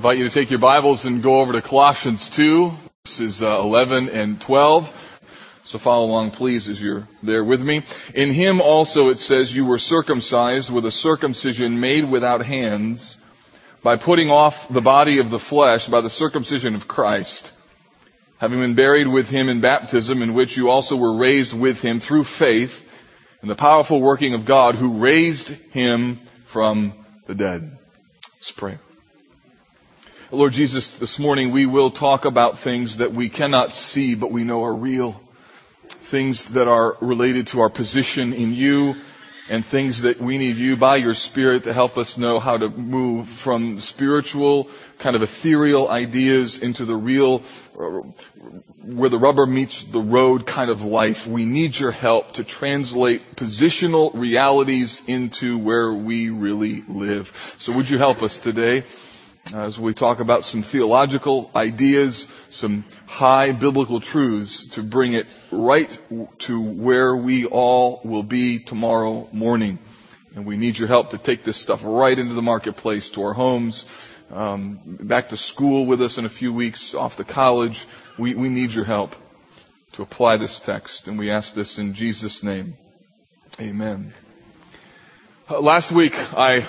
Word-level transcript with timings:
invite 0.00 0.16
you 0.16 0.24
to 0.24 0.30
take 0.30 0.48
your 0.48 0.58
Bibles 0.58 1.04
and 1.04 1.22
go 1.22 1.42
over 1.42 1.52
to 1.52 1.60
Colossians 1.60 2.30
2, 2.30 2.72
verses 3.04 3.42
uh, 3.42 3.60
11 3.60 4.08
and 4.08 4.40
12. 4.40 5.60
So 5.64 5.78
follow 5.78 6.06
along, 6.06 6.30
please, 6.30 6.70
as 6.70 6.80
you're 6.80 7.06
there 7.22 7.44
with 7.44 7.62
me. 7.62 7.82
In 8.14 8.30
him 8.30 8.62
also 8.62 9.10
it 9.10 9.18
says 9.18 9.54
you 9.54 9.66
were 9.66 9.78
circumcised 9.78 10.70
with 10.70 10.86
a 10.86 10.90
circumcision 10.90 11.80
made 11.80 12.10
without 12.10 12.46
hands 12.46 13.18
by 13.82 13.96
putting 13.96 14.30
off 14.30 14.72
the 14.72 14.80
body 14.80 15.18
of 15.18 15.28
the 15.28 15.38
flesh 15.38 15.86
by 15.86 16.00
the 16.00 16.08
circumcision 16.08 16.74
of 16.74 16.88
Christ, 16.88 17.52
having 18.38 18.60
been 18.60 18.76
buried 18.76 19.06
with 19.06 19.28
him 19.28 19.50
in 19.50 19.60
baptism 19.60 20.22
in 20.22 20.32
which 20.32 20.56
you 20.56 20.70
also 20.70 20.96
were 20.96 21.14
raised 21.14 21.52
with 21.52 21.82
him 21.82 22.00
through 22.00 22.24
faith 22.24 22.90
in 23.42 23.48
the 23.48 23.54
powerful 23.54 24.00
working 24.00 24.32
of 24.32 24.46
God 24.46 24.76
who 24.76 24.96
raised 24.96 25.50
him 25.72 26.20
from 26.46 26.94
the 27.26 27.34
dead. 27.34 27.76
Let's 28.38 28.52
pray. 28.52 28.78
Lord 30.32 30.52
Jesus, 30.52 30.96
this 30.98 31.18
morning 31.18 31.50
we 31.50 31.66
will 31.66 31.90
talk 31.90 32.24
about 32.24 32.56
things 32.56 32.98
that 32.98 33.10
we 33.10 33.28
cannot 33.28 33.74
see 33.74 34.14
but 34.14 34.30
we 34.30 34.44
know 34.44 34.62
are 34.62 34.72
real. 34.72 35.20
Things 35.88 36.52
that 36.52 36.68
are 36.68 36.96
related 37.00 37.48
to 37.48 37.62
our 37.62 37.68
position 37.68 38.32
in 38.32 38.54
you 38.54 38.94
and 39.48 39.66
things 39.66 40.02
that 40.02 40.20
we 40.20 40.38
need 40.38 40.54
you 40.54 40.76
by 40.76 40.96
your 40.96 41.14
Spirit 41.14 41.64
to 41.64 41.72
help 41.72 41.98
us 41.98 42.16
know 42.16 42.38
how 42.38 42.56
to 42.56 42.68
move 42.68 43.26
from 43.26 43.80
spiritual, 43.80 44.70
kind 45.00 45.16
of 45.16 45.22
ethereal 45.22 45.88
ideas 45.88 46.60
into 46.60 46.84
the 46.84 46.94
real, 46.94 47.38
where 48.84 49.08
the 49.08 49.18
rubber 49.18 49.46
meets 49.46 49.82
the 49.82 50.00
road 50.00 50.46
kind 50.46 50.70
of 50.70 50.84
life. 50.84 51.26
We 51.26 51.44
need 51.44 51.76
your 51.76 51.90
help 51.90 52.34
to 52.34 52.44
translate 52.44 53.34
positional 53.34 54.12
realities 54.14 55.02
into 55.08 55.58
where 55.58 55.92
we 55.92 56.30
really 56.30 56.84
live. 56.86 57.56
So 57.58 57.72
would 57.72 57.90
you 57.90 57.98
help 57.98 58.22
us 58.22 58.38
today? 58.38 58.84
As 59.54 59.78
we 59.78 59.94
talk 59.94 60.20
about 60.20 60.44
some 60.44 60.62
theological 60.62 61.50
ideas, 61.56 62.28
some 62.50 62.84
high 63.06 63.52
biblical 63.52 64.00
truths 64.00 64.66
to 64.68 64.82
bring 64.82 65.12
it 65.12 65.26
right 65.50 66.00
to 66.38 66.60
where 66.60 67.16
we 67.16 67.46
all 67.46 68.00
will 68.04 68.22
be 68.22 68.58
tomorrow 68.58 69.28
morning. 69.32 69.78
And 70.36 70.46
we 70.46 70.56
need 70.56 70.78
your 70.78 70.86
help 70.86 71.10
to 71.10 71.18
take 71.18 71.42
this 71.42 71.56
stuff 71.56 71.82
right 71.84 72.16
into 72.16 72.34
the 72.34 72.42
marketplace, 72.42 73.10
to 73.12 73.24
our 73.24 73.32
homes, 73.32 73.84
um, 74.30 74.78
back 74.84 75.30
to 75.30 75.36
school 75.36 75.86
with 75.86 76.00
us 76.02 76.18
in 76.18 76.24
a 76.24 76.28
few 76.28 76.52
weeks, 76.52 76.94
off 76.94 77.16
to 77.16 77.24
college. 77.24 77.84
We, 78.16 78.34
we 78.34 78.48
need 78.48 78.72
your 78.72 78.84
help 78.84 79.16
to 79.92 80.02
apply 80.02 80.36
this 80.36 80.60
text. 80.60 81.08
And 81.08 81.18
we 81.18 81.30
ask 81.30 81.54
this 81.54 81.78
in 81.78 81.94
Jesus' 81.94 82.44
name. 82.44 82.76
Amen. 83.60 84.14
Uh, 85.50 85.60
last 85.60 85.90
week 85.90 86.14
I 86.36 86.64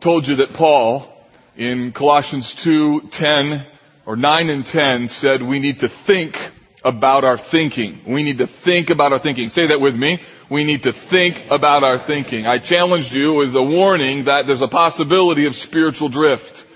told 0.00 0.26
you 0.26 0.36
that 0.36 0.54
Paul 0.54 1.19
in 1.56 1.92
Colossians 1.92 2.54
2, 2.54 3.08
10, 3.10 3.66
or 4.06 4.16
9 4.16 4.50
and 4.50 4.64
10 4.64 5.08
said 5.08 5.42
we 5.42 5.60
need 5.60 5.80
to 5.80 5.88
think 5.88 6.52
about 6.82 7.24
our 7.24 7.36
thinking. 7.36 8.00
We 8.06 8.22
need 8.22 8.38
to 8.38 8.46
think 8.46 8.90
about 8.90 9.12
our 9.12 9.18
thinking. 9.18 9.50
Say 9.50 9.68
that 9.68 9.80
with 9.80 9.94
me. 9.94 10.20
We 10.48 10.64
need 10.64 10.84
to 10.84 10.92
think 10.92 11.50
about 11.50 11.84
our 11.84 11.98
thinking. 11.98 12.46
I 12.46 12.58
challenged 12.58 13.12
you 13.12 13.34
with 13.34 13.54
a 13.54 13.62
warning 13.62 14.24
that 14.24 14.46
there's 14.46 14.62
a 14.62 14.68
possibility 14.68 15.46
of 15.46 15.54
spiritual 15.54 16.08
drift. 16.08 16.66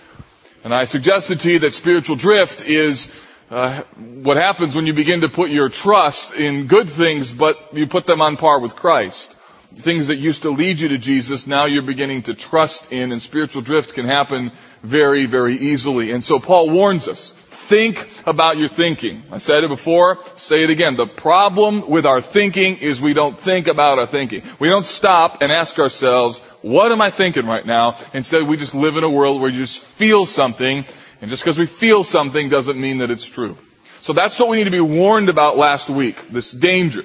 And 0.62 0.75
I 0.75 0.84
suggested 0.84 1.41
to 1.41 1.52
you 1.52 1.58
that 1.61 1.72
spiritual 1.72 2.17
drift 2.17 2.64
is 2.64 3.08
uh, 3.50 3.83
what 3.97 4.36
happens 4.36 4.77
when 4.77 4.86
you 4.86 4.95
begin 4.95 5.22
to 5.22 5.28
put 5.28 5.50
your 5.50 5.69
trust 5.69 6.34
in 6.34 6.67
good 6.67 6.89
things, 6.89 7.33
but 7.33 7.58
you 7.72 7.86
put 7.86 8.06
them 8.06 8.20
on 8.20 8.36
par 8.36 8.61
with 8.61 8.77
Christ 8.77 9.36
things 9.77 10.08
that 10.08 10.17
used 10.17 10.42
to 10.42 10.50
lead 10.50 10.80
you 10.80 10.89
to 10.89 10.98
Jesus, 10.98 11.47
now 11.47 11.64
you're 11.64 11.83
beginning 11.83 12.22
to 12.22 12.34
trust 12.34 12.92
in, 12.92 13.12
and 13.12 13.20
spiritual 13.20 13.62
drift 13.62 13.94
can 13.94 14.06
happen 14.06 14.53
very, 14.83 15.27
very 15.27 15.55
easily. 15.55 16.11
And 16.12 16.22
so 16.22 16.39
Paul 16.39 16.70
warns 16.70 17.08
us, 17.08 17.30
think 17.30 18.08
about 18.27 18.58
your 18.58 18.69
thinking. 18.69 19.22
I 19.33 19.39
said 19.39 19.64
it 19.64 19.69
before, 19.69 20.19
say 20.36 20.64
it 20.64 20.70
again. 20.70 20.97
The 20.97 21.06
problem 21.06 21.89
with 21.89 22.06
our 22.06 22.20
thinking 22.20 22.77
is 22.78 23.00
we 23.00 23.14
don't 23.14 23.39
think 23.39 23.67
about 23.67 23.98
our 23.98 24.07
thinking. 24.07 24.42
We 24.58 24.68
don't 24.68 24.85
stop 24.85 25.42
and 25.42 25.51
ask 25.51 25.79
ourselves, 25.79 26.41
what 26.62 26.92
am 26.92 27.01
I 27.01 27.11
thinking 27.11 27.46
right 27.46 27.64
now? 27.64 27.96
Instead, 28.12 28.42
we 28.46 28.56
just 28.56 28.74
live 28.74 28.96
in 28.96 29.05
a 29.05 29.11
world 29.11 29.41
where 29.41 29.51
you 29.51 29.58
just 29.58 29.83
feel 29.83 30.27
something, 30.27 30.85
and 31.20 31.30
just 31.30 31.42
because 31.42 31.58
we 31.58 31.67
feel 31.67 32.05
something 32.05 32.48
doesn't 32.48 32.79
mean 32.79 32.98
that 32.98 33.11
it's 33.11 33.27
true. 33.27 33.56
So 34.02 34.12
that's 34.12 34.39
what 34.39 34.51
we 34.51 34.58
need 34.58 34.64
to 34.64 34.70
be 34.70 34.80
warned 34.80 35.30
about 35.30 35.56
last 35.56 35.89
week, 35.89 36.29
this 36.29 36.52
danger. 36.52 37.05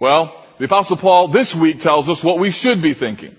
Well, 0.00 0.41
the 0.58 0.64
apostle 0.64 0.96
Paul 0.96 1.28
this 1.28 1.54
week 1.54 1.80
tells 1.80 2.08
us 2.08 2.22
what 2.22 2.38
we 2.38 2.50
should 2.50 2.82
be 2.82 2.94
thinking. 2.94 3.36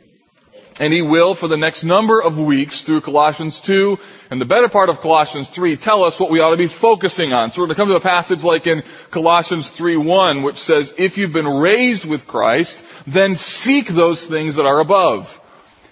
And 0.79 0.91
he 0.91 1.03
will, 1.03 1.35
for 1.35 1.47
the 1.47 1.57
next 1.57 1.84
number 1.84 2.19
of 2.19 2.40
weeks 2.40 2.81
through 2.81 3.01
Colossians 3.01 3.62
2 3.62 4.00
and 4.31 4.41
the 4.41 4.46
better 4.46 4.68
part 4.69 4.90
of 4.90 5.01
Colossians 5.01 5.50
3, 5.50 5.75
tell 5.75 6.03
us 6.03 6.19
what 6.19 6.31
we 6.31 6.40
ought 6.40 6.50
to 6.50 6.57
be 6.57 6.68
focusing 6.68 7.31
on. 7.31 7.51
So 7.51 7.62
we're 7.62 7.68
going 7.68 7.75
to 7.75 7.81
come 7.81 7.90
to 7.90 7.96
a 7.96 8.00
passage 8.00 8.44
like 8.44 8.66
in 8.66 8.84
Colossians 9.12 9.72
3.1, 9.72 10.44
which 10.44 10.57
says, 10.57 10.94
if 10.97 11.19
you've 11.19 11.31
been 11.31 11.47
raised 11.47 12.06
with 12.06 12.25
Christ, 12.25 12.84
then 13.06 13.35
seek 13.35 13.88
those 13.88 14.25
things 14.25 14.56
that 14.56 14.66
are 14.66 14.80
above. 14.80 15.40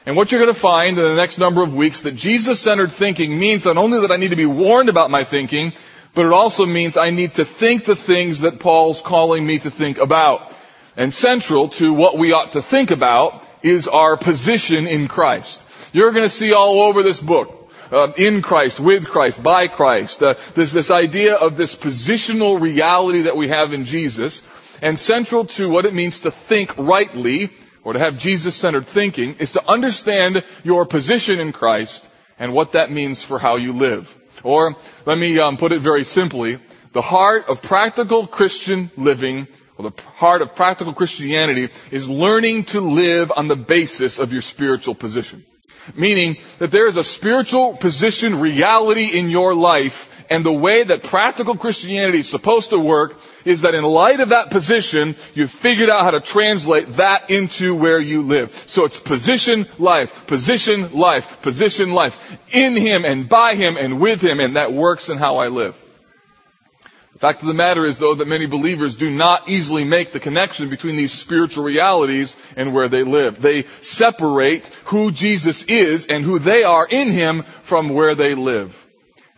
And 0.07 0.15
what 0.15 0.31
you're 0.31 0.41
going 0.41 0.53
to 0.53 0.59
find 0.59 0.97
in 0.97 1.03
the 1.03 1.15
next 1.15 1.37
number 1.37 1.61
of 1.61 1.75
weeks 1.75 2.01
that 2.01 2.15
Jesus-centered 2.15 2.91
thinking 2.91 3.37
means 3.37 3.65
not 3.65 3.77
only 3.77 3.99
that 3.99 4.11
I 4.11 4.17
need 4.17 4.31
to 4.31 4.35
be 4.35 4.47
warned 4.47 4.89
about 4.89 5.11
my 5.11 5.23
thinking, 5.23 5.73
but 6.15 6.25
it 6.25 6.33
also 6.33 6.65
means 6.65 6.97
I 6.97 7.11
need 7.11 7.35
to 7.35 7.45
think 7.45 7.85
the 7.85 7.95
things 7.95 8.41
that 8.41 8.59
Paul's 8.59 9.01
calling 9.01 9.45
me 9.45 9.59
to 9.59 9.69
think 9.69 9.99
about. 9.99 10.51
And 10.97 11.13
central 11.13 11.69
to 11.69 11.93
what 11.93 12.17
we 12.17 12.33
ought 12.33 12.53
to 12.53 12.61
think 12.61 12.91
about 12.91 13.45
is 13.63 13.87
our 13.87 14.17
position 14.17 14.87
in 14.87 15.07
Christ. 15.07 15.63
You're 15.93 16.11
going 16.11 16.25
to 16.25 16.29
see 16.29 16.53
all 16.53 16.81
over 16.81 17.03
this 17.03 17.19
book 17.19 17.71
uh, 17.91 18.11
in 18.17 18.41
Christ, 18.41 18.79
with 18.79 19.07
Christ, 19.07 19.41
by 19.43 19.67
Christ. 19.67 20.21
Uh, 20.21 20.35
there's 20.55 20.71
this 20.71 20.91
idea 20.91 21.35
of 21.35 21.57
this 21.57 21.75
positional 21.75 22.59
reality 22.59 23.23
that 23.23 23.37
we 23.37 23.49
have 23.49 23.73
in 23.73 23.85
Jesus, 23.85 24.43
and 24.81 24.97
central 24.97 25.45
to 25.45 25.69
what 25.69 25.85
it 25.85 25.93
means 25.93 26.21
to 26.21 26.31
think 26.31 26.73
rightly, 26.77 27.51
or 27.83 27.93
to 27.93 27.99
have 27.99 28.17
Jesus-centered 28.17 28.85
thinking, 28.85 29.35
is 29.35 29.53
to 29.53 29.69
understand 29.69 30.43
your 30.63 30.85
position 30.85 31.39
in 31.39 31.51
Christ 31.51 32.07
and 32.39 32.53
what 32.53 32.73
that 32.73 32.91
means 32.91 33.23
for 33.23 33.39
how 33.39 33.55
you 33.57 33.73
live. 33.73 34.15
Or, 34.43 34.75
let 35.05 35.17
me 35.17 35.39
um, 35.39 35.57
put 35.57 35.71
it 35.71 35.81
very 35.81 36.03
simply, 36.03 36.59
the 36.93 37.01
heart 37.01 37.47
of 37.47 37.61
practical 37.61 38.27
Christian 38.27 38.91
living 38.97 39.47
or 39.77 39.89
the 39.89 40.01
heart 40.15 40.41
of 40.41 40.55
practical 40.55 40.93
Christianity 40.93 41.69
is 41.89 42.09
learning 42.09 42.65
to 42.65 42.81
live 42.81 43.31
on 43.35 43.47
the 43.47 43.55
basis 43.55 44.19
of 44.19 44.33
your 44.33 44.41
spiritual 44.41 44.95
position. 44.95 45.45
Meaning 45.95 46.37
that 46.59 46.71
there 46.71 46.87
is 46.87 46.97
a 46.97 47.03
spiritual 47.03 47.75
position 47.75 48.39
reality 48.39 49.17
in 49.17 49.29
your 49.29 49.55
life 49.55 50.11
and 50.31 50.45
the 50.45 50.53
way 50.53 50.81
that 50.81 51.03
practical 51.03 51.57
Christianity 51.57 52.19
is 52.19 52.29
supposed 52.29 52.69
to 52.69 52.79
work 52.79 53.19
is 53.43 53.61
that 53.61 53.75
in 53.75 53.83
light 53.83 54.21
of 54.21 54.29
that 54.29 54.49
position, 54.49 55.17
you've 55.33 55.51
figured 55.51 55.89
out 55.89 56.03
how 56.03 56.11
to 56.11 56.21
translate 56.21 56.87
that 56.91 57.29
into 57.29 57.75
where 57.75 57.99
you 57.99 58.21
live. 58.21 58.53
So 58.53 58.85
it's 58.85 58.97
position 58.97 59.67
life, 59.77 60.27
position 60.27 60.93
life, 60.93 61.41
position 61.41 61.91
life. 61.91 62.55
In 62.55 62.77
Him 62.77 63.03
and 63.03 63.27
by 63.27 63.55
Him 63.55 63.75
and 63.75 63.99
with 63.99 64.23
Him 64.23 64.39
and 64.39 64.55
that 64.55 64.71
works 64.71 65.09
in 65.09 65.17
how 65.17 65.37
I 65.37 65.49
live. 65.49 65.75
Fact 67.21 67.43
of 67.43 67.47
the 67.47 67.53
matter 67.53 67.85
is 67.85 67.99
though 67.99 68.15
that 68.15 68.27
many 68.27 68.47
believers 68.47 68.97
do 68.97 69.11
not 69.11 69.47
easily 69.47 69.83
make 69.83 70.11
the 70.11 70.19
connection 70.19 70.69
between 70.69 70.95
these 70.95 71.11
spiritual 71.11 71.63
realities 71.63 72.35
and 72.55 72.73
where 72.73 72.89
they 72.89 73.03
live. 73.03 73.39
They 73.39 73.61
separate 73.61 74.65
who 74.85 75.11
Jesus 75.11 75.63
is 75.65 76.07
and 76.07 76.25
who 76.25 76.39
they 76.39 76.63
are 76.63 76.87
in 76.89 77.11
Him 77.11 77.43
from 77.61 77.89
where 77.89 78.15
they 78.15 78.33
live. 78.33 78.75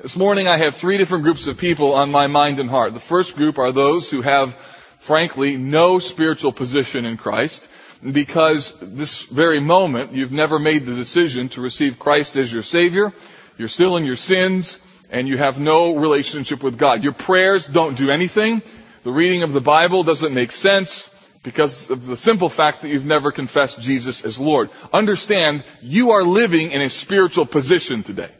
This 0.02 0.16
morning 0.16 0.48
I 0.48 0.60
have 0.60 0.76
three 0.76 0.98
different 0.98 1.26
groups 1.26 1.48
of 1.48 1.58
people 1.58 1.94
on 1.94 2.10
my 2.10 2.28
mind 2.28 2.62
and 2.62 2.70
heart. 2.70 2.94
The 2.94 3.02
first 3.02 3.36
group 3.36 3.58
are 3.58 3.74
those 3.74 4.10
who 4.10 4.22
have, 4.22 4.54
frankly, 5.00 5.58
no 5.58 6.00
spiritual 6.00 6.54
position 6.54 7.04
in 7.04 7.18
Christ 7.18 7.70
because 8.02 8.74
this 8.82 9.24
very 9.24 9.60
moment 9.60 10.14
you've 10.14 10.32
never 10.32 10.58
made 10.58 10.86
the 10.86 10.96
decision 10.96 11.50
to 11.50 11.60
receive 11.60 12.00
Christ 12.00 12.38
as 12.38 12.54
your 12.54 12.64
Savior. 12.64 13.12
You're 13.58 13.68
still 13.68 13.98
in 13.98 14.06
your 14.06 14.16
sins 14.16 14.80
and 15.14 15.28
you 15.28 15.38
have 15.38 15.60
no 15.60 15.96
relationship 15.96 16.64
with 16.64 16.78
God. 16.78 17.04
Your 17.04 17.14
prayers 17.14 17.68
don't 17.68 17.96
do 17.96 18.10
anything. 18.10 18.64
The 19.04 19.12
reading 19.12 19.44
of 19.44 19.54
the 19.54 19.62
Bible 19.62 20.04
doesn't 20.04 20.34
make 20.34 20.52
sense 20.52 21.10
because 21.44 21.92
of 21.92 22.08
the 22.08 22.18
simple 22.18 22.50
fact 22.50 22.82
that 22.82 22.90
you've 22.90 23.06
never 23.06 23.32
confessed 23.32 23.80
Jesus 23.80 24.26
as 24.26 24.40
Lord. 24.40 24.72
Understand, 24.92 25.64
you 25.84 26.12
are 26.12 26.24
living 26.24 26.72
in 26.72 26.82
a 26.82 26.90
spiritual 26.90 27.46
position 27.46 28.02
today. 28.02 28.32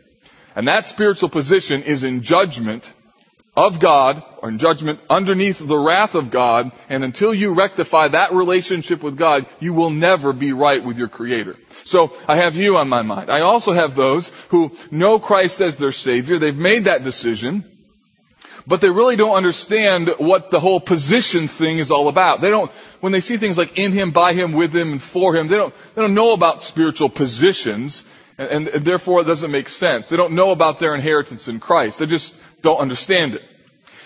And 0.56 0.68
that 0.68 0.88
spiritual 0.88 1.30
position 1.30 1.84
is 1.84 2.04
in 2.04 2.24
judgment 2.24 2.92
of 3.56 3.80
God 3.80 4.24
or 4.38 4.50
in 4.50 4.58
judgment 4.58 5.00
underneath 5.10 5.60
the 5.60 5.78
wrath 5.78 6.16
of 6.16 6.32
God. 6.32 6.72
And 6.90 7.04
until 7.04 7.34
you 7.34 7.54
rectify 7.54 8.10
that 8.10 8.34
relationship 8.34 9.04
with 9.04 9.18
God, 9.18 9.46
you 9.60 9.74
will 9.74 9.92
never 9.92 10.34
be 10.34 10.54
right 10.54 10.84
with 10.84 10.98
your 10.98 11.08
creator. 11.08 11.56
So 11.86 12.16
I 12.28 12.38
have 12.38 12.56
you 12.56 12.78
on 12.78 12.90
my 12.90 13.04
mind. 13.04 13.30
I 13.30 13.42
also 13.42 13.72
have 13.74 13.96
those 13.96 14.30
who 14.50 14.72
know 14.90 15.20
Christ 15.20 15.62
as 15.62 15.78
their 15.78 15.92
savior. 15.92 16.40
They've 16.40 16.56
made 16.56 16.86
that 16.86 17.04
decision. 17.04 17.66
But 18.66 18.80
they 18.80 18.90
really 18.90 19.18
don't 19.18 19.36
understand 19.36 20.10
what 20.18 20.50
the 20.50 20.60
whole 20.60 20.80
position 20.80 21.50
thing 21.50 21.80
is 21.80 21.92
all 21.92 22.08
about. 22.08 22.40
They 22.40 22.50
don't, 22.50 22.72
when 23.02 23.12
they 23.12 23.20
see 23.20 23.36
things 23.36 23.58
like 23.58 23.78
in 23.78 23.92
Him, 23.92 24.12
by 24.12 24.34
Him, 24.34 24.54
with 24.54 24.74
Him, 24.74 24.94
and 24.94 25.02
for 25.02 25.36
Him, 25.36 25.50
they 25.50 25.58
don't, 25.58 25.74
they 25.94 26.02
don't 26.02 26.14
know 26.14 26.34
about 26.34 26.62
spiritual 26.62 27.10
positions. 27.10 28.06
And, 28.38 28.68
and 28.68 28.86
therefore 28.86 29.22
it 29.22 29.26
doesn't 29.26 29.52
make 29.52 29.70
sense. 29.70 30.10
They 30.10 30.18
don't 30.18 30.34
know 30.34 30.52
about 30.52 30.80
their 30.80 30.96
inheritance 30.96 31.48
in 31.48 31.60
Christ. 31.60 32.00
They 32.00 32.06
just 32.06 32.36
don't 32.62 32.80
understand 32.80 33.36
it. 33.36 33.44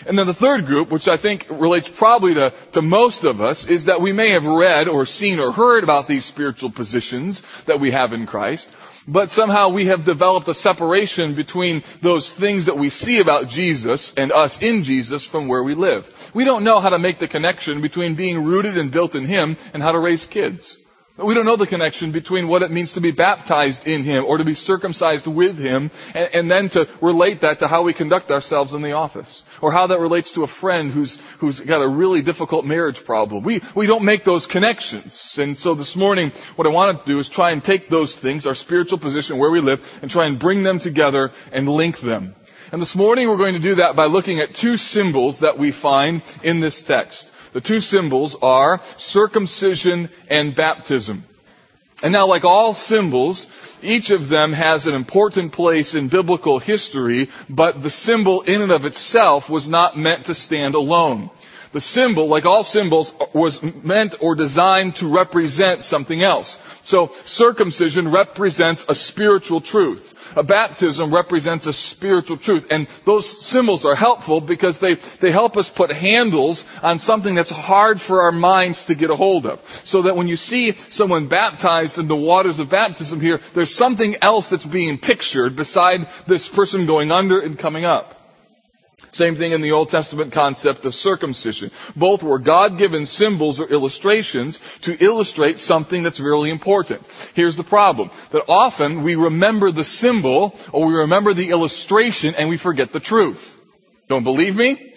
And 0.06 0.18
then 0.18 0.28
the 0.28 0.34
third 0.34 0.68
group, 0.68 0.92
which 0.92 1.08
I 1.08 1.18
think 1.18 1.48
relates 1.50 1.90
probably 1.90 2.36
to, 2.36 2.54
to 2.74 2.82
most 2.82 3.24
of 3.24 3.42
us, 3.42 3.66
is 3.66 3.86
that 3.86 4.02
we 4.02 4.14
may 4.14 4.32
have 4.32 4.46
read 4.46 4.88
or 4.88 5.06
seen 5.06 5.40
or 5.40 5.52
heard 5.52 5.84
about 5.84 6.08
these 6.08 6.26
spiritual 6.26 6.70
positions 6.70 7.42
that 7.64 7.80
we 7.80 7.92
have 7.92 8.14
in 8.14 8.28
Christ, 8.28 8.72
but 9.08 9.32
somehow 9.32 9.70
we 9.70 9.86
have 9.86 10.06
developed 10.06 10.48
a 10.50 10.54
separation 10.54 11.34
between 11.34 11.82
those 12.02 12.32
things 12.32 12.66
that 12.66 12.78
we 12.78 12.90
see 12.90 13.20
about 13.20 13.48
Jesus 13.48 14.14
and 14.14 14.32
us 14.32 14.62
in 14.62 14.84
Jesus 14.84 15.26
from 15.26 15.48
where 15.48 15.64
we 15.64 15.74
live. 15.74 16.32
We 16.34 16.44
don't 16.44 16.64
know 16.64 16.80
how 16.80 16.90
to 16.90 17.00
make 17.00 17.18
the 17.18 17.28
connection 17.28 17.82
between 17.82 18.16
being 18.16 18.44
rooted 18.44 18.78
and 18.78 18.92
built 18.92 19.16
in 19.16 19.26
Him 19.26 19.58
and 19.74 19.82
how 19.82 19.94
to 19.94 20.00
raise 20.00 20.28
kids. 20.28 20.78
We 21.18 21.34
don't 21.34 21.46
know 21.48 21.56
the 21.56 21.66
connection 21.66 22.12
between 22.12 22.48
what 22.48 22.62
it 22.62 22.70
means 22.70 22.94
to 22.94 23.02
be 23.02 23.10
baptized 23.10 23.88
in 23.88 24.04
Him 24.04 24.24
or 24.26 24.38
to 24.38 24.46
be 24.46 24.54
circumcised 24.54 25.26
with 25.26 25.58
Him 25.58 25.90
and, 26.14 26.30
and, 26.32 26.52
then 26.52 26.70
to 26.70 26.88
relate 27.02 27.42
that 27.42 27.60
to 27.60 27.68
how 27.68 27.82
we 27.82 27.94
conduct 27.94 28.30
ourselves 28.30 28.76
in 28.76 28.84
the 28.84 28.92
office 28.92 29.44
or 29.60 29.72
how 29.72 29.88
that 29.88 30.00
relates 30.00 30.34
to 30.34 30.44
a 30.44 30.48
friend 30.48 30.92
who's, 30.92 31.18
who's 31.40 31.60
got 31.60 31.82
a 31.82 31.88
really 31.88 32.22
difficult 32.22 32.66
marriage 32.66 33.04
problem. 33.04 33.44
We, 33.44 33.64
we 33.74 33.88
don't 33.88 34.06
make 34.06 34.26
those 34.26 34.46
connections. 34.46 35.40
And 35.40 35.58
so 35.58 35.74
this 35.74 35.96
morning, 35.96 36.34
what 36.56 36.68
I 36.68 36.70
want 36.70 37.04
to 37.04 37.12
do 37.12 37.20
is 37.20 37.30
try 37.30 37.50
and 37.50 37.64
take 37.64 37.90
those 37.90 38.16
things, 38.16 38.46
our 38.46 38.56
spiritual 38.56 39.00
position, 39.00 39.40
where 39.40 39.50
we 39.50 39.60
live, 39.60 40.00
and 40.04 40.12
try 40.12 40.28
and 40.28 40.38
bring 40.38 40.62
them 40.62 40.78
together 40.78 41.32
and 41.52 41.68
link 41.68 41.98
them. 41.98 42.36
And 42.72 42.80
this 42.80 42.96
morning 42.96 43.28
we're 43.28 43.38
going 43.38 43.54
to 43.54 43.60
do 43.60 43.76
that 43.76 43.96
by 43.96 44.06
looking 44.06 44.40
at 44.40 44.54
two 44.54 44.78
symbols 44.78 45.40
that 45.40 45.58
we 45.58 45.72
find 45.72 46.22
in 46.44 46.60
this 46.60 46.84
text. 46.84 47.32
The 47.54 47.62
two 47.62 47.82
symbols 47.82 48.36
are 48.42 48.82
circumcision 48.98 50.10
and 50.30 50.56
baptism. 50.56 51.24
And 52.04 52.14
now, 52.14 52.28
like 52.28 52.46
all 52.46 52.74
symbols, 52.76 53.48
each 53.82 54.12
of 54.12 54.30
them 54.30 54.54
has 54.54 54.86
an 54.86 54.94
important 54.94 55.52
place 55.52 55.96
in 55.96 56.10
biblical 56.10 56.60
history, 56.60 57.30
but 57.50 57.82
the 57.82 57.90
symbol 57.90 58.42
in 58.42 58.62
and 58.62 58.72
of 58.72 58.86
itself 58.86 59.50
was 59.50 59.68
not 59.68 59.98
meant 59.98 60.26
to 60.26 60.36
stand 60.36 60.76
alone. 60.76 61.32
The 61.72 61.82
symbol, 61.82 62.28
like 62.28 62.46
all 62.46 62.64
symbols, 62.64 63.14
was 63.34 63.62
meant 63.62 64.16
or 64.20 64.36
designed 64.36 64.96
to 64.98 65.08
represent 65.08 65.82
something 65.82 66.22
else. 66.24 66.60
So 66.84 67.12
circumcision 67.26 68.10
represents 68.12 68.86
a 68.88 68.96
spiritual 68.96 69.62
truth. 69.62 70.14
A 70.38 70.44
baptism 70.44 71.14
represents 71.14 71.66
a 71.66 71.74
spiritual 71.74 72.38
truth. 72.38 72.68
And 72.72 72.88
those 73.06 73.46
symbols 73.46 73.86
are 73.86 73.96
helpful 73.96 74.42
because 74.42 74.80
they, 74.80 74.96
they 74.96 75.32
help 75.32 75.58
us 75.58 75.70
put 75.70 75.92
handles 75.92 76.66
on 76.82 77.00
something 77.00 77.36
that's 77.36 77.50
hard 77.50 78.00
for 78.00 78.22
our 78.22 78.32
minds 78.32 78.86
to 78.86 78.96
get 78.96 79.10
a 79.10 79.16
hold 79.16 79.46
of. 79.46 79.60
So 79.86 80.04
that 80.04 80.16
when 80.16 80.28
you 80.28 80.38
see 80.38 80.74
someone 80.74 81.28
baptized 81.28 81.98
in 81.98 82.08
the 82.08 82.16
waters 82.16 82.60
of 82.60 82.70
baptism 82.70 83.20
here, 83.20 83.40
there's 83.54 83.74
something 83.74 84.16
else 84.22 84.50
that's 84.50 84.66
being 84.66 84.98
pictured 84.98 85.56
beside 85.56 86.08
this 86.26 86.48
person 86.48 86.86
going 86.86 87.12
under 87.12 87.40
and 87.40 87.58
coming 87.58 87.86
up. 87.86 88.17
Same 89.12 89.36
thing 89.36 89.52
in 89.52 89.62
the 89.62 89.72
Old 89.72 89.90
Testament 89.90 90.34
concept 90.34 90.86
of 90.86 90.94
circumcision. 90.94 91.72
Both 91.96 92.24
were 92.24 92.40
God-given 92.40 93.06
symbols 93.06 93.60
or 93.60 93.68
illustrations 93.68 94.60
to 94.82 94.98
illustrate 95.04 95.60
something 95.60 96.04
that's 96.04 96.20
really 96.20 96.50
important. 96.50 97.06
Here's 97.34 97.56
the 97.56 97.64
problem. 97.64 98.12
That 98.32 98.46
often 98.48 99.04
we 99.04 99.16
remember 99.16 99.72
the 99.72 99.84
symbol 99.84 100.56
or 100.72 100.88
we 100.88 100.94
remember 100.96 101.34
the 101.34 101.50
illustration 101.50 102.36
and 102.36 102.50
we 102.50 102.58
forget 102.58 102.92
the 102.92 103.00
truth. 103.00 103.60
Don't 104.08 104.24
believe 104.24 104.56
me? 104.56 104.94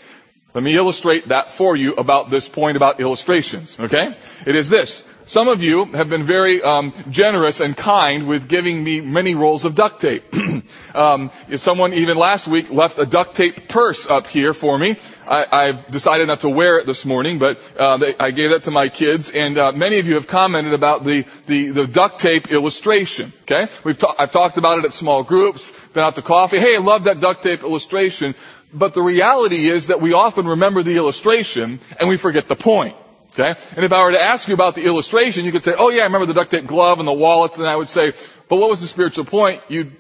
Let 0.53 0.65
me 0.65 0.77
illustrate 0.77 1.29
that 1.29 1.53
for 1.53 1.77
you 1.77 1.95
about 1.95 2.31
this 2.31 2.49
point 2.49 2.77
about 2.77 2.99
illustrations, 3.01 3.79
okay? 3.79 4.17
It 4.47 4.57
is 4.57 4.69
this. 4.69 5.05
Some 5.25 5.47
of 5.47 5.63
you 5.63 5.85
have 5.85 6.09
been 6.09 6.25
very 6.25 6.61
um, 6.61 6.93
generous 7.09 7.61
and 7.61 7.77
kind 7.77 8.27
with 8.27 8.49
giving 8.49 8.83
me 8.83 9.01
many 9.01 9.37
rolls 9.37 9.65
of 9.65 9.77
duct 9.77 10.01
tape. 10.01 10.25
um, 10.95 11.31
someone 11.55 11.93
even 11.93 12.17
last 12.17 12.49
week 12.49 12.69
left 12.69 12.99
a 12.99 13.07
duct 13.07 13.37
tape 13.37 13.69
purse 13.69 14.09
up 14.09 14.27
here 14.27 14.53
for 14.53 14.77
me. 14.77 14.97
I, 15.29 15.79
decided 15.91 16.27
not 16.27 16.41
to 16.41 16.49
wear 16.49 16.79
it 16.79 16.87
this 16.87 17.07
morning, 17.07 17.39
but 17.39 17.61
uh, 17.79 17.99
they, 17.99 18.17
I 18.19 18.33
gave 18.33 18.51
that 18.51 18.65
to 18.65 18.73
my 18.73 18.89
kids, 18.89 19.31
and 19.31 19.57
uh, 19.57 19.71
many 19.71 20.01
of 20.01 20.09
you 20.09 20.15
have 20.15 20.27
commented 20.27 20.73
about 20.73 21.05
the, 21.05 21.25
the, 21.47 21.71
the 21.71 21.87
duct 21.87 22.21
tape 22.21 22.51
illustration. 22.51 23.33
Okay, 23.43 23.69
we've 23.85 23.99
ta- 23.99 24.17
I've 24.19 24.33
talked 24.33 24.57
about 24.57 24.81
it 24.81 24.85
at 24.85 24.93
small 24.93 25.23
groups, 25.23 25.71
been 25.93 26.03
out 26.03 26.17
to 26.17 26.23
coffee. 26.23 26.59
Hey, 26.59 26.75
I 26.75 26.81
love 26.81 27.05
that 27.05 27.21
duct 27.21 27.45
tape 27.45 27.63
illustration. 27.63 28.35
But 28.73 28.95
the 28.95 29.03
reality 29.03 29.69
is 29.69 29.89
that 29.89 30.01
we 30.01 30.13
often 30.13 30.47
remember 30.47 30.83
the 30.83 30.97
illustration 30.97 31.81
and 31.99 32.09
we 32.09 32.17
forget 32.17 32.49
the 32.49 32.57
point. 32.57 32.97
Okay? 33.33 33.61
And 33.77 33.85
if 33.85 33.93
I 33.93 34.03
were 34.03 34.13
to 34.13 34.21
ask 34.21 34.49
you 34.49 34.55
about 34.55 34.75
the 34.75 34.85
illustration, 34.85 35.45
you 35.45 35.53
could 35.53 35.63
say, 35.63 35.75
oh 35.77 35.91
yeah, 35.91 36.03
I 36.03 36.05
remember 36.05 36.27
the 36.27 36.35
duct 36.35 36.51
tape 36.51 36.67
glove 36.67 36.99
and 36.99 37.07
the 37.07 37.13
wallets, 37.13 37.59
and 37.59 37.67
I 37.67 37.77
would 37.77 37.89
say, 37.89 38.13
but 38.49 38.57
what 38.57 38.69
was 38.69 38.81
the 38.81 38.89
spiritual 38.89 39.25
point? 39.25 39.63
You'd, 39.69 39.93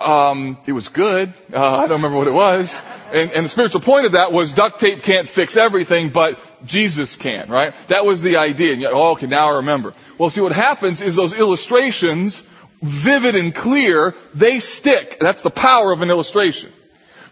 um, 0.00 0.58
it 0.66 0.72
was 0.72 0.88
good. 0.88 1.32
Uh, 1.52 1.76
I 1.76 1.80
don't 1.82 2.02
remember 2.02 2.18
what 2.18 2.26
it 2.26 2.34
was. 2.34 2.82
And, 3.12 3.32
and 3.32 3.44
the 3.44 3.48
spiritual 3.48 3.80
point 3.80 4.06
of 4.06 4.12
that 4.12 4.32
was 4.32 4.52
duct 4.52 4.80
tape 4.80 5.02
can't 5.02 5.28
fix 5.28 5.56
everything, 5.56 6.10
but 6.10 6.38
Jesus 6.66 7.16
can, 7.16 7.48
right? 7.48 7.74
That 7.88 8.04
was 8.04 8.20
the 8.20 8.36
idea. 8.36 8.72
And 8.72 8.82
you, 8.82 8.90
oh, 8.92 9.12
okay, 9.12 9.26
now 9.26 9.48
I 9.48 9.56
remember. 9.56 9.94
Well, 10.18 10.28
see 10.28 10.42
what 10.42 10.52
happens 10.52 11.00
is 11.00 11.14
those 11.14 11.32
illustrations, 11.32 12.42
vivid 12.82 13.34
and 13.34 13.54
clear, 13.54 14.14
they 14.34 14.58
stick. 14.60 15.18
That's 15.20 15.42
the 15.42 15.50
power 15.50 15.90
of 15.90 16.02
an 16.02 16.10
illustration. 16.10 16.70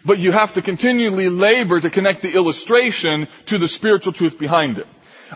But 0.05 0.19
you 0.19 0.31
have 0.31 0.53
to 0.53 0.61
continually 0.61 1.29
labor 1.29 1.79
to 1.79 1.89
connect 1.89 2.21
the 2.21 2.33
illustration 2.33 3.27
to 3.45 3.57
the 3.57 3.67
spiritual 3.67 4.13
truth 4.13 4.37
behind 4.37 4.77
it. 4.77 4.87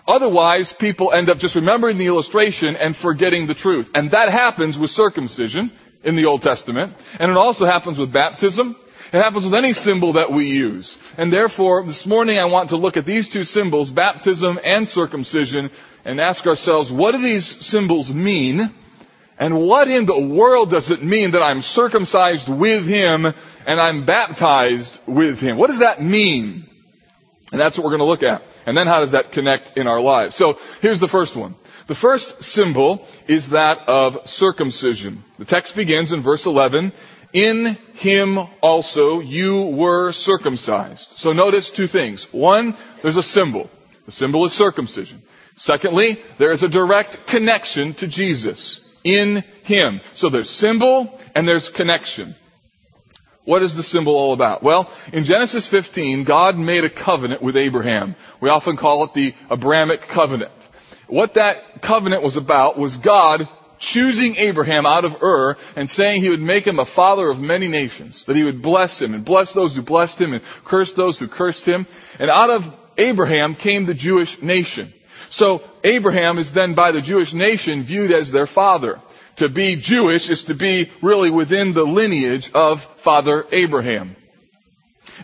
Otherwise, 0.08 0.74
people 0.74 1.12
end 1.12 1.30
up 1.30 1.40
just 1.40 1.56
remembering 1.56 1.98
the 1.98 2.08
illustration 2.08 2.76
and 2.76 2.96
forgetting 2.96 3.48
the 3.48 3.54
truth. 3.54 3.90
And 3.96 4.12
that 4.12 4.30
happens 4.30 4.78
with 4.78 4.92
circumcision 4.92 5.72
in 6.04 6.16
the 6.16 6.26
Old 6.26 6.42
Testament. 6.42 6.94
And 7.20 7.32
it 7.32 7.38
also 7.38 7.66
happens 7.66 7.98
with 7.98 8.12
baptism. 8.12 8.76
It 9.14 9.24
happens 9.24 9.46
with 9.46 9.56
any 9.56 9.72
symbol 9.72 10.14
that 10.14 10.32
we 10.32 10.50
use. 10.50 10.98
And 11.18 11.32
therefore, 11.32 11.84
this 11.84 12.06
morning 12.06 12.38
I 12.38 12.46
want 12.46 12.70
to 12.70 12.78
look 12.78 12.98
at 12.98 13.06
these 13.06 13.30
two 13.30 13.46
symbols, 13.46 13.90
baptism 13.90 14.60
and 14.64 14.86
circumcision, 14.86 15.72
and 16.04 16.20
ask 16.20 16.46
ourselves, 16.46 16.92
what 16.92 17.14
do 17.14 17.22
these 17.22 17.46
symbols 17.46 18.14
mean? 18.14 18.70
And 19.40 19.62
what 19.62 19.88
in 19.88 20.06
the 20.06 20.20
world 20.20 20.72
does 20.72 20.90
it 20.90 21.04
mean 21.04 21.32
that 21.32 21.44
I'm 21.44 21.62
circumcised 21.62 22.50
with 22.50 22.88
Him 22.88 23.26
and 23.26 23.80
I'm 23.80 24.06
baptized 24.06 25.00
with 25.06 25.40
Him? 25.40 25.58
What 25.58 25.68
does 25.68 25.80
that 25.80 26.02
mean? 26.02 26.68
And 27.52 27.62
that's 27.62 27.78
what 27.78 27.86
we're 27.86 27.92
going 27.92 28.00
to 28.00 28.06
look 28.06 28.24
at. 28.24 28.44
And 28.66 28.76
then 28.76 28.88
how 28.88 29.00
does 29.00 29.12
that 29.12 29.32
connect 29.32 29.78
in 29.78 29.88
our 29.88 30.02
lives? 30.02 30.36
So 30.36 30.60
here's 30.82 31.00
the 31.00 31.08
first 31.08 31.36
one. 31.36 31.56
The 31.86 31.96
first 31.96 32.44
symbol 32.44 33.06
is 33.28 33.50
that 33.50 33.88
of 33.88 34.28
circumcision. 34.28 35.24
The 35.38 35.46
text 35.46 35.76
begins 35.76 36.12
in 36.12 36.22
verse 36.22 36.46
11. 36.46 36.92
In 37.32 37.78
him 37.94 38.40
also 38.62 39.22
you 39.22 39.64
were 39.64 40.12
circumcised. 40.12 41.18
So 41.18 41.32
notice 41.32 41.72
two 41.72 41.88
things. 41.88 42.26
One, 42.34 42.76
there's 43.02 43.18
a 43.18 43.24
symbol. 43.24 43.70
The 44.06 44.12
symbol 44.12 44.44
is 44.46 44.54
circumcision. 44.54 45.22
Secondly, 45.56 46.22
there 46.38 46.52
is 46.52 46.64
a 46.64 46.70
direct 46.70 47.28
connection 47.28 47.94
to 47.96 48.08
Jesus. 48.08 48.82
In 49.08 49.44
him. 49.64 50.02
So 50.14 50.30
there's 50.30 50.50
symbol 50.50 51.18
and 51.34 51.48
there's 51.48 51.70
connection. 51.70 52.36
What 53.46 53.64
is 53.64 53.76
the 53.76 53.84
symbol 53.84 54.16
all 54.16 54.34
about? 54.34 54.62
Well, 54.62 54.92
in 55.14 55.24
Genesis 55.24 55.68
15, 55.68 56.26
God 56.26 56.58
made 56.58 56.84
a 56.84 56.90
covenant 56.90 57.42
with 57.42 57.56
Abraham. 57.56 58.18
We 58.42 58.50
often 58.50 58.76
call 58.76 59.06
it 59.06 59.14
the 59.14 59.34
Abrahamic 59.50 60.02
covenant. 60.02 60.52
What 61.08 61.36
that 61.36 61.82
covenant 61.82 62.24
was 62.24 62.36
about 62.36 62.78
was 62.78 62.98
God 62.98 63.48
choosing 63.80 64.36
Abraham 64.36 64.86
out 64.86 65.06
of 65.06 65.24
Ur 65.24 65.56
and 65.78 65.90
saying 65.90 66.22
he 66.22 66.30
would 66.30 66.42
make 66.42 66.66
him 66.66 66.80
a 66.80 66.86
father 66.86 67.30
of 67.30 67.42
many 67.42 67.70
nations, 67.70 68.26
that 68.26 68.36
he 68.36 68.44
would 68.44 68.62
bless 68.62 69.02
him 69.02 69.14
and 69.14 69.24
bless 69.24 69.54
those 69.54 69.78
who 69.78 69.82
blessed 69.82 70.20
him 70.20 70.34
and 70.34 70.44
curse 70.66 70.92
those 70.92 71.18
who 71.18 71.30
cursed 71.30 71.66
him. 71.66 71.88
And 72.20 72.30
out 72.30 72.50
of 72.50 72.76
Abraham 72.98 73.56
came 73.56 73.86
the 73.86 73.94
Jewish 73.94 74.42
nation. 74.42 74.94
So 75.30 75.62
Abraham 75.84 76.38
is 76.38 76.54
then 76.54 76.74
by 76.74 76.92
the 76.92 77.02
Jewish 77.02 77.34
nation 77.34 77.84
viewed 77.84 78.12
as 78.12 78.32
their 78.32 78.48
father. 78.48 79.00
To 79.38 79.50
be 79.50 79.76
Jewish 79.76 80.30
is 80.30 80.46
to 80.46 80.56
be 80.56 80.90
really 81.02 81.30
within 81.30 81.74
the 81.74 81.86
lineage 81.86 82.52
of 82.54 82.84
Father 82.98 83.46
Abraham. 83.52 84.16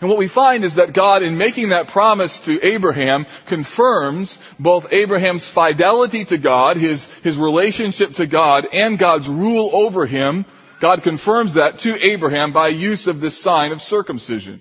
And 0.00 0.08
what 0.08 0.18
we 0.18 0.28
find 0.28 0.64
is 0.64 0.76
that 0.76 0.92
God, 0.92 1.22
in 1.22 1.38
making 1.38 1.70
that 1.70 1.88
promise 1.88 2.40
to 2.40 2.64
Abraham, 2.64 3.26
confirms 3.46 4.38
both 4.58 4.92
Abraham's 4.92 5.48
fidelity 5.48 6.24
to 6.26 6.38
God, 6.38 6.76
his, 6.76 7.06
his 7.18 7.36
relationship 7.38 8.14
to 8.14 8.26
God, 8.26 8.66
and 8.72 8.98
God's 8.98 9.28
rule 9.28 9.70
over 9.72 10.06
him. 10.06 10.44
God 10.80 11.02
confirms 11.02 11.54
that 11.54 11.80
to 11.80 12.04
Abraham 12.04 12.52
by 12.52 12.68
use 12.68 13.06
of 13.06 13.20
this 13.20 13.40
sign 13.40 13.72
of 13.72 13.80
circumcision. 13.80 14.60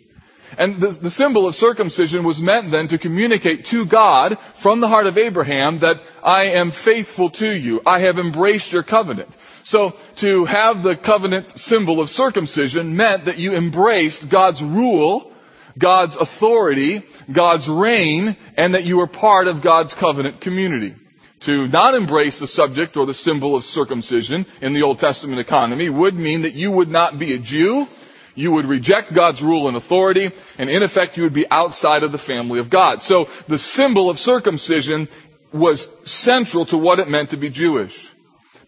And 0.57 0.79
the, 0.79 0.89
the, 0.89 1.10
symbol 1.10 1.48
of 1.48 1.55
circumcision 1.55 2.24
was 2.24 2.41
meant 2.41 2.72
then 2.72 2.88
to 2.89 2.98
communicate 2.98 3.65
to 3.65 3.86
God 3.86 4.38
from 4.55 4.79
the 4.79 4.88
heart 4.88 5.07
of 5.07 5.17
Abraham 5.17 5.79
that 5.79 6.01
I 6.24 6.45
am 6.45 6.72
faithful 6.72 7.29
to 7.31 7.48
you. 7.48 7.81
I 7.86 8.00
have 8.00 8.19
embraced 8.19 8.72
your 8.72 8.83
covenant. 8.83 9.36
So 9.63 9.91
to 10.17 10.45
have 10.45 10.83
the 10.83 10.95
covenant 10.95 11.57
symbol 11.57 12.00
of 12.00 12.10
circumcision 12.10 12.95
meant 12.95 13.25
that 13.25 13.38
you 13.38 13.53
embraced 13.53 14.29
God's 14.29 14.63
rule, 14.63 15.31
God's 15.77 16.15
authority, 16.15 17.03
God's 17.31 17.69
reign, 17.69 18.36
and 18.57 18.75
that 18.75 18.83
you 18.83 18.98
were 18.98 19.07
part 19.07 19.48
of 19.48 19.62
God's 19.62 19.93
covenant 19.93 20.41
community. 20.41 20.95
To 21.41 21.67
not 21.67 21.93
embrace 21.93 22.39
the 22.39 22.48
subject 22.48 22.95
or 22.95 23.05
the 23.05 23.13
symbol 23.13 23.55
of 23.55 23.65
circumcision 23.65 24.45
in 24.62 24.72
the 24.72 24.83
Old 24.83 25.00
Testament 25.00 25.39
economy 25.41 25.89
would 25.89 26.15
mean 26.15 26.43
that 26.43 26.53
you 26.53 26.72
would 26.72 26.89
not 26.89 27.19
be 27.19 27.33
a 27.33 27.38
Jew, 27.38 27.88
you 28.35 28.51
would 28.53 28.65
reject 28.65 29.13
God's 29.13 29.43
rule 29.43 29.67
and 29.67 29.77
authority, 29.77 30.31
and 30.57 30.69
in 30.69 30.83
effect 30.83 31.17
you 31.17 31.23
would 31.23 31.33
be 31.33 31.49
outside 31.49 32.03
of 32.03 32.11
the 32.11 32.17
family 32.17 32.59
of 32.59 32.69
God. 32.69 33.03
So 33.03 33.29
the 33.47 33.57
symbol 33.57 34.09
of 34.09 34.19
circumcision 34.19 35.07
was 35.51 35.87
central 36.09 36.65
to 36.65 36.77
what 36.77 36.99
it 36.99 37.07
meant 37.07 37.29
to 37.29 37.37
be 37.37 37.49
Jewish. 37.49 38.09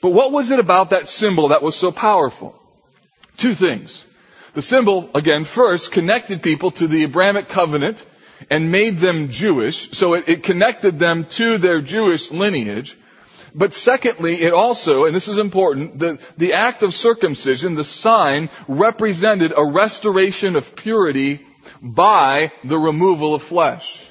But 0.01 0.11
what 0.11 0.31
was 0.31 0.51
it 0.51 0.59
about 0.59 0.91
that 0.91 1.07
symbol 1.07 1.47
that 1.47 1.63
was 1.63 1.75
so 1.75 1.91
powerful? 1.91 2.59
Two 3.37 3.55
things. 3.55 4.05
The 4.53 4.61
symbol, 4.61 5.09
again, 5.15 5.43
first 5.43 5.91
connected 5.91 6.41
people 6.41 6.71
to 6.71 6.87
the 6.87 7.03
Abrahamic 7.03 7.49
covenant 7.49 8.05
and 8.49 8.71
made 8.71 8.99
them 8.99 9.29
Jewish, 9.29 9.91
so 9.91 10.13
it, 10.13 10.29
it 10.29 10.43
connected 10.43 10.99
them 10.99 11.25
to 11.25 11.57
their 11.57 11.81
Jewish 11.81 12.31
lineage. 12.31 12.97
But 13.57 13.73
secondly, 13.73 14.41
it 14.41 14.53
also, 14.53 15.05
and 15.05 15.15
this 15.15 15.29
is 15.29 15.37
important, 15.37 15.97
the, 15.97 16.19
the 16.37 16.53
act 16.53 16.83
of 16.83 16.93
circumcision, 16.93 17.75
the 17.75 17.85
sign, 17.85 18.49
represented 18.67 19.53
a 19.55 19.63
restoration 19.63 20.57
of 20.57 20.75
purity 20.75 21.39
by 21.81 22.51
the 22.65 22.77
removal 22.77 23.33
of 23.33 23.41
flesh. 23.41 24.05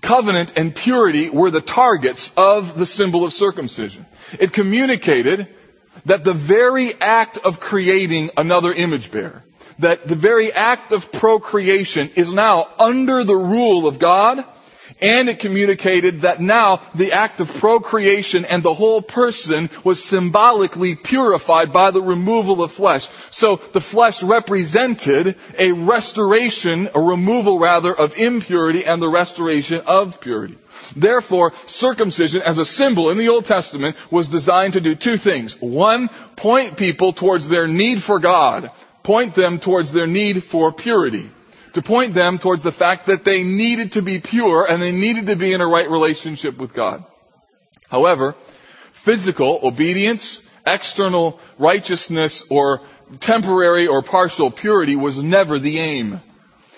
Covenant 0.00 0.54
and 0.56 0.74
purity 0.74 1.28
were 1.28 1.50
the 1.50 1.60
targets 1.60 2.32
of 2.38 2.78
the 2.78 2.86
symbol 2.86 3.22
of 3.22 3.34
circumcision. 3.34 4.06
It 4.40 4.50
communicated 4.50 5.48
that 6.06 6.24
the 6.24 6.32
very 6.32 6.94
act 6.98 7.36
of 7.38 7.60
creating 7.60 8.30
another 8.36 8.72
image 8.72 9.10
bearer, 9.10 9.42
that 9.78 10.08
the 10.08 10.14
very 10.14 10.52
act 10.52 10.92
of 10.92 11.12
procreation 11.12 12.10
is 12.14 12.32
now 12.32 12.66
under 12.78 13.24
the 13.24 13.36
rule 13.36 13.86
of 13.86 13.98
God, 13.98 14.44
and 15.00 15.28
it 15.28 15.38
communicated 15.38 16.22
that 16.22 16.40
now 16.40 16.80
the 16.94 17.12
act 17.12 17.40
of 17.40 17.52
procreation 17.58 18.44
and 18.44 18.62
the 18.62 18.74
whole 18.74 19.02
person 19.02 19.68
was 19.84 20.02
symbolically 20.02 20.94
purified 20.94 21.72
by 21.72 21.90
the 21.90 22.02
removal 22.02 22.62
of 22.62 22.72
flesh. 22.72 23.08
So 23.30 23.56
the 23.56 23.80
flesh 23.80 24.22
represented 24.22 25.36
a 25.58 25.72
restoration, 25.72 26.88
a 26.94 27.00
removal 27.00 27.58
rather, 27.58 27.94
of 27.94 28.16
impurity 28.16 28.84
and 28.84 29.00
the 29.00 29.08
restoration 29.08 29.82
of 29.86 30.20
purity. 30.20 30.58
Therefore, 30.94 31.52
circumcision 31.66 32.42
as 32.42 32.58
a 32.58 32.64
symbol 32.64 33.10
in 33.10 33.18
the 33.18 33.28
Old 33.28 33.44
Testament 33.44 33.96
was 34.10 34.28
designed 34.28 34.74
to 34.74 34.80
do 34.80 34.94
two 34.94 35.16
things. 35.16 35.60
One, 35.60 36.08
point 36.36 36.76
people 36.76 37.12
towards 37.12 37.48
their 37.48 37.66
need 37.66 38.02
for 38.02 38.18
God. 38.18 38.70
Point 39.02 39.34
them 39.34 39.58
towards 39.58 39.92
their 39.92 40.06
need 40.06 40.44
for 40.44 40.72
purity. 40.72 41.30
To 41.76 41.82
point 41.82 42.14
them 42.14 42.38
towards 42.38 42.62
the 42.62 42.72
fact 42.72 43.04
that 43.08 43.22
they 43.22 43.44
needed 43.44 43.92
to 43.92 44.00
be 44.00 44.18
pure 44.18 44.64
and 44.66 44.80
they 44.80 44.92
needed 44.92 45.26
to 45.26 45.36
be 45.36 45.52
in 45.52 45.60
a 45.60 45.66
right 45.66 45.90
relationship 45.90 46.56
with 46.56 46.72
God. 46.72 47.04
However, 47.90 48.34
physical 48.94 49.60
obedience, 49.62 50.40
external 50.66 51.38
righteousness, 51.58 52.44
or 52.48 52.80
temporary 53.20 53.88
or 53.88 54.00
partial 54.00 54.50
purity 54.50 54.96
was 54.96 55.22
never 55.22 55.58
the 55.58 55.78
aim. 55.78 56.22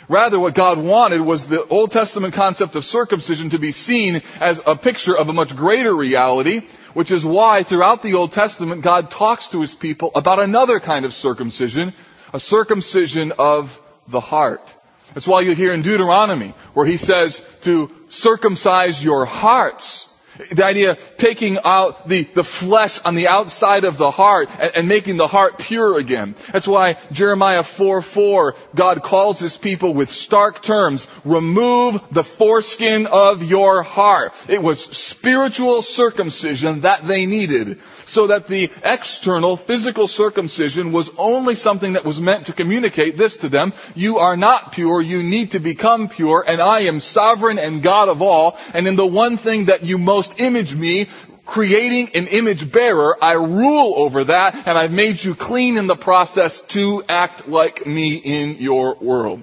Rather, 0.09 0.41
what 0.41 0.57
God 0.57 0.79
wanted 0.79 1.21
was 1.21 1.47
the 1.47 1.65
Old 1.65 1.93
Testament 1.93 2.35
concept 2.35 2.75
of 2.75 2.85
circumcision 2.85 3.51
to 3.51 3.61
be 3.61 3.71
seen 3.71 4.21
as 4.41 4.61
a 4.67 4.75
picture 4.75 5.17
of 5.17 5.29
a 5.29 5.33
much 5.33 5.55
greater 5.55 5.95
reality, 5.95 6.63
which 6.95 7.13
is 7.13 7.25
why 7.25 7.63
throughout 7.63 8.03
the 8.03 8.15
Old 8.15 8.33
Testament 8.33 8.83
God 8.83 9.13
talks 9.13 9.51
to 9.51 9.61
his 9.61 9.77
people 9.77 10.11
about 10.17 10.41
another 10.41 10.81
kind 10.81 11.05
of 11.05 11.15
circumcision, 11.15 11.95
a 12.35 12.41
circumcision 12.41 13.33
of 13.39 13.81
the 14.09 14.19
heart. 14.19 14.75
That's 15.15 15.27
why 15.27 15.43
you 15.43 15.55
hear 15.55 15.73
in 15.73 15.83
Deuteronomy 15.83 16.55
where 16.75 16.87
he 16.87 16.97
says 16.97 17.45
to 17.63 17.91
circumcise 18.09 19.03
your 19.03 19.25
hearts 19.25 20.08
the 20.51 20.65
idea 20.65 20.93
of 20.93 21.17
taking 21.17 21.59
out 21.65 22.09
the, 22.09 22.23
the 22.23 22.45
flesh 22.45 23.01
on 23.05 23.15
the 23.15 23.29
outside 23.29 23.85
of 23.85 23.99
the 23.99 24.11
heart 24.11 24.49
and, 24.59 24.73
and, 24.77 24.89
making 24.89 25.17
the 25.17 25.27
heart 25.27 25.59
pure 25.59 25.99
again. 25.99 26.35
That's 26.53 26.69
why 26.69 26.97
Jeremiah 27.13 27.63
4 27.63 28.03
4, 28.03 28.55
God 28.75 29.03
calls 29.03 29.39
his 29.41 29.59
people 29.59 29.93
with 29.93 30.11
stark 30.11 30.63
terms, 30.63 31.07
remove 31.25 32.01
the 32.11 32.25
foreskin 32.25 33.07
of 33.07 33.43
your 33.43 33.83
heart. 33.83 34.33
It 34.49 34.63
was 34.63 34.81
spiritual 34.81 35.83
circumcision 35.83 36.81
that 36.81 37.07
they 37.07 37.27
needed. 37.27 37.81
So 38.07 38.29
that 38.29 38.47
the 38.47 38.71
external 38.83 39.59
physical 39.59 40.09
circumcision 40.09 40.93
was 40.93 41.11
only 41.19 41.57
something 41.57 41.93
that 41.93 42.07
was 42.07 42.21
meant 42.21 42.47
to 42.47 42.55
communicate 42.55 43.19
this 43.19 43.39
to 43.39 43.51
them. 43.51 43.75
You 43.95 44.19
are 44.19 44.37
not 44.37 44.73
pure, 44.73 45.03
you 45.03 45.23
need 45.23 45.51
to 45.51 45.59
become 45.59 46.09
pure, 46.09 46.43
and 46.47 46.63
I 46.63 46.81
am 46.81 47.01
sovereign 47.01 47.59
and 47.59 47.83
God 47.83 48.09
of 48.09 48.23
all, 48.23 48.57
and 48.73 48.89
in 48.89 48.97
the 48.97 49.07
one 49.07 49.37
thing 49.37 49.67
that 49.67 49.83
you 49.83 49.99
most 49.99 50.28
must 50.29 50.41
image 50.41 50.75
me, 50.75 51.09
creating 51.47 52.11
an 52.15 52.27
image 52.27 52.71
bearer. 52.71 53.17
I 53.23 53.33
rule 53.33 53.95
over 53.97 54.25
that, 54.25 54.55
and 54.67 54.77
I've 54.77 54.93
made 54.93 55.23
you 55.23 55.35
clean 55.35 55.79
in 55.79 55.87
the 55.87 55.97
process 55.97 56.61
to 56.77 57.03
act 57.09 57.49
like 57.49 57.87
me 57.87 58.17
in 58.17 58.57
your 58.59 58.97
world. 58.97 59.43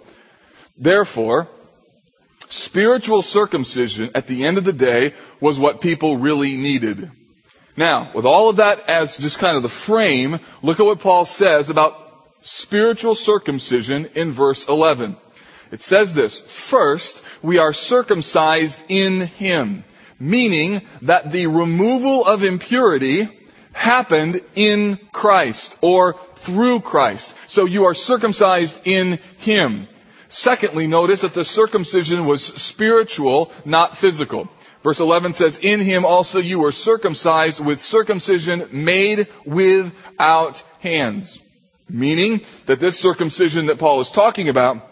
Therefore, 0.77 1.47
spiritual 2.49 3.21
circumcision 3.21 4.11
at 4.13 4.27
the 4.27 4.45
end 4.45 4.57
of 4.57 4.63
the 4.63 4.73
day 4.73 5.13
was 5.39 5.59
what 5.59 5.81
people 5.81 6.17
really 6.17 6.57
needed. 6.57 7.09
Now, 7.77 8.11
with 8.13 8.25
all 8.25 8.49
of 8.49 8.57
that 8.57 8.89
as 8.89 9.17
just 9.17 9.39
kind 9.39 9.57
of 9.57 9.63
the 9.63 9.69
frame, 9.69 10.39
look 10.61 10.79
at 10.79 10.85
what 10.85 10.99
Paul 10.99 11.25
says 11.25 11.69
about 11.69 11.99
spiritual 12.43 13.15
circumcision 13.15 14.05
in 14.15 14.31
verse 14.31 14.67
11. 14.69 15.17
It 15.71 15.81
says 15.81 16.13
this, 16.13 16.39
first, 16.39 17.23
we 17.41 17.57
are 17.57 17.73
circumcised 17.73 18.81
in 18.87 19.21
Him 19.21 19.83
meaning 20.19 20.81
that 21.01 21.31
the 21.31 21.47
removal 21.47 22.25
of 22.25 22.43
impurity 22.43 23.29
happened 23.73 24.41
in 24.55 24.99
Christ 25.11 25.77
or 25.81 26.15
through 26.35 26.79
Christ. 26.81 27.35
So 27.47 27.65
you 27.65 27.85
are 27.85 27.93
circumcised 27.93 28.81
in 28.85 29.19
Him. 29.37 29.87
Secondly, 30.27 30.87
notice 30.87 31.21
that 31.21 31.33
the 31.33 31.45
circumcision 31.45 32.25
was 32.25 32.43
spiritual, 32.43 33.51
not 33.63 33.97
physical. 33.97 34.49
Verse 34.83 34.99
11 34.99 35.33
says, 35.33 35.57
In 35.57 35.79
Him 35.79 36.05
also 36.05 36.39
you 36.39 36.59
were 36.59 36.71
circumcised 36.71 37.59
with 37.59 37.81
circumcision 37.81 38.67
made 38.71 39.27
without 39.45 40.61
hands. 40.79 41.39
Meaning 41.89 42.41
that 42.65 42.79
this 42.79 42.99
circumcision 42.99 43.67
that 43.67 43.79
Paul 43.79 44.01
is 44.01 44.09
talking 44.09 44.49
about 44.49 44.87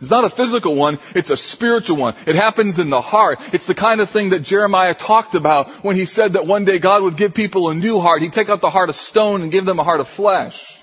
it's 0.00 0.10
not 0.10 0.24
a 0.24 0.30
physical 0.30 0.74
one, 0.74 0.98
it's 1.14 1.30
a 1.30 1.36
spiritual 1.36 1.96
one. 1.96 2.14
It 2.26 2.34
happens 2.34 2.78
in 2.78 2.90
the 2.90 3.00
heart. 3.00 3.38
It's 3.52 3.66
the 3.66 3.74
kind 3.74 4.00
of 4.00 4.10
thing 4.10 4.30
that 4.30 4.40
Jeremiah 4.40 4.94
talked 4.94 5.34
about 5.34 5.68
when 5.84 5.94
he 5.94 6.04
said 6.04 6.32
that 6.32 6.46
one 6.46 6.64
day 6.64 6.78
God 6.78 7.02
would 7.04 7.16
give 7.16 7.32
people 7.32 7.70
a 7.70 7.74
new 7.74 8.00
heart. 8.00 8.20
He'd 8.20 8.32
take 8.32 8.48
out 8.48 8.60
the 8.60 8.70
heart 8.70 8.88
of 8.88 8.96
stone 8.96 9.42
and 9.42 9.52
give 9.52 9.64
them 9.64 9.78
a 9.78 9.84
heart 9.84 10.00
of 10.00 10.08
flesh. 10.08 10.82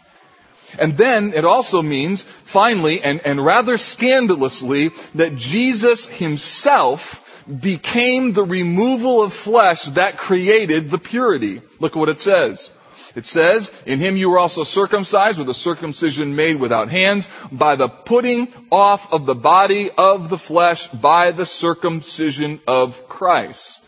And 0.79 0.95
then 0.95 1.33
it 1.33 1.43
also 1.43 1.81
means, 1.81 2.23
finally, 2.23 3.01
and, 3.01 3.21
and 3.25 3.43
rather 3.43 3.77
scandalously, 3.77 4.91
that 5.15 5.35
Jesus 5.35 6.07
himself 6.07 7.43
became 7.45 8.33
the 8.33 8.45
removal 8.45 9.21
of 9.21 9.33
flesh 9.33 9.83
that 9.83 10.17
created 10.17 10.89
the 10.89 10.97
purity. 10.97 11.61
Look 11.79 11.97
at 11.97 11.99
what 11.99 12.09
it 12.09 12.19
says. 12.19 12.71
It 13.15 13.25
says, 13.25 13.71
in 13.85 13.99
him 13.99 14.17
you 14.17 14.29
were 14.29 14.39
also 14.39 14.63
circumcised 14.63 15.37
with 15.39 15.49
a 15.49 15.53
circumcision 15.53 16.35
made 16.35 16.57
without 16.57 16.89
hands 16.89 17.27
by 17.51 17.75
the 17.75 17.89
putting 17.89 18.47
off 18.71 19.11
of 19.13 19.25
the 19.25 19.35
body 19.35 19.91
of 19.91 20.29
the 20.29 20.37
flesh 20.37 20.87
by 20.87 21.31
the 21.31 21.45
circumcision 21.45 22.59
of 22.67 23.07
Christ. 23.07 23.87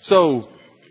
So, 0.00 0.48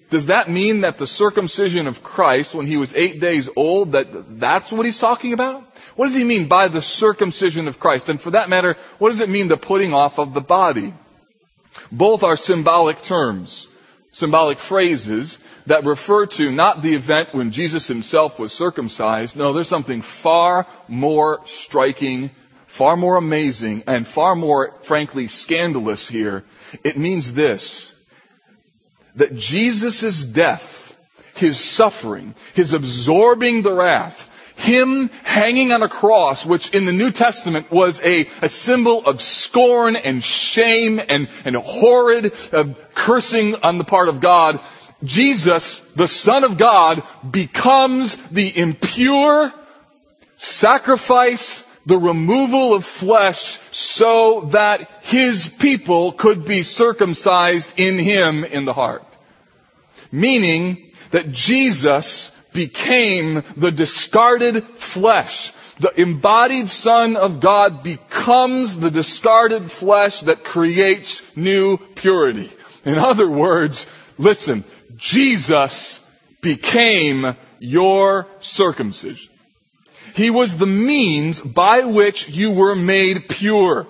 does 0.10 0.28
that 0.28 0.50
mean 0.50 0.82
that 0.82 1.00
the 1.00 1.08
circumcision 1.08 1.88
of 1.88 2.04
Christ 2.04 2.54
when 2.54 2.68
he 2.68 2.78
was 2.78 2.94
eight 2.94 3.20
days 3.20 3.50
old, 3.56 3.94
that 3.94 4.40
that's 4.40 4.72
what 4.72 4.86
he's 4.86 5.00
talking 5.00 5.34
about? 5.34 5.64
What 5.96 6.06
does 6.06 6.16
he 6.16 6.24
mean 6.24 6.48
by 6.48 6.68
the 6.68 6.84
circumcision 6.84 7.68
of 7.68 7.80
Christ? 7.80 8.10
And 8.10 8.22
for 8.22 8.32
that 8.32 8.50
matter, 8.50 8.78
what 9.00 9.10
does 9.10 9.22
it 9.22 9.30
mean 9.30 9.48
the 9.48 9.58
putting 9.58 9.94
off 9.94 10.20
of 10.20 10.36
the 10.36 10.42
body? 10.42 10.94
Both 11.92 12.24
are 12.24 12.38
symbolic 12.38 13.02
terms 13.02 13.68
symbolic 14.14 14.60
phrases 14.60 15.40
that 15.66 15.84
refer 15.84 16.28
to 16.28 16.52
not 16.52 16.82
the 16.82 16.94
event 16.96 17.34
when 17.34 17.52
Jesus 17.52 17.88
himself 17.88 18.40
was 18.40 18.54
circumcised. 18.54 19.36
No, 19.36 19.52
there's 19.52 19.68
something 19.68 20.02
far 20.02 20.66
more 20.88 21.42
striking, 21.46 22.30
far 22.68 22.96
more 22.96 23.18
amazing, 23.18 23.84
and 23.88 24.08
far 24.08 24.36
more, 24.36 24.74
frankly, 24.84 25.28
scandalous 25.28 26.08
here. 26.08 26.46
It 26.84 26.98
means 26.98 27.34
this, 27.34 27.92
that 29.16 29.36
Jesus' 29.36 30.26
death, 30.26 30.96
his 31.36 31.60
suffering, 31.60 32.36
his 32.54 32.74
absorbing 32.74 33.64
the 33.64 33.74
wrath, 33.74 34.30
him 34.56 35.10
hanging 35.24 35.72
on 35.72 35.84
a 35.84 35.90
cross, 35.90 36.46
which 36.46 36.74
in 36.74 36.86
the 36.86 36.94
New 36.94 37.12
Testament 37.12 37.72
was 37.72 38.02
a, 38.04 38.28
a 38.42 38.50
symbol 38.50 39.06
of 39.06 39.22
scorn 39.22 39.96
and 39.96 40.24
shame 40.24 41.02
and, 41.08 41.28
and 41.46 41.56
horrid 41.56 42.34
uh, 42.52 42.66
cursing 42.94 43.56
on 43.56 43.78
the 43.78 43.84
part 43.84 44.10
of 44.10 44.22
God, 44.22 44.60
Jesus, 45.04 45.80
the 45.96 46.08
Son 46.08 46.44
of 46.44 46.58
God, 46.58 47.04
becomes 47.30 48.16
the 48.30 48.58
impure 48.58 49.52
sacrifice, 50.38 51.68
the 51.86 51.98
removal 51.98 52.74
of 52.74 52.86
flesh 52.86 53.60
so 53.72 54.42
that 54.52 54.90
his 55.04 55.50
people 55.50 56.14
could 56.14 56.46
be 56.46 56.64
circumcised 56.64 57.78
in 57.80 57.98
him 57.98 58.46
in 58.46 58.66
the 58.66 58.74
heart. 58.74 59.06
Meaning 60.12 60.92
that 61.12 61.32
Jesus 61.32 62.30
became 62.54 63.44
the 63.58 63.72
discarded 63.72 64.64
flesh. 64.64 65.52
The 65.80 66.00
embodied 66.00 66.70
Son 66.70 67.16
of 67.16 67.40
God 67.40 67.84
becomes 67.84 68.80
the 68.80 68.92
discarded 68.92 69.72
flesh 69.72 70.22
that 70.22 70.44
creates 70.44 71.22
new 71.36 71.78
purity. 71.78 72.52
In 72.86 72.98
other 72.98 73.30
words, 73.30 73.86
listen, 74.18 74.64
Jesus 74.96 76.00
became 76.42 77.36
your 77.60 78.28
circumcision. 78.40 79.32
He 80.16 80.30
was 80.30 80.58
the 80.58 80.68
means 80.68 81.42
by 81.42 81.82
which 81.82 82.30
you 82.30 82.52
were 82.52 82.76
made 82.76 83.30
pure. 83.30 83.88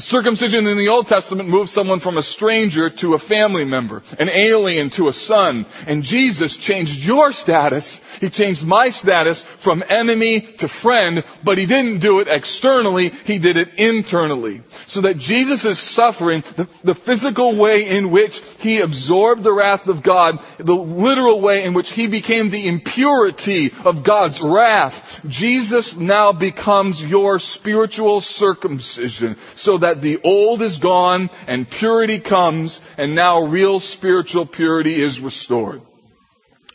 Circumcision 0.00 0.66
in 0.66 0.78
the 0.78 0.88
Old 0.88 1.06
Testament 1.06 1.48
moves 1.48 1.70
someone 1.70 2.00
from 2.00 2.16
a 2.16 2.22
stranger 2.22 2.90
to 2.90 3.14
a 3.14 3.18
family 3.18 3.64
member, 3.64 4.02
an 4.18 4.28
alien 4.28 4.90
to 4.90 5.08
a 5.08 5.12
son. 5.12 5.66
And 5.86 6.02
Jesus 6.02 6.56
changed 6.56 7.04
your 7.04 7.32
status. 7.32 8.00
He 8.18 8.30
changed 8.30 8.66
my 8.66 8.90
status 8.90 9.42
from 9.42 9.84
enemy 9.88 10.40
to 10.40 10.68
friend, 10.68 11.24
but 11.44 11.58
he 11.58 11.66
didn't 11.66 11.98
do 11.98 12.20
it 12.20 12.28
externally. 12.28 13.10
He 13.10 13.38
did 13.38 13.56
it 13.56 13.74
internally. 13.78 14.62
So 14.86 15.02
that 15.02 15.18
Jesus' 15.18 15.78
suffering, 15.78 16.42
the, 16.56 16.68
the 16.82 16.94
physical 16.94 17.56
way 17.56 17.88
in 17.88 18.10
which 18.10 18.40
he 18.60 18.80
absorbed 18.80 19.42
the 19.42 19.52
wrath 19.52 19.88
of 19.88 20.02
God, 20.02 20.40
the 20.58 20.76
literal 20.76 21.40
way 21.40 21.64
in 21.64 21.74
which 21.74 21.92
he 21.92 22.06
became 22.06 22.50
the 22.50 22.68
impurity 22.68 23.72
of 23.84 24.04
God's 24.04 24.40
wrath, 24.40 25.24
Jesus 25.28 25.96
now 25.96 26.32
becomes 26.32 27.04
your 27.04 27.38
spiritual 27.38 28.20
circumcision 28.20 29.36
so 29.54 29.78
that 29.78 29.89
that 29.90 30.02
the 30.02 30.20
old 30.22 30.62
is 30.62 30.78
gone 30.78 31.30
and 31.46 31.68
purity 31.68 32.18
comes 32.18 32.80
and 32.96 33.14
now 33.14 33.42
real 33.42 33.80
spiritual 33.80 34.46
purity 34.46 35.00
is 35.00 35.20
restored. 35.20 35.82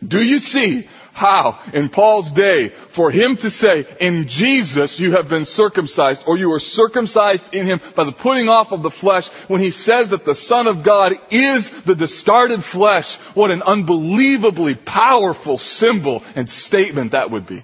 Do 0.06 0.24
you 0.24 0.40
see 0.40 0.88
how 1.14 1.60
in 1.74 1.88
Paul's 1.88 2.34
day 2.34 2.68
for 2.68 3.10
him 3.10 3.38
to 3.38 3.50
say, 3.50 3.86
in 4.02 4.28
Jesus 4.28 5.00
you 5.00 5.14
have 5.14 5.30
been 5.30 5.46
circumcised 5.46 6.26
or 6.28 6.38
you 6.38 6.52
are 6.52 6.60
circumcised 6.60 7.56
in 7.56 7.66
him 7.66 7.80
by 7.96 8.04
the 8.04 8.12
putting 8.12 8.50
off 8.50 8.74
of 8.74 8.84
the 8.84 8.92
flesh 8.92 9.30
when 9.48 9.62
he 9.62 9.72
says 9.72 10.10
that 10.10 10.26
the 10.26 10.36
Son 10.36 10.68
of 10.68 10.84
God 10.84 11.18
is 11.32 11.70
the 11.84 11.96
discarded 11.96 12.64
flesh, 12.64 13.16
what 13.34 13.50
an 13.50 13.62
unbelievably 13.62 14.76
powerful 14.76 15.58
symbol 15.58 16.22
and 16.36 16.50
statement 16.50 17.14
that 17.14 17.32
would 17.32 17.48
be. 17.48 17.64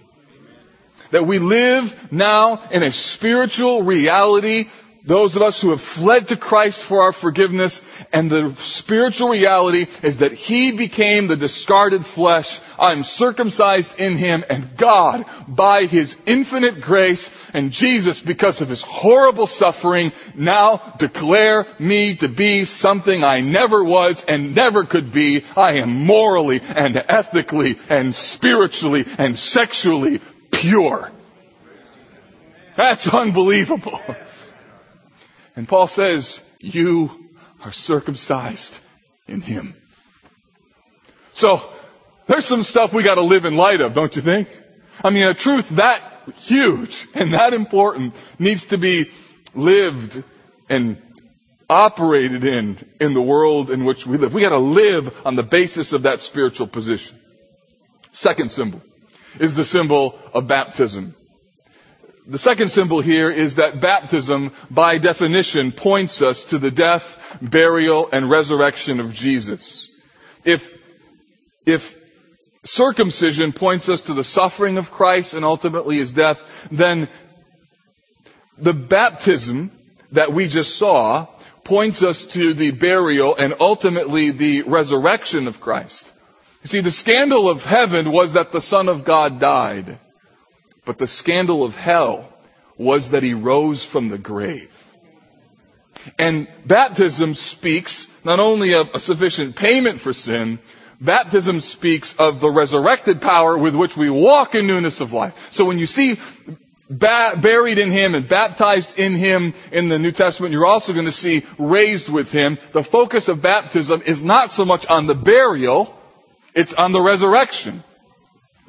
That 1.12 1.27
we 1.27 1.39
live 1.39 2.10
now 2.10 2.62
in 2.72 2.84
a 2.84 2.91
spiritual 2.93 3.84
reality 3.84 4.70
those 5.03 5.36
of 5.36 5.41
us 5.41 5.60
who 5.60 5.72
have 5.72 5.81
fled 5.81 6.27
to 6.27 6.38
Christ 6.38 6.84
for 6.84 7.01
our 7.01 7.12
forgiveness, 7.12 7.81
and 8.13 8.29
the 8.29 8.51
spiritual 8.51 9.29
reality 9.29 9.88
is 10.03 10.17
that 10.17 10.31
He 10.31 10.72
became 10.72 11.27
the 11.27 11.36
discarded 11.36 12.05
flesh. 12.05 12.60
I'm 12.77 13.03
circumcised 13.03 14.00
in 14.00 14.15
Him, 14.15 14.43
and 14.48 14.77
God, 14.77 15.25
by 15.48 15.86
His 15.86 16.17
infinite 16.27 16.81
grace, 16.81 17.50
and 17.53 17.72
Jesus, 17.72 18.22
because 18.22 18.62
of 18.62 18.70
His 18.70 18.84
horrible 18.84 19.48
suffering, 19.48 20.12
now 20.36 20.77
declare 21.00 21.65
me 21.79 22.15
to 22.17 22.27
be 22.27 22.65
something 22.65 23.24
I 23.24 23.41
never 23.41 23.84
was 23.84 24.24
and 24.24 24.55
never 24.55 24.84
could 24.84 25.12
be. 25.12 25.43
I 25.58 25.74
am 25.74 26.05
morally 26.05 26.62
and 26.75 26.96
ethically 26.96 27.77
and 27.89 28.13
spiritually 28.13 29.05
and 29.17 29.38
sexually 29.38 30.22
pure. 30.51 31.12
That's 32.75 33.12
unbelievable. 33.12 34.00
And 35.62 35.68
Paul 35.68 35.88
says, 35.88 36.41
you 36.60 37.12
are 37.63 37.72
circumcised 37.72 38.80
in 39.27 39.41
him. 39.41 39.75
So, 41.34 41.72
there's 42.25 42.46
some 42.46 42.63
stuff 42.63 42.94
we 42.96 43.03
gotta 43.03 43.22
live 43.22 43.46
in 43.46 43.56
light 43.56 43.80
of, 43.80 43.94
don't 43.94 44.15
you 44.15 44.24
think? 44.24 44.48
I 45.03 45.12
mean, 45.12 45.27
a 45.27 45.36
truth 45.36 45.70
that 45.75 46.24
huge 46.38 47.08
and 47.13 47.36
that 47.36 47.53
important 47.53 48.15
needs 48.39 48.65
to 48.74 48.80
be 48.80 49.12
lived 49.53 50.24
and 50.68 51.00
operated 51.69 52.43
in, 52.43 52.80
in 53.00 53.13
the 53.13 53.21
world 53.21 53.69
in 53.69 53.86
which 53.86 54.08
we 54.08 54.17
live. 54.17 54.34
We 54.34 54.41
gotta 54.41 54.58
live 54.58 55.15
on 55.28 55.36
the 55.36 55.43
basis 55.43 55.93
of 55.93 56.02
that 56.04 56.21
spiritual 56.21 56.65
position. 56.65 57.19
Second 58.12 58.50
symbol 58.50 58.82
is 59.39 59.54
the 59.54 59.63
symbol 59.63 60.17
of 60.34 60.47
baptism. 60.47 61.13
The 62.27 62.38
second 62.38 62.69
symbol 62.69 63.01
here 63.01 63.31
is 63.31 63.55
that 63.55 63.81
baptism, 63.81 64.51
by 64.69 64.99
definition, 64.99 65.71
points 65.71 66.21
us 66.21 66.45
to 66.45 66.60
the 66.60 66.71
death, 66.71 67.38
burial, 67.41 68.10
and 68.12 68.29
resurrection 68.29 68.99
of 68.99 69.13
Jesus. 69.13 69.89
If, 70.43 70.79
if 71.65 71.97
circumcision 72.63 73.53
points 73.53 73.89
us 73.89 74.03
to 74.03 74.13
the 74.13 74.23
suffering 74.23 74.77
of 74.77 74.91
Christ 74.91 75.34
and 75.34 75.43
ultimately 75.43 75.97
his 75.97 76.13
death, 76.13 76.67
then 76.71 77.10
the 78.57 78.73
baptism 78.73 79.71
that 80.12 80.31
we 80.31 80.47
just 80.47 80.77
saw 80.77 81.27
points 81.63 82.03
us 82.03 82.25
to 82.27 82.53
the 82.53 82.71
burial 82.71 83.36
and 83.36 83.55
ultimately 83.60 84.29
the 84.29 84.62
resurrection 84.63 85.47
of 85.47 85.60
Christ. 85.60 86.12
You 86.63 86.67
see, 86.67 86.81
the 86.81 86.91
scandal 86.91 87.49
of 87.49 87.65
heaven 87.65 88.12
was 88.12 88.34
that 88.34 88.51
the 88.51 88.62
Son 88.62 88.89
of 88.89 89.03
God 89.03 89.39
died. 89.39 89.97
But 90.86 90.98
the 90.98 91.08
scandal 91.08 91.63
of 91.63 91.76
hell 91.76 92.28
was 92.78 93.12
that 93.12 93.24
he 93.24 93.34
rose 93.34 93.86
from 93.86 94.10
the 94.10 94.17
grave. 94.17 94.78
And 96.17 96.48
baptism 96.65 97.36
speaks 97.36 98.08
not 98.24 98.39
only 98.39 98.74
of 98.74 98.96
a 98.96 99.00
sufficient 99.00 99.56
payment 99.56 100.00
for 100.00 100.13
sin, 100.13 100.60
baptism 101.00 101.60
speaks 101.60 102.15
of 102.15 102.39
the 102.39 102.50
resurrected 102.50 103.22
power 103.22 103.58
with 103.58 103.76
which 103.76 103.96
we 103.96 104.10
walk 104.10 104.56
in 104.56 104.67
newness 104.67 105.02
of 105.02 105.13
life. 105.13 105.52
So 105.52 105.65
when 105.65 105.78
you 105.78 105.86
see 105.86 106.17
ba- 106.89 107.38
buried 107.39 107.78
in 107.78 107.91
him 107.91 108.15
and 108.15 108.28
baptized 108.28 108.98
in 108.98 109.13
him 109.13 109.54
in 109.72 109.89
the 109.89 110.00
New 110.00 110.12
Testament, 110.12 110.54
you're 110.54 110.65
also 110.65 110.94
going 110.94 111.06
to 111.06 111.12
see 111.12 111.46
raised 111.58 112.10
with 112.10 112.32
him. 112.32 112.58
The 112.72 112.84
focus 112.84 113.28
of 113.28 113.41
baptism 113.41 114.02
is 114.06 114.24
not 114.24 114.52
so 114.52 114.65
much 114.65 114.86
on 114.88 115.08
the 115.08 115.15
burial, 115.15 115.96
it's 116.54 116.74
on 116.74 116.91
the 116.91 117.02
resurrection. 117.02 117.84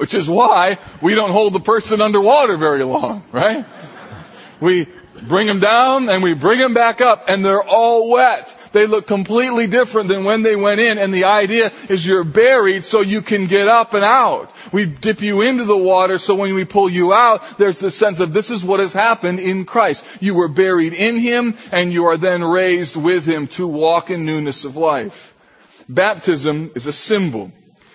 Which 0.03 0.15
is 0.15 0.29
why 0.29 0.79
we 1.01 1.15
don't 1.15 1.31
hold 1.31 1.53
the 1.53 1.61
person 1.61 2.01
underwater 2.01 2.57
very 2.57 2.83
long, 2.83 3.23
right? 3.31 3.65
We 4.59 4.89
bring 5.29 5.47
them 5.47 5.61
down 5.61 6.09
and 6.09 6.25
we 6.25 6.35
bring 6.35 6.59
them 6.59 6.75
back 6.75 7.01
up 7.01 7.27
and 7.29 7.45
they're 7.45 7.63
all 7.63 8.11
wet. 8.11 8.53
They 8.73 8.89
look 8.89 9.07
completely 9.07 9.69
different 9.69 10.09
than 10.09 10.25
when 10.25 10.43
they 10.43 10.57
went 10.57 10.81
in 10.81 10.99
and 10.99 11.15
the 11.15 11.27
idea 11.27 11.71
is 11.89 12.05
you're 12.05 12.25
buried 12.25 12.83
so 12.83 13.01
you 13.01 13.23
can 13.23 13.47
get 13.47 13.69
up 13.69 13.95
and 13.95 14.03
out. 14.03 14.53
We 14.73 14.87
dip 14.87 15.23
you 15.23 15.43
into 15.43 15.67
the 15.67 15.79
water 15.79 16.19
so 16.19 16.35
when 16.35 16.53
we 16.53 16.65
pull 16.65 16.91
you 16.91 17.15
out, 17.15 17.57
there's 17.57 17.79
the 17.79 17.93
sense 17.93 18.19
of 18.19 18.33
this 18.33 18.51
is 18.51 18.65
what 18.65 18.81
has 18.81 18.93
happened 18.93 19.39
in 19.39 19.67
Christ. 19.67 20.05
You 20.19 20.35
were 20.35 20.49
buried 20.49 20.95
in 20.95 21.17
Him 21.17 21.55
and 21.71 21.93
you 21.93 22.07
are 22.07 22.17
then 22.17 22.43
raised 22.43 22.97
with 22.97 23.25
Him 23.25 23.47
to 23.59 23.69
walk 23.69 24.11
in 24.11 24.27
newness 24.27 24.65
of 24.65 24.77
life. 24.77 25.33
Baptism 25.89 26.73
is 26.75 26.89
a 26.89 26.93
symbol 26.93 27.53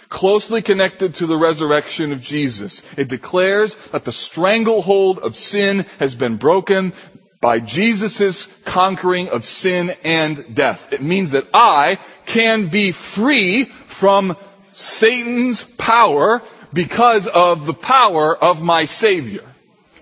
closely 0.10 0.62
connected 0.62 1.16
to 1.16 1.28
the 1.28 1.38
resurrection 1.38 2.12
of 2.12 2.22
Jesus. 2.22 2.84
It 2.98 3.10
declares 3.10 3.76
that 3.92 4.06
the 4.06 4.12
stranglehold 4.12 5.20
of 5.20 5.36
sin 5.36 5.86
has 6.00 6.16
been 6.16 6.38
broken 6.38 6.94
by 7.40 7.60
Jesus' 7.60 8.48
conquering 8.66 9.30
of 9.30 9.46
sin 9.46 9.94
and 10.04 10.56
death. 10.56 10.94
It 10.94 11.02
means 11.02 11.32
that 11.32 11.48
I 11.54 12.00
can 12.26 12.68
be 12.68 12.92
free 12.92 13.66
from 13.66 14.36
Satan's 14.72 15.64
power 15.64 16.42
because 16.74 17.28
of 17.28 17.66
the 17.66 17.74
power 17.74 18.36
of 18.36 18.62
my 18.62 18.86
Savior. 18.86 19.44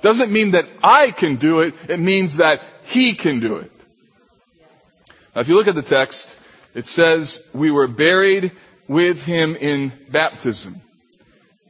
Doesn't 0.01 0.31
mean 0.31 0.51
that 0.51 0.67
I 0.83 1.11
can 1.11 1.37
do 1.37 1.61
it, 1.61 1.75
it 1.89 1.99
means 1.99 2.37
that 2.37 2.61
He 2.83 3.15
can 3.15 3.39
do 3.39 3.57
it. 3.57 3.71
Now 5.35 5.41
if 5.41 5.49
you 5.49 5.55
look 5.55 5.67
at 5.67 5.75
the 5.75 5.81
text, 5.81 6.37
it 6.73 6.85
says, 6.85 7.45
we 7.53 7.71
were 7.71 7.87
buried 7.87 8.51
with 8.88 9.26
him 9.26 9.56
in 9.56 9.91
baptism. 10.10 10.82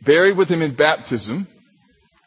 Buried 0.02 0.38
with 0.38 0.50
him 0.50 0.62
in 0.62 0.76
baptism, 0.76 1.48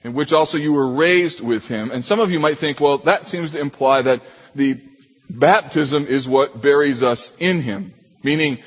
in 0.03 0.15
which 0.15 0.33
also 0.33 0.59
you 0.59 0.73
were 0.73 0.93
raised 0.95 1.41
with 1.41 1.69
him. 1.69 1.91
And 1.91 2.05
some 2.05 2.21
of 2.21 2.31
you 2.31 2.41
might 2.41 2.59
think, 2.59 2.81
well, 2.81 2.99
that 2.99 3.27
seems 3.27 3.53
to 3.53 3.61
imply 3.61 4.03
that 4.03 4.23
the 4.55 4.81
baptism 5.29 6.07
is 6.07 6.29
what 6.29 6.61
buries 6.61 7.03
us 7.03 7.35
in 7.39 7.61
him. 7.61 7.95
Meaning 8.23 8.59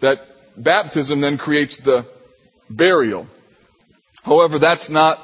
that 0.00 0.26
baptism 0.56 1.20
then 1.20 1.38
creates 1.38 1.78
the 1.78 2.06
burial. 2.70 3.26
However, 4.22 4.58
that's 4.58 4.90
not 4.90 5.22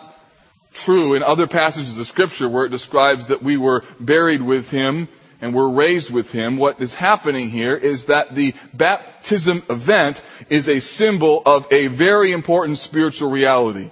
true 0.72 1.14
in 1.14 1.22
other 1.22 1.46
passages 1.46 1.98
of 1.98 2.06
scripture 2.06 2.48
where 2.48 2.64
it 2.64 2.70
describes 2.70 3.26
that 3.26 3.42
we 3.42 3.56
were 3.56 3.84
buried 3.98 4.42
with 4.42 4.70
him 4.70 5.08
and 5.42 5.52
we're 5.52 5.68
raised 5.68 6.10
with 6.10 6.30
him, 6.30 6.56
what 6.56 6.80
is 6.80 6.94
happening 6.94 7.50
here 7.50 7.76
is 7.76 8.06
that 8.06 8.34
the 8.34 8.54
baptism 8.72 9.64
event 9.68 10.22
is 10.48 10.68
a 10.68 10.80
symbol 10.80 11.42
of 11.44 11.66
a 11.72 11.88
very 11.88 12.32
important 12.32 12.78
spiritual 12.78 13.28
reality. 13.28 13.90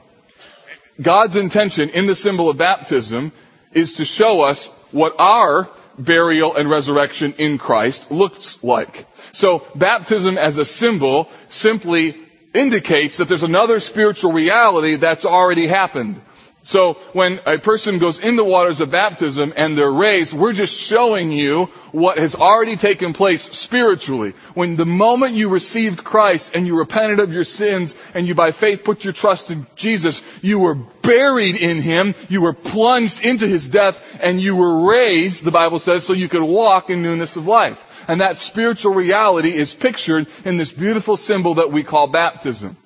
God's 1.03 1.35
intention 1.35 1.91
in 1.91 2.07
the 2.07 2.15
symbol 2.15 2.49
of 2.49 2.57
baptism 2.57 3.33
is 3.73 3.95
to 3.95 4.05
show 4.05 4.43
us 4.43 4.69
what 4.93 5.17
our 5.19 5.69
burial 5.99 6.55
and 6.55 6.71
resurrection 6.71 7.35
in 7.37 7.59
Christ 7.59 8.13
looks 8.13 8.63
like. 8.63 9.07
So 9.33 9.67
baptism 9.75 10.39
as 10.39 10.57
a 10.59 10.65
symbol 10.65 11.29
simply 11.49 12.17
indicates 12.55 13.17
that 13.17 13.27
there's 13.27 13.43
another 13.43 13.81
spiritual 13.81 14.33
reality 14.33 14.97
that's 14.97 15.25
already 15.25 15.67
happened. 15.67 16.21
So 16.63 16.95
when 17.15 17.41
a 17.47 17.59
person 17.59 17.99
goes 17.99 18.19
in 18.19 18.37
the 18.37 18.45
waters 18.45 18.81
of 18.81 18.91
baptism 18.91 19.55
and 19.57 19.79
they're 19.79 19.91
raised, 19.91 20.35
we're 20.35 20.53
just 20.53 20.79
showing 20.79 21.33
you 21.33 21.67
what 21.93 22.19
has 22.19 22.35
already 22.35 22.77
taken 22.77 23.15
place 23.15 23.43
spiritually. 23.43 24.35
When 24.53 24.77
the 24.77 24.85
moment 24.85 25.37
you 25.37 25.49
received 25.49 26.05
Christ 26.05 26.53
and 26.55 26.67
you 26.67 26.79
repented 26.79 27.19
of 27.19 27.33
your 27.33 27.45
sins 27.45 27.97
and 28.13 28.27
you 28.29 28.35
by 28.35 28.53
faith 28.53 28.85
put 28.85 29.05
your 29.05 29.15
trust 29.15 29.51
in 29.51 29.67
Jesus, 29.75 30.23
you 30.43 30.59
were 30.59 30.75
buried 30.75 31.57
in 31.57 31.81
Him, 31.81 32.15
you 32.29 32.43
were 32.43 32.53
plunged 32.53 33.25
into 33.25 33.49
His 33.49 33.69
death, 33.69 34.19
and 34.21 34.41
you 34.41 34.55
were 34.55 34.91
raised, 34.91 35.45
the 35.45 35.51
Bible 35.51 35.79
says, 35.79 36.05
so 36.05 36.13
you 36.13 36.29
could 36.29 36.43
walk 36.43 36.91
in 36.91 37.03
newness 37.03 37.37
of 37.37 37.47
life. 37.47 38.05
And 38.07 38.21
that 38.21 38.37
spiritual 38.37 38.93
reality 38.93 39.55
is 39.55 39.75
pictured 39.75 40.29
in 40.45 40.59
this 40.59 40.73
beautiful 40.73 41.17
symbol 41.17 41.55
that 41.55 41.73
we 41.73 41.85
call 41.85 42.07
baptism. 42.07 42.77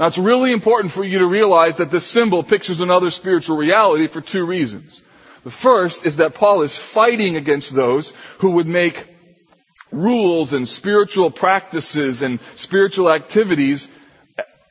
Now 0.00 0.06
it's 0.06 0.16
really 0.16 0.50
important 0.50 0.92
for 0.92 1.04
you 1.04 1.18
to 1.18 1.26
realize 1.26 1.76
that 1.76 1.90
this 1.90 2.06
symbol 2.06 2.42
pictures 2.42 2.80
another 2.80 3.10
spiritual 3.10 3.58
reality 3.58 4.06
for 4.06 4.22
two 4.22 4.46
reasons. 4.46 5.02
The 5.44 5.50
first 5.50 6.06
is 6.06 6.16
that 6.16 6.32
Paul 6.32 6.62
is 6.62 6.78
fighting 6.78 7.36
against 7.36 7.74
those 7.74 8.14
who 8.38 8.52
would 8.52 8.66
make 8.66 9.06
rules 9.92 10.54
and 10.54 10.66
spiritual 10.66 11.30
practices 11.30 12.22
and 12.22 12.40
spiritual 12.40 13.12
activities 13.12 13.90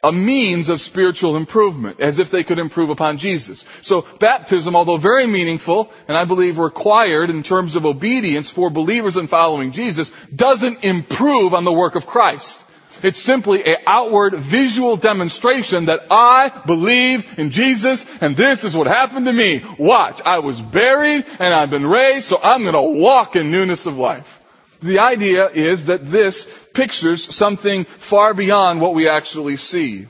a 0.01 0.11
means 0.11 0.69
of 0.69 0.81
spiritual 0.81 1.35
improvement, 1.35 1.99
as 1.99 2.17
if 2.17 2.31
they 2.31 2.43
could 2.43 2.57
improve 2.57 2.89
upon 2.89 3.19
Jesus. 3.19 3.65
So 3.81 4.07
baptism, 4.17 4.75
although 4.75 4.97
very 4.97 5.27
meaningful, 5.27 5.91
and 6.07 6.17
I 6.17 6.25
believe 6.25 6.57
required 6.57 7.29
in 7.29 7.43
terms 7.43 7.75
of 7.75 7.85
obedience 7.85 8.49
for 8.49 8.71
believers 8.71 9.15
in 9.15 9.27
following 9.27 9.73
Jesus, 9.73 10.09
doesn't 10.33 10.83
improve 10.83 11.53
on 11.53 11.65
the 11.65 11.73
work 11.73 11.93
of 11.93 12.07
Christ. 12.07 12.63
It's 13.01 13.19
simply 13.19 13.63
an 13.65 13.77
outward 13.87 14.33
visual 14.35 14.97
demonstration 14.97 15.85
that 15.85 16.07
I 16.11 16.49
believe 16.65 17.39
in 17.39 17.51
Jesus 17.51 18.05
and 18.21 18.35
this 18.35 18.63
is 18.63 18.75
what 18.75 18.87
happened 18.87 19.25
to 19.25 19.33
me. 19.33 19.63
Watch, 19.77 20.21
I 20.25 20.39
was 20.39 20.61
buried 20.61 21.25
and 21.39 21.53
I've 21.53 21.69
been 21.69 21.85
raised, 21.85 22.27
so 22.27 22.39
I'm 22.41 22.63
gonna 22.63 22.81
walk 22.81 23.35
in 23.35 23.51
newness 23.51 23.85
of 23.85 23.97
life. 23.97 24.39
The 24.81 24.99
idea 24.99 25.49
is 25.49 25.85
that 25.85 26.09
this 26.09 26.45
pictures 26.73 27.35
something 27.35 27.85
far 27.85 28.33
beyond 28.33 28.79
what 28.79 28.93
we 28.93 29.09
actually 29.09 29.57
see. 29.57 30.07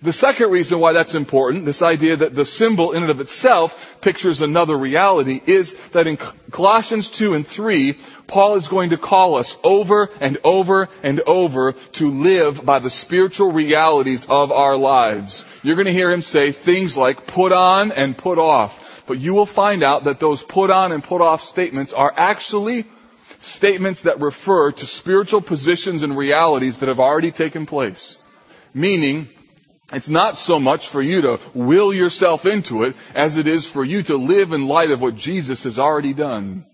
The 0.00 0.12
second 0.12 0.52
reason 0.52 0.78
why 0.78 0.92
that's 0.92 1.16
important, 1.16 1.64
this 1.64 1.82
idea 1.82 2.14
that 2.18 2.32
the 2.32 2.44
symbol 2.44 2.92
in 2.92 3.02
and 3.02 3.10
of 3.10 3.20
itself 3.20 4.00
pictures 4.00 4.40
another 4.40 4.78
reality, 4.78 5.40
is 5.44 5.72
that 5.88 6.06
in 6.06 6.16
Colossians 6.52 7.10
2 7.10 7.34
and 7.34 7.44
3, 7.44 7.98
Paul 8.28 8.54
is 8.54 8.68
going 8.68 8.90
to 8.90 8.96
call 8.96 9.34
us 9.34 9.58
over 9.64 10.08
and 10.20 10.38
over 10.44 10.88
and 11.02 11.18
over 11.26 11.72
to 11.72 12.10
live 12.12 12.64
by 12.64 12.78
the 12.78 12.90
spiritual 12.90 13.50
realities 13.50 14.24
of 14.26 14.52
our 14.52 14.76
lives. 14.76 15.44
You're 15.64 15.74
going 15.74 15.86
to 15.86 15.92
hear 15.92 16.12
him 16.12 16.22
say 16.22 16.52
things 16.52 16.96
like 16.96 17.26
put 17.26 17.50
on 17.50 17.90
and 17.90 18.16
put 18.16 18.38
off. 18.38 19.02
But 19.08 19.18
you 19.18 19.34
will 19.34 19.46
find 19.46 19.82
out 19.82 20.04
that 20.04 20.20
those 20.20 20.44
put 20.44 20.70
on 20.70 20.92
and 20.92 21.02
put 21.02 21.22
off 21.22 21.42
statements 21.42 21.92
are 21.92 22.14
actually 22.16 22.84
statements 23.40 24.02
that 24.02 24.20
refer 24.20 24.70
to 24.70 24.86
spiritual 24.86 25.40
positions 25.40 26.04
and 26.04 26.16
realities 26.16 26.78
that 26.78 26.88
have 26.88 27.00
already 27.00 27.32
taken 27.32 27.66
place. 27.66 28.16
Meaning, 28.72 29.28
it's 29.92 30.08
not 30.08 30.36
so 30.36 30.58
much 30.58 30.88
for 30.88 31.00
you 31.00 31.22
to 31.22 31.40
will 31.54 31.94
yourself 31.94 32.44
into 32.44 32.84
it 32.84 32.96
as 33.14 33.36
it 33.36 33.46
is 33.46 33.66
for 33.66 33.84
you 33.84 34.02
to 34.04 34.16
live 34.16 34.52
in 34.52 34.68
light 34.68 34.90
of 34.90 35.00
what 35.00 35.16
Jesus 35.16 35.64
has 35.64 35.78
already 35.78 36.12
done. 36.12 36.66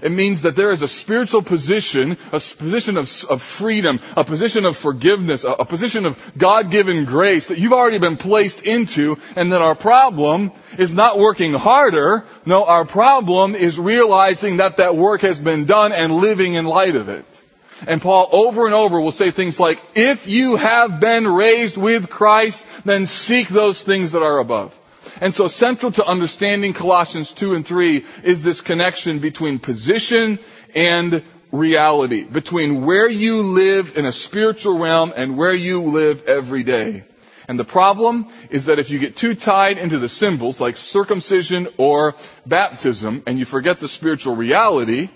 It 0.00 0.10
means 0.10 0.42
that 0.42 0.56
there 0.56 0.70
is 0.70 0.82
a 0.82 0.88
spiritual 0.88 1.42
position, 1.42 2.16
a 2.28 2.40
position 2.40 2.96
of, 2.96 3.10
of 3.28 3.42
freedom, 3.42 4.00
a 4.16 4.24
position 4.24 4.64
of 4.64 4.76
forgiveness, 4.76 5.44
a, 5.44 5.50
a 5.52 5.64
position 5.64 6.06
of 6.06 6.32
God-given 6.38 7.04
grace 7.04 7.48
that 7.48 7.58
you've 7.58 7.74
already 7.74 7.98
been 7.98 8.16
placed 8.16 8.62
into 8.62 9.18
and 9.36 9.52
that 9.52 9.60
our 9.60 9.74
problem 9.74 10.52
is 10.78 10.94
not 10.94 11.18
working 11.18 11.52
harder. 11.52 12.24
No, 12.46 12.64
our 12.64 12.84
problem 12.84 13.54
is 13.54 13.78
realizing 13.78 14.58
that 14.58 14.78
that 14.78 14.96
work 14.96 15.20
has 15.22 15.40
been 15.40 15.66
done 15.66 15.92
and 15.92 16.14
living 16.14 16.54
in 16.54 16.64
light 16.64 16.96
of 16.96 17.08
it. 17.08 17.41
And 17.86 18.00
Paul 18.00 18.28
over 18.32 18.66
and 18.66 18.74
over 18.74 19.00
will 19.00 19.12
say 19.12 19.30
things 19.30 19.58
like, 19.58 19.82
if 19.94 20.26
you 20.26 20.56
have 20.56 21.00
been 21.00 21.26
raised 21.26 21.76
with 21.76 22.10
Christ, 22.10 22.66
then 22.84 23.06
seek 23.06 23.48
those 23.48 23.82
things 23.82 24.12
that 24.12 24.22
are 24.22 24.38
above. 24.38 24.78
And 25.20 25.34
so 25.34 25.48
central 25.48 25.92
to 25.92 26.06
understanding 26.06 26.72
Colossians 26.72 27.32
2 27.32 27.54
and 27.54 27.66
3 27.66 28.04
is 28.22 28.42
this 28.42 28.60
connection 28.60 29.18
between 29.18 29.58
position 29.58 30.38
and 30.74 31.22
reality, 31.50 32.24
between 32.24 32.84
where 32.84 33.08
you 33.08 33.42
live 33.42 33.96
in 33.96 34.06
a 34.06 34.12
spiritual 34.12 34.78
realm 34.78 35.12
and 35.14 35.36
where 35.36 35.54
you 35.54 35.82
live 35.82 36.24
every 36.24 36.62
day. 36.62 37.04
And 37.48 37.58
the 37.58 37.64
problem 37.64 38.28
is 38.50 38.66
that 38.66 38.78
if 38.78 38.90
you 38.90 38.98
get 38.98 39.16
too 39.16 39.34
tied 39.34 39.76
into 39.76 39.98
the 39.98 40.08
symbols 40.08 40.60
like 40.60 40.76
circumcision 40.76 41.68
or 41.76 42.14
baptism 42.46 43.22
and 43.26 43.38
you 43.38 43.44
forget 43.44 43.80
the 43.80 43.88
spiritual 43.88 44.36
reality, 44.36 45.10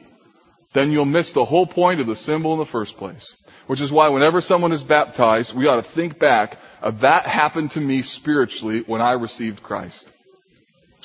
then 0.76 0.92
you'll 0.92 1.06
miss 1.06 1.32
the 1.32 1.44
whole 1.44 1.66
point 1.66 2.00
of 2.00 2.06
the 2.06 2.14
symbol 2.16 2.52
in 2.52 2.58
the 2.58 2.66
first 2.66 2.98
place. 2.98 3.34
Which 3.66 3.80
is 3.80 3.90
why 3.90 4.08
whenever 4.10 4.40
someone 4.40 4.72
is 4.72 4.84
baptized, 4.84 5.54
we 5.54 5.66
ought 5.66 5.76
to 5.76 5.82
think 5.82 6.18
back 6.18 6.58
of 6.82 7.00
that 7.00 7.26
happened 7.26 7.70
to 7.72 7.80
me 7.80 8.02
spiritually 8.02 8.80
when 8.80 9.00
I 9.00 9.12
received 9.12 9.62
Christ. 9.62 10.12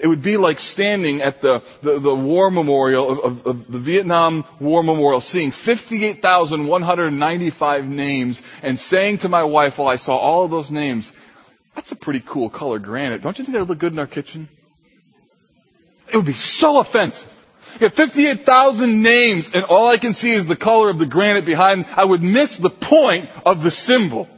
It 0.00 0.06
would 0.06 0.22
be 0.22 0.38
like 0.38 0.60
standing 0.60 1.20
at 1.20 1.42
the, 1.42 1.62
the, 1.82 1.98
the 1.98 2.14
war 2.14 2.50
memorial 2.50 3.10
of, 3.10 3.18
of, 3.18 3.46
of, 3.46 3.70
the 3.70 3.78
Vietnam 3.78 4.46
War 4.58 4.82
Memorial, 4.82 5.20
seeing 5.20 5.50
58,195 5.50 7.86
names 7.86 8.40
and 8.62 8.78
saying 8.78 9.18
to 9.18 9.28
my 9.28 9.44
wife 9.44 9.76
while 9.76 9.88
I 9.88 9.96
saw 9.96 10.16
all 10.16 10.44
of 10.44 10.50
those 10.50 10.70
names, 10.70 11.12
that's 11.74 11.92
a 11.92 11.96
pretty 11.96 12.22
cool 12.24 12.48
color 12.48 12.78
granite. 12.78 13.20
Don't 13.20 13.38
you 13.38 13.44
think 13.44 13.52
that 13.54 13.60
would 13.60 13.68
look 13.68 13.78
good 13.78 13.92
in 13.92 13.98
our 13.98 14.06
kitchen? 14.06 14.48
It 16.14 16.18
would 16.18 16.26
be 16.26 16.32
so 16.32 16.78
offensive. 16.78 17.28
You 17.80 17.86
have 17.86 17.94
58,000 17.94 19.02
names 19.02 19.50
and 19.52 19.64
all 19.64 19.88
I 19.88 19.96
can 19.96 20.12
see 20.12 20.30
is 20.30 20.46
the 20.46 20.54
color 20.54 20.88
of 20.88 21.00
the 21.00 21.06
granite 21.06 21.44
behind. 21.44 21.86
I 21.96 22.04
would 22.04 22.22
miss 22.22 22.56
the 22.56 22.70
point 22.70 23.30
of 23.44 23.64
the 23.64 23.72
symbol. 23.72 24.28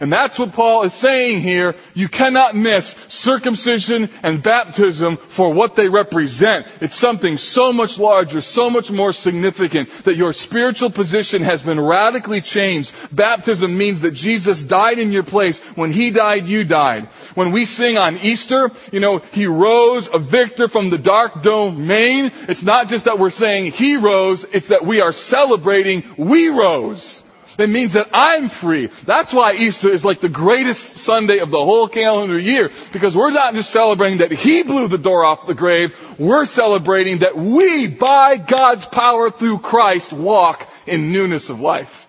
And 0.00 0.10
that's 0.10 0.38
what 0.38 0.54
Paul 0.54 0.84
is 0.84 0.94
saying 0.94 1.40
here. 1.40 1.76
You 1.92 2.08
cannot 2.08 2.56
miss 2.56 2.96
circumcision 3.08 4.08
and 4.22 4.42
baptism 4.42 5.18
for 5.18 5.52
what 5.52 5.76
they 5.76 5.90
represent. 5.90 6.66
It's 6.80 6.94
something 6.94 7.36
so 7.36 7.70
much 7.74 7.98
larger, 7.98 8.40
so 8.40 8.70
much 8.70 8.90
more 8.90 9.12
significant 9.12 9.90
that 10.04 10.16
your 10.16 10.32
spiritual 10.32 10.88
position 10.88 11.42
has 11.42 11.62
been 11.62 11.78
radically 11.78 12.40
changed. 12.40 12.94
Baptism 13.14 13.76
means 13.76 14.00
that 14.00 14.12
Jesus 14.12 14.64
died 14.64 14.98
in 14.98 15.12
your 15.12 15.22
place. 15.22 15.60
When 15.76 15.92
He 15.92 16.10
died, 16.10 16.46
you 16.46 16.64
died. 16.64 17.04
When 17.34 17.52
we 17.52 17.66
sing 17.66 17.98
on 17.98 18.16
Easter, 18.16 18.70
you 18.92 19.00
know, 19.00 19.18
He 19.18 19.44
rose 19.46 20.08
a 20.10 20.18
victor 20.18 20.66
from 20.68 20.88
the 20.88 20.98
dark 20.98 21.42
domain. 21.42 22.32
It's 22.48 22.64
not 22.64 22.88
just 22.88 23.04
that 23.04 23.18
we're 23.18 23.28
saying 23.28 23.72
He 23.72 23.98
rose, 23.98 24.44
it's 24.44 24.68
that 24.68 24.86
we 24.86 25.02
are 25.02 25.12
celebrating 25.12 26.04
we 26.16 26.48
rose. 26.48 27.22
It 27.58 27.68
means 27.68 27.94
that 27.94 28.08
I'm 28.14 28.48
free. 28.48 28.86
That's 28.86 29.32
why 29.32 29.54
Easter 29.54 29.88
is 29.88 30.04
like 30.04 30.20
the 30.20 30.28
greatest 30.28 30.98
Sunday 30.98 31.38
of 31.38 31.50
the 31.50 31.64
whole 31.64 31.88
calendar 31.88 32.38
year. 32.38 32.70
Because 32.92 33.16
we're 33.16 33.32
not 33.32 33.54
just 33.54 33.70
celebrating 33.70 34.18
that 34.18 34.32
He 34.32 34.62
blew 34.62 34.88
the 34.88 34.98
door 34.98 35.24
off 35.24 35.46
the 35.46 35.54
grave. 35.54 35.94
We're 36.18 36.44
celebrating 36.44 37.18
that 37.18 37.36
we, 37.36 37.88
by 37.88 38.36
God's 38.36 38.86
power 38.86 39.30
through 39.30 39.58
Christ, 39.58 40.12
walk 40.12 40.68
in 40.86 41.12
newness 41.12 41.50
of 41.50 41.60
life. 41.60 42.06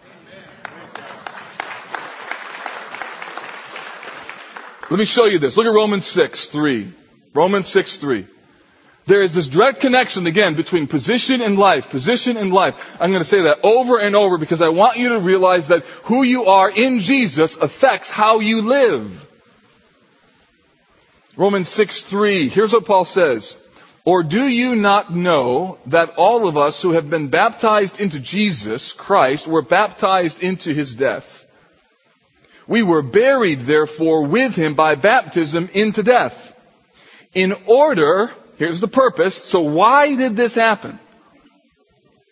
Let 4.89 4.99
me 4.99 5.05
show 5.05 5.25
you 5.25 5.39
this. 5.39 5.55
Look 5.55 5.65
at 5.65 5.69
Romans 5.69 6.05
6, 6.05 6.47
3. 6.47 6.91
Romans 7.33 7.67
6, 7.67 7.97
3. 7.97 8.27
There 9.07 9.21
is 9.21 9.33
this 9.33 9.47
direct 9.47 9.79
connection 9.79 10.27
again 10.27 10.53
between 10.53 10.87
position 10.87 11.41
and 11.41 11.57
life, 11.57 11.89
position 11.89 12.37
and 12.37 12.53
life. 12.53 12.97
I'm 13.01 13.09
going 13.09 13.23
to 13.23 13.29
say 13.29 13.41
that 13.43 13.59
over 13.63 13.99
and 13.99 14.15
over 14.15 14.37
because 14.37 14.61
I 14.61 14.69
want 14.69 14.97
you 14.97 15.09
to 15.09 15.19
realize 15.19 15.69
that 15.69 15.83
who 16.03 16.23
you 16.23 16.45
are 16.45 16.69
in 16.69 16.99
Jesus 16.99 17.57
affects 17.57 18.11
how 18.11 18.39
you 18.39 18.61
live. 18.61 19.27
Romans 21.35 21.69
6 21.69 22.03
3. 22.03 22.49
Here's 22.49 22.73
what 22.73 22.85
Paul 22.85 23.05
says. 23.05 23.57
Or 24.03 24.23
do 24.23 24.47
you 24.47 24.75
not 24.75 25.13
know 25.13 25.77
that 25.87 26.15
all 26.17 26.47
of 26.47 26.57
us 26.57 26.81
who 26.81 26.91
have 26.91 27.09
been 27.09 27.27
baptized 27.27 27.99
into 27.99 28.19
Jesus 28.19 28.93
Christ 28.93 29.47
were 29.47 29.61
baptized 29.61 30.41
into 30.41 30.73
his 30.73 30.95
death? 30.95 31.45
We 32.67 32.83
were 32.83 33.01
buried, 33.01 33.61
therefore, 33.61 34.23
with 34.25 34.55
him 34.55 34.73
by 34.73 34.95
baptism 34.95 35.69
into 35.73 36.03
death. 36.03 36.55
In 37.33 37.53
order, 37.65 38.31
here's 38.61 38.79
the 38.79 38.87
purpose, 38.87 39.35
so 39.35 39.61
why 39.61 40.15
did 40.15 40.35
this 40.35 40.55
happen? 40.55 40.99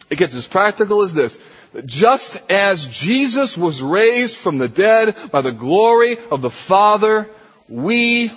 It 0.10 0.18
gets 0.18 0.36
as 0.36 0.48
practical 0.48 1.02
as 1.02 1.13
this. 1.13 1.39
Just 1.86 2.39
as 2.52 2.86
Jesus 2.86 3.58
was 3.58 3.82
raised 3.82 4.36
from 4.36 4.58
the 4.58 4.68
dead 4.68 5.15
by 5.32 5.42
the 5.42 5.52
glory 5.52 6.18
of 6.32 6.42
the 6.42 6.50
Father, 6.50 7.30
we 7.68 8.32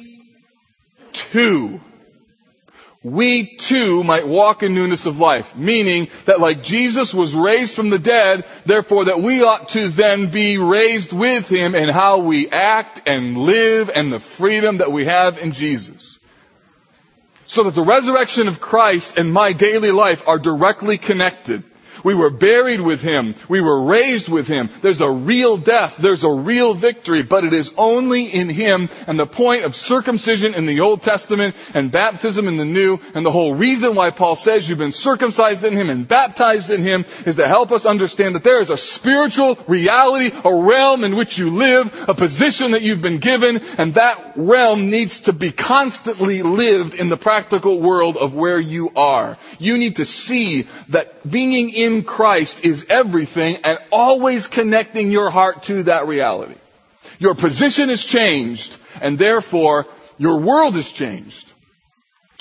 too 1.13 1.81
we 3.03 3.57
too 3.57 4.05
might 4.05 4.29
walk 4.29 4.63
in 4.63 4.75
newness 4.75 5.07
of 5.07 5.19
life. 5.19 5.57
Meaning 5.57 6.09
that 6.27 6.41
like 6.41 6.63
Jesus 6.63 7.13
was 7.13 7.35
raised 7.35 7.75
from 7.75 7.91
the 7.91 7.99
dead, 7.99 8.45
therefore 8.65 9.07
that 9.07 9.21
we 9.21 9.43
ought 9.43 9.71
to 9.71 9.89
then 9.89 10.29
be 10.29 10.59
raised 10.59 11.13
with 11.13 11.49
Him 11.49 11.75
in 11.75 11.89
how 11.89 12.19
we 12.19 12.49
act 12.49 13.03
and 13.07 13.37
live 13.37 13.91
and 13.93 14.13
the 14.13 14.21
freedom 14.21 14.79
that 14.79 14.93
we 14.93 15.07
have 15.07 15.39
in 15.39 15.53
Jesus. 15.53 16.19
So 17.53 17.65
that 17.65 17.75
the 17.75 17.83
resurrection 17.83 18.49
of 18.49 18.63
Christ 18.63 19.19
and 19.19 19.31
my 19.31 19.53
daily 19.53 19.91
life 19.91 20.27
are 20.27 20.39
directly 20.39 20.97
connected. 20.97 21.63
We 22.05 22.15
were 22.15 22.31
buried 22.31 22.81
with 22.81 23.03
Him. 23.03 23.35
We 23.49 23.61
were 23.61 23.83
raised 23.83 24.29
with 24.29 24.49
Him. 24.49 24.71
There's 24.81 25.01
a 25.01 25.11
real 25.11 25.57
death. 25.57 25.97
There's 25.97 26.25
a 26.25 26.31
real 26.31 26.75
victory, 26.75 27.23
but 27.23 27.45
it 27.45 27.53
is 27.53 27.75
only 27.77 28.25
in 28.27 28.49
Him. 28.49 28.89
And 29.07 29.19
the 29.19 29.27
point 29.27 29.65
of 29.65 29.75
circumcision 29.75 30.55
in 30.55 30.67
the 30.67 30.81
Old 30.81 31.03
Testament 31.03 31.57
and 31.75 31.93
baptism 31.93 32.49
in 32.49 32.57
the 32.57 32.65
New, 32.65 32.99
and 33.15 33.25
the 33.25 33.31
whole 33.31 33.55
reason 33.55 33.95
why 33.95 34.11
Paul 34.11 34.37
says 34.37 34.69
you've 34.69 34.79
been 34.79 34.93
circumcised 34.93 35.65
in 35.65 35.77
Him 35.77 35.91
and 35.91 36.09
baptized 36.09 36.71
in 36.71 36.83
Him 36.83 37.05
is 37.27 37.37
to 37.37 37.47
help 37.47 37.73
us 37.73 37.87
understand 37.87 38.35
that 38.35 38.45
there 38.45 38.61
is 38.61 38.71
a 38.71 38.77
spiritual 38.77 39.59
reality, 39.67 40.35
a 40.45 40.55
realm 40.55 41.05
in 41.05 41.17
which 41.17 41.39
you 41.39 41.51
live, 41.51 42.09
a 42.09 42.15
position 42.15 42.73
that 42.73 42.83
you've 42.83 43.03
been 43.03 43.19
given, 43.19 43.61
and 43.79 43.95
that 43.95 44.33
realm 44.37 44.91
needs 44.91 45.21
to 45.21 45.33
be 45.33 45.53
constantly 45.53 46.43
lived 46.43 46.95
in 46.95 47.09
the 47.09 47.17
practical 47.17 47.81
world 47.81 48.17
of 48.17 48.35
where 48.35 48.61
you 48.61 48.91
are. 48.97 49.37
You 49.59 49.79
need 49.79 49.97
to 49.97 50.05
see 50.05 50.67
that 50.89 51.29
being 51.29 51.71
in 51.71 51.92
in 51.93 52.05
Christ 52.05 52.65
is 52.65 52.87
everything 52.89 53.59
and 53.65 53.79
always 53.91 54.47
connecting 54.47 55.11
your 55.11 55.31
heart 55.31 55.65
to 55.65 55.85
that 55.85 56.07
reality. 56.07 56.55
Your 57.19 57.35
position 57.35 57.91
is 57.91 58.05
changed 58.05 58.77
and 59.01 59.19
therefore 59.19 59.87
your 60.19 60.41
world 60.41 60.77
is 60.77 60.91
changed. 60.93 61.53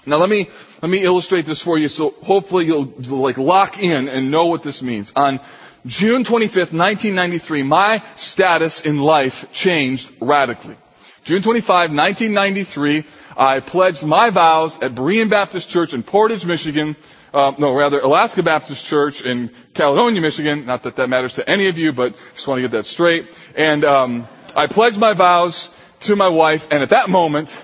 Now 0.06 0.18
let 0.18 0.30
me, 0.30 0.50
let 0.82 0.90
me 0.90 1.04
illustrate 1.04 1.46
this 1.46 1.62
for 1.62 1.78
you 1.78 1.88
so 1.88 2.12
hopefully 2.24 2.66
you'll, 2.66 2.94
you'll 3.00 3.20
like 3.20 3.38
lock 3.38 3.82
in 3.82 4.08
and 4.08 4.32
know 4.32 4.48
what 4.48 4.64
this 4.64 4.82
means. 4.82 5.12
On 5.16 5.40
June 5.86 6.24
25th, 6.24 6.74
1993, 6.74 7.64
my 7.64 8.04
status 8.16 8.82
in 8.82 9.00
life 9.00 9.52
changed 9.52 10.12
radically. 10.20 10.76
June 11.24 11.44
25, 11.44 11.92
1993, 11.92 13.04
I 13.38 13.60
pledged 13.60 14.04
my 14.04 14.32
vows 14.32 14.82
at 14.82 14.96
Berean 14.96 15.30
Baptist 15.30 15.70
Church 15.70 15.94
in 15.94 16.02
Portage, 16.02 16.46
Michigan, 16.46 16.96
uh, 17.34 17.54
no, 17.58 17.74
rather 17.74 18.00
Alaska 18.00 18.44
Baptist 18.44 18.86
Church 18.86 19.24
in 19.24 19.52
Caledonia, 19.74 20.22
Michigan. 20.22 20.66
Not 20.66 20.84
that 20.84 20.98
that 20.98 21.10
matters 21.10 21.36
to 21.36 21.50
any 21.50 21.68
of 21.68 21.78
you, 21.78 21.94
but 21.94 22.16
just 22.34 22.48
want 22.48 22.60
to 22.60 22.62
get 22.64 22.72
that 22.72 22.86
straight. 22.86 23.30
And 23.56 23.86
um, 23.86 24.28
I 24.56 24.68
pledged 24.68 25.00
my 25.00 25.14
vows 25.14 25.74
to 26.02 26.16
my 26.16 26.30
wife, 26.30 26.68
and 26.72 26.84
at 26.84 26.90
that 26.90 27.10
moment, 27.10 27.64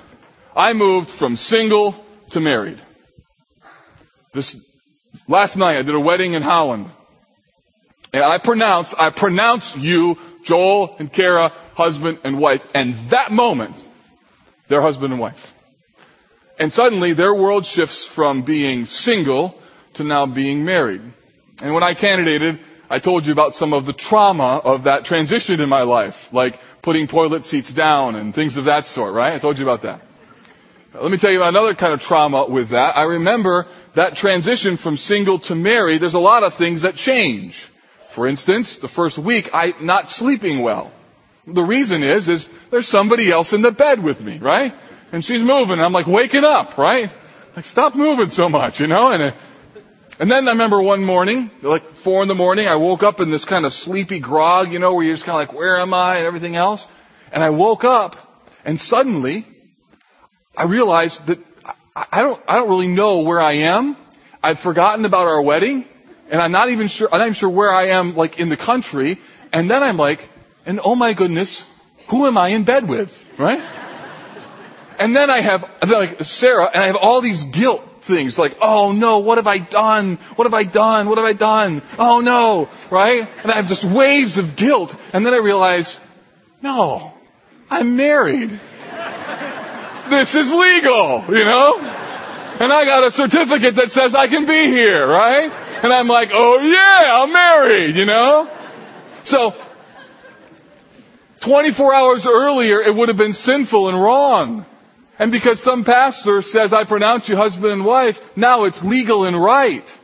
I 0.56 0.73
moved 0.73 1.10
from 1.10 1.36
single 1.36 2.03
to 2.32 2.39
married. 2.39 2.80
This 4.34 4.63
last 5.27 5.58
night, 5.58 5.77
I 5.77 5.82
did 5.82 5.95
a 5.95 5.99
wedding 5.99 6.34
in 6.34 6.41
Holland. 6.41 6.91
And 8.13 8.23
I 8.23 8.38
pronounce, 8.38 8.93
I 8.93 9.10
pronounce 9.10 9.75
you, 9.75 10.17
Joel 10.43 10.95
and 10.97 11.12
Kara, 11.12 11.51
husband 11.75 12.19
and 12.23 12.39
wife. 12.39 12.65
And 12.73 12.95
that 13.10 13.32
moment, 13.32 13.75
they're 14.69 14.82
husband 14.82 15.12
and 15.12 15.19
wife. 15.19 15.53
And 16.60 16.74
suddenly 16.74 17.13
their 17.13 17.34
world 17.34 17.65
shifts 17.65 18.04
from 18.04 18.41
being 18.41 18.86
single 18.86 19.60
to 19.93 20.04
now 20.04 20.26
being 20.26 20.65
married. 20.65 21.02
And 21.62 21.74
when 21.74 21.84
I 21.84 21.93
candidated, 21.93 22.60
I 22.89 23.00
told 23.00 23.26
you 23.26 23.34
about 23.34 23.56
some 23.56 23.74
of 23.74 23.86
the 23.86 23.93
trauma 23.93 24.62
of 24.63 24.84
that 24.84 25.06
transition 25.06 25.60
in 25.60 25.70
my 25.70 25.84
life, 25.84 26.32
like 26.32 26.60
putting 26.82 27.08
toilet 27.08 27.43
seats 27.43 27.74
down 27.74 28.15
and 28.15 28.34
things 28.34 28.58
of 28.58 28.65
that 28.65 28.86
sort, 28.86 29.13
right? 29.13 29.34
I 29.34 29.39
told 29.39 29.60
you 29.60 29.65
about 29.65 29.82
that. 29.82 30.02
Let 30.93 31.12
me 31.12 31.17
tell 31.17 31.32
you 31.32 31.38
about 31.38 31.50
another 31.50 31.76
kind 31.76 31.93
of 31.93 32.02
trauma 32.02 32.46
with 32.48 32.70
that. 32.70 32.98
I 32.98 33.04
remember 33.04 33.67
that 33.93 34.15
transition 34.15 34.78
from 34.78 34.98
single 34.98 35.39
to 35.39 35.54
married, 35.54 36.02
there's 36.02 36.15
a 36.15 36.20
lot 36.20 36.43
of 36.43 36.54
things 36.54 36.84
that 36.84 36.96
change. 36.96 37.70
For 38.10 38.26
instance, 38.26 38.78
the 38.78 38.88
first 38.88 39.17
week, 39.17 39.52
I 39.54 39.76
not 39.80 40.10
sleeping 40.10 40.62
well. 40.62 40.91
The 41.46 41.63
reason 41.63 42.04
is, 42.04 42.30
is 42.30 42.50
there's 42.72 42.88
somebody 42.88 43.32
else 43.32 43.54
in 43.54 43.62
the 43.62 43.72
bed 43.72 44.02
with 44.02 44.24
me, 44.24 44.39
right? 44.39 44.74
And 45.12 45.24
she's 45.24 45.43
moving, 45.43 45.80
I'm 45.80 45.93
like 45.93 46.08
waking 46.08 46.43
up, 46.43 46.78
right? 46.78 47.10
Like 47.56 47.65
stop 47.65 47.96
moving 47.96 48.30
so 48.30 48.50
much, 48.50 48.80
you 48.80 48.88
know? 48.88 49.12
And, 49.12 49.34
and 50.20 50.32
then 50.32 50.48
I 50.48 50.52
remember 50.52 50.82
one 50.82 51.04
morning, 51.04 51.52
like 51.62 51.84
four 51.93 52.22
in 52.22 52.28
the 52.28 52.36
morning, 52.36 52.67
I 52.67 52.76
woke 52.76 53.04
up 53.04 53.20
in 53.20 53.30
this 53.30 53.46
kind 53.46 53.65
of 53.65 53.74
sleepy 53.74 54.20
grog, 54.20 54.72
you 54.72 54.80
know, 54.80 54.93
where 54.96 55.04
you're 55.04 55.13
just 55.13 55.26
kind 55.26 55.41
of 55.41 55.48
like, 55.48 55.58
where 55.58 55.78
am 55.78 55.93
I 55.93 56.17
and 56.17 56.26
everything 56.26 56.56
else. 56.56 56.88
And 57.32 57.43
I 57.43 57.50
woke 57.50 57.84
up, 57.84 58.15
and 58.63 58.80
suddenly, 58.80 59.46
I 60.56 60.63
realized 60.63 61.28
that 61.28 61.39
I 61.96 62.22
don't, 62.22 62.41
I 62.48 62.56
don't 62.56 62.70
really 62.70 62.88
know 62.88 63.22
where 63.22 63.39
I 63.39 63.54
am. 63.54 63.98
I'd 64.43 64.60
forgotten 64.60 65.06
about 65.06 65.28
our 65.28 65.41
wedding 65.41 65.86
and 66.30 66.41
I'm 66.41 66.52
not 66.52 66.70
even 66.70 66.88
sure, 66.88 67.08
I'm 67.12 67.20
not 67.20 67.26
even 67.26 67.34
sure 67.34 67.50
where 67.50 67.72
I 67.72 67.88
am, 67.88 68.15
like, 68.15 68.39
in 68.39 68.50
the 68.50 68.58
country. 68.58 69.20
And 69.54 69.72
then 69.72 69.84
I'm 69.84 69.98
like, 69.98 70.28
and 70.65 70.80
oh 70.84 70.96
my 70.96 71.13
goodness, 71.13 71.65
who 72.08 72.26
am 72.26 72.38
I 72.38 72.50
in 72.50 72.63
bed 72.63 72.88
with? 72.88 73.34
Right? 73.38 73.62
And 74.99 75.15
then 75.15 75.29
I 75.29 75.41
have, 75.41 75.69
like, 75.88 76.23
Sarah, 76.23 76.69
and 76.73 76.83
I 76.83 76.88
have 76.88 76.95
all 76.95 77.21
these 77.21 77.43
guilt 77.43 77.97
things, 78.07 78.39
like, 78.39 78.57
oh 78.62 78.93
no, 78.93 79.19
what 79.19 79.38
have 79.38 79.47
I 79.47 79.60
done? 79.60 80.15
What 80.36 80.45
have 80.45 80.53
I 80.53 80.63
done? 80.63 81.10
What 81.10 81.17
have 81.17 81.27
I 81.27 81.33
done? 81.33 81.81
Oh 81.99 82.21
no, 82.21 82.69
right? 82.89 83.27
And 83.43 83.51
I 83.51 83.55
have 83.57 83.67
just 83.67 83.86
waves 83.86 84.38
of 84.38 84.55
guilt. 84.55 84.95
And 85.13 85.25
then 85.25 85.33
I 85.33 85.38
realize, 85.38 85.99
no, 86.62 87.13
I'm 87.69 87.97
married. 87.97 88.49
this 90.10 90.33
is 90.36 90.51
legal, 90.51 91.25
you 91.27 91.45
know? 91.45 91.79
And 92.60 92.73
I 92.73 92.86
got 92.86 93.03
a 93.03 93.12
certificate 93.12 93.75
that 93.75 93.91
says 93.91 94.15
I 94.15 94.27
can 94.27 94.47
be 94.47 94.67
here, 94.67 95.05
right? 95.05 95.51
And 95.83 95.93
I'm 95.93 96.07
like, 96.07 96.31
oh 96.33 96.60
yeah, 96.60 97.23
I'm 97.23 97.31
married, 97.31 97.95
you 97.95 98.05
know? 98.05 98.49
So, 99.25 99.53
24 101.41 101.93
hours 101.93 102.25
earlier, 102.25 102.79
it 102.81 102.95
would 102.95 103.10
have 103.10 103.17
been 103.17 103.33
sinful 103.33 103.89
and 103.89 104.01
wrong. 104.01 104.65
And 105.19 105.32
because 105.32 105.60
some 105.60 105.84
pastor 105.84 106.41
says, 106.41 106.73
I 106.73 106.84
pronounce 106.84 107.27
you 107.27 107.36
husband 107.36 107.73
and 107.73 107.86
wife, 107.86 108.38
now 108.38 108.65
it's 108.65 108.84
legal 108.84 109.25
and 109.25 109.41
right. 109.41 109.99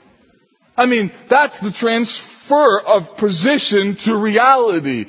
I 0.75 0.87
mean, 0.87 1.11
that's 1.27 1.59
the 1.59 1.71
transfer 1.71 2.79
of 2.79 3.15
position 3.17 3.95
to 3.97 4.15
reality. 4.15 5.05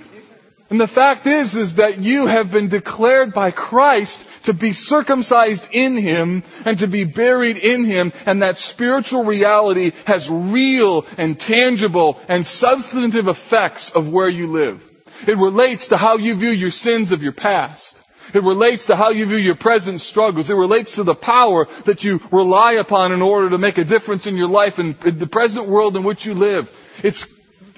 And 0.69 0.81
the 0.81 0.87
fact 0.87 1.27
is, 1.27 1.55
is 1.55 1.77
that 1.77 2.03
you 2.03 2.27
have 2.27 2.51
been 2.51 2.69
declared 2.69 3.33
by 3.33 3.51
Christ 3.51 4.27
to 4.45 4.53
be 4.53 4.73
circumcised 4.73 5.69
in 5.73 5.97
Him 5.97 6.43
and 6.65 6.79
to 6.81 6.87
be 6.87 7.05
buried 7.05 7.57
in 7.57 7.85
Him, 7.85 8.13
and 8.27 8.43
that 8.43 8.59
spiritual 8.59 9.25
reality 9.25 9.93
has 10.05 10.31
real 10.31 11.07
and 11.17 11.39
tangible 11.39 12.21
and 12.29 12.47
substantive 12.47 13.29
effects 13.29 13.91
of 13.91 14.09
where 14.09 14.29
you 14.29 14.49
live. 14.49 14.85
It 15.27 15.39
relates 15.39 15.89
to 15.89 15.97
how 15.97 16.19
you 16.19 16.35
view 16.35 16.51
your 16.51 16.71
sins 16.71 17.13
of 17.13 17.23
your 17.23 17.33
past. 17.33 18.03
It 18.35 18.43
relates 18.43 18.87
to 18.87 18.97
how 18.97 19.11
you 19.11 19.27
view 19.27 19.37
your 19.37 19.55
present 19.55 20.01
struggles. 20.01 20.51
It 20.51 20.55
relates 20.55 20.97
to 20.97 21.05
the 21.05 21.15
power 21.15 21.69
that 21.85 22.03
you 22.03 22.21
rely 22.33 22.73
upon 22.73 23.13
in 23.13 23.23
order 23.23 23.51
to 23.51 23.59
make 23.59 23.79
a 23.79 23.85
difference 23.85 24.27
in 24.27 24.37
your 24.37 24.49
life 24.49 24.81
and 24.81 24.99
the 25.01 25.29
present 25.29 25.69
world 25.69 25.97
in 25.97 26.03
which 26.03 26.27
you 26.27 26.35
live. 26.35 26.69
It's 27.05 27.27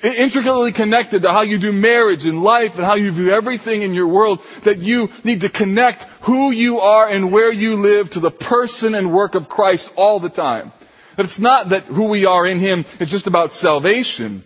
intricately 0.02 0.72
connected 0.72 1.22
to 1.22 1.32
how 1.32 1.42
you 1.42 1.58
do 1.58 1.72
marriage 1.72 2.24
and 2.24 2.42
life 2.42 2.76
and 2.76 2.84
how 2.84 2.94
you 2.94 3.10
view 3.12 3.30
everything 3.30 3.82
in 3.82 3.94
your 3.94 4.06
world 4.06 4.42
that 4.62 4.78
you 4.78 5.10
need 5.24 5.42
to 5.42 5.48
connect 5.48 6.04
who 6.22 6.50
you 6.50 6.80
are 6.80 7.08
and 7.08 7.30
where 7.30 7.52
you 7.52 7.76
live 7.76 8.10
to 8.10 8.20
the 8.20 8.30
person 8.30 8.94
and 8.94 9.12
work 9.12 9.34
of 9.34 9.48
Christ 9.48 9.92
all 9.96 10.20
the 10.20 10.28
time. 10.30 10.72
That 11.16 11.24
it's 11.24 11.38
not 11.38 11.70
that 11.70 11.84
who 11.84 12.04
we 12.04 12.24
are 12.24 12.46
in 12.46 12.58
Him 12.58 12.84
is 12.98 13.10
just 13.10 13.26
about 13.26 13.52
salvation. 13.52 14.44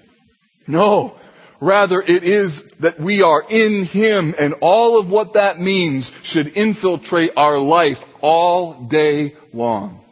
No. 0.67 1.17
Rather, 1.61 2.01
it 2.01 2.25
is 2.25 2.63
that 2.81 2.99
we 2.99 3.23
are 3.23 3.45
in 3.49 3.85
Him 3.85 4.35
and 4.39 4.55
all 4.63 4.99
of 4.99 5.11
what 5.11 5.35
that 5.35 5.61
means 5.61 6.11
should 6.23 6.57
infiltrate 6.57 7.33
our 7.37 7.59
life 7.59 8.05
all 8.23 8.85
day 8.85 9.37
long. 9.53 10.03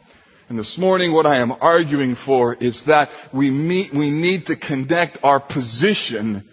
And 0.47 0.57
this 0.57 0.77
morning 0.77 1.11
what 1.11 1.25
I 1.25 1.37
am 1.37 1.51
arguing 1.51 2.13
for 2.15 2.53
is 2.53 2.83
that 2.83 3.11
we 3.33 3.49
meet, 3.49 3.93
we 3.93 4.11
need 4.11 4.47
to 4.47 4.55
connect 4.55 5.23
our 5.23 5.39
position 5.39 6.47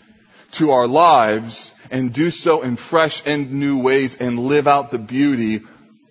to 0.53 0.71
our 0.71 0.87
lives 0.87 1.73
and 1.91 2.13
do 2.13 2.31
so 2.31 2.63
in 2.63 2.77
fresh 2.77 3.23
and 3.27 3.53
new 3.53 3.79
ways 3.79 4.17
and 4.17 4.39
live 4.39 4.67
out 4.67 4.91
the 4.91 4.99
beauty 4.99 5.63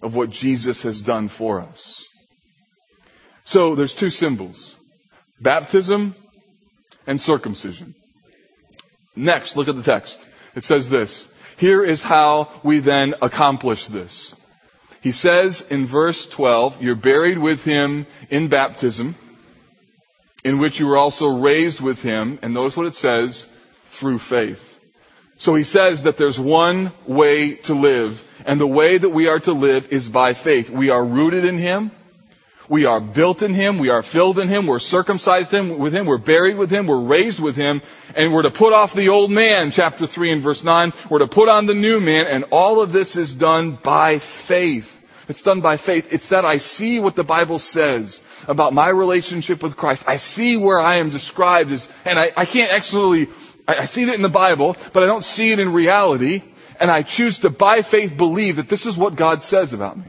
of 0.01 0.15
what 0.15 0.29
Jesus 0.29 0.83
has 0.83 1.01
done 1.01 1.27
for 1.27 1.59
us. 1.59 2.03
So 3.43 3.75
there's 3.75 3.95
two 3.95 4.11
symbols. 4.11 4.75
Baptism 5.39 6.15
and 7.07 7.19
circumcision. 7.19 7.95
Next, 9.15 9.55
look 9.55 9.67
at 9.67 9.75
the 9.75 9.83
text. 9.83 10.25
It 10.55 10.63
says 10.63 10.89
this. 10.89 11.31
Here 11.57 11.83
is 11.83 12.03
how 12.03 12.49
we 12.63 12.79
then 12.79 13.15
accomplish 13.21 13.87
this. 13.87 14.35
He 15.01 15.11
says 15.11 15.61
in 15.69 15.85
verse 15.85 16.27
12, 16.27 16.81
you're 16.81 16.95
buried 16.95 17.37
with 17.37 17.63
him 17.63 18.07
in 18.29 18.47
baptism, 18.47 19.15
in 20.43 20.57
which 20.57 20.79
you 20.79 20.87
were 20.87 20.97
also 20.97 21.27
raised 21.27 21.79
with 21.79 22.01
him, 22.01 22.39
and 22.41 22.53
notice 22.53 22.75
what 22.75 22.87
it 22.87 22.95
says, 22.95 23.45
through 23.85 24.19
faith. 24.19 24.79
So 25.37 25.53
he 25.55 25.63
says 25.63 26.03
that 26.03 26.17
there's 26.17 26.39
one 26.39 26.91
way 27.05 27.55
to 27.55 27.73
live, 27.73 28.23
and 28.45 28.59
the 28.59 28.67
way 28.67 28.97
that 28.97 29.09
we 29.09 29.27
are 29.27 29.39
to 29.41 29.53
live 29.53 29.91
is 29.91 30.09
by 30.09 30.33
faith. 30.33 30.69
We 30.69 30.89
are 30.89 31.05
rooted 31.05 31.45
in 31.45 31.57
him, 31.57 31.91
we 32.67 32.85
are 32.85 32.99
built 32.99 33.41
in 33.41 33.53
Him. 33.53 33.77
We 33.77 33.89
are 33.89 34.01
filled 34.01 34.39
in 34.39 34.47
Him. 34.47 34.67
We're 34.67 34.79
circumcised 34.79 35.53
him, 35.53 35.77
with 35.77 35.93
Him. 35.93 36.05
We're 36.05 36.17
buried 36.17 36.57
with 36.57 36.71
Him. 36.71 36.87
We're 36.87 36.99
raised 36.99 37.39
with 37.39 37.55
Him. 37.55 37.81
And 38.15 38.33
we're 38.33 38.43
to 38.43 38.51
put 38.51 38.73
off 38.73 38.93
the 38.93 39.09
old 39.09 39.31
man, 39.31 39.71
chapter 39.71 40.07
3 40.07 40.31
and 40.31 40.41
verse 40.41 40.63
9. 40.63 40.93
We're 41.09 41.19
to 41.19 41.27
put 41.27 41.49
on 41.49 41.65
the 41.65 41.75
new 41.75 41.99
man. 41.99 42.27
And 42.27 42.45
all 42.51 42.81
of 42.81 42.91
this 42.91 43.15
is 43.15 43.33
done 43.33 43.77
by 43.81 44.19
faith. 44.19 44.91
It's 45.27 45.41
done 45.41 45.61
by 45.61 45.77
faith. 45.77 46.13
It's 46.13 46.29
that 46.29 46.45
I 46.45 46.57
see 46.57 46.99
what 46.99 47.15
the 47.15 47.23
Bible 47.23 47.59
says 47.59 48.21
about 48.47 48.73
my 48.73 48.89
relationship 48.89 49.63
with 49.63 49.75
Christ. 49.75 50.05
I 50.07 50.17
see 50.17 50.57
where 50.57 50.79
I 50.79 50.95
am 50.95 51.09
described 51.09 51.71
as, 51.71 51.89
and 52.05 52.19
I, 52.19 52.31
I 52.37 52.45
can't 52.45 52.71
actually, 52.71 53.27
I, 53.67 53.77
I 53.77 53.85
see 53.85 54.03
it 54.03 54.13
in 54.13 54.21
the 54.21 54.29
Bible, 54.29 54.75
but 54.93 55.03
I 55.03 55.07
don't 55.07 55.23
see 55.23 55.51
it 55.51 55.59
in 55.59 55.73
reality. 55.73 56.43
And 56.79 56.91
I 56.91 57.03
choose 57.03 57.39
to 57.39 57.49
by 57.49 57.81
faith 57.81 58.17
believe 58.17 58.57
that 58.57 58.69
this 58.69 58.85
is 58.85 58.97
what 58.97 59.15
God 59.15 59.41
says 59.41 59.73
about 59.73 59.97
me. 59.97 60.05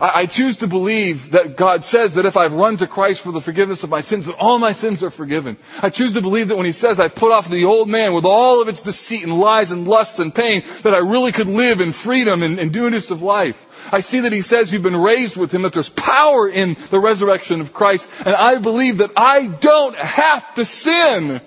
I, 0.00 0.20
I 0.20 0.26
choose 0.26 0.58
to 0.58 0.66
believe 0.66 1.32
that 1.32 1.56
God 1.56 1.84
says 1.84 2.14
that 2.14 2.26
if 2.26 2.36
I've 2.36 2.54
run 2.54 2.78
to 2.78 2.86
Christ 2.86 3.22
for 3.22 3.32
the 3.32 3.40
forgiveness 3.40 3.84
of 3.84 3.90
my 3.90 4.00
sins, 4.00 4.26
that 4.26 4.36
all 4.36 4.58
my 4.58 4.72
sins 4.72 5.02
are 5.02 5.10
forgiven. 5.10 5.56
I 5.82 5.90
choose 5.90 6.14
to 6.14 6.22
believe 6.22 6.48
that 6.48 6.56
when 6.56 6.66
He 6.66 6.72
says 6.72 6.98
I 6.98 7.08
put 7.08 7.32
off 7.32 7.48
the 7.48 7.66
old 7.66 7.88
man 7.88 8.14
with 8.14 8.24
all 8.24 8.62
of 8.62 8.68
its 8.68 8.82
deceit 8.82 9.22
and 9.22 9.38
lies 9.38 9.70
and 9.70 9.86
lusts 9.86 10.18
and 10.18 10.34
pain, 10.34 10.64
that 10.82 10.94
I 10.94 10.98
really 10.98 11.32
could 11.32 11.48
live 11.48 11.80
in 11.80 11.92
freedom 11.92 12.42
and, 12.42 12.58
and 12.58 12.72
newness 12.72 13.10
of 13.10 13.22
life. 13.22 13.88
I 13.92 14.00
see 14.00 14.20
that 14.20 14.32
He 14.32 14.42
says 14.42 14.72
you've 14.72 14.82
been 14.82 14.96
raised 14.96 15.36
with 15.36 15.52
Him, 15.52 15.62
that 15.62 15.72
there's 15.72 15.88
power 15.88 16.48
in 16.48 16.76
the 16.90 17.00
resurrection 17.00 17.60
of 17.60 17.72
Christ, 17.72 18.08
and 18.20 18.34
I 18.34 18.58
believe 18.58 18.98
that 18.98 19.12
I 19.16 19.46
don't 19.46 19.96
have 19.96 20.54
to 20.54 20.64
sin. 20.64 21.40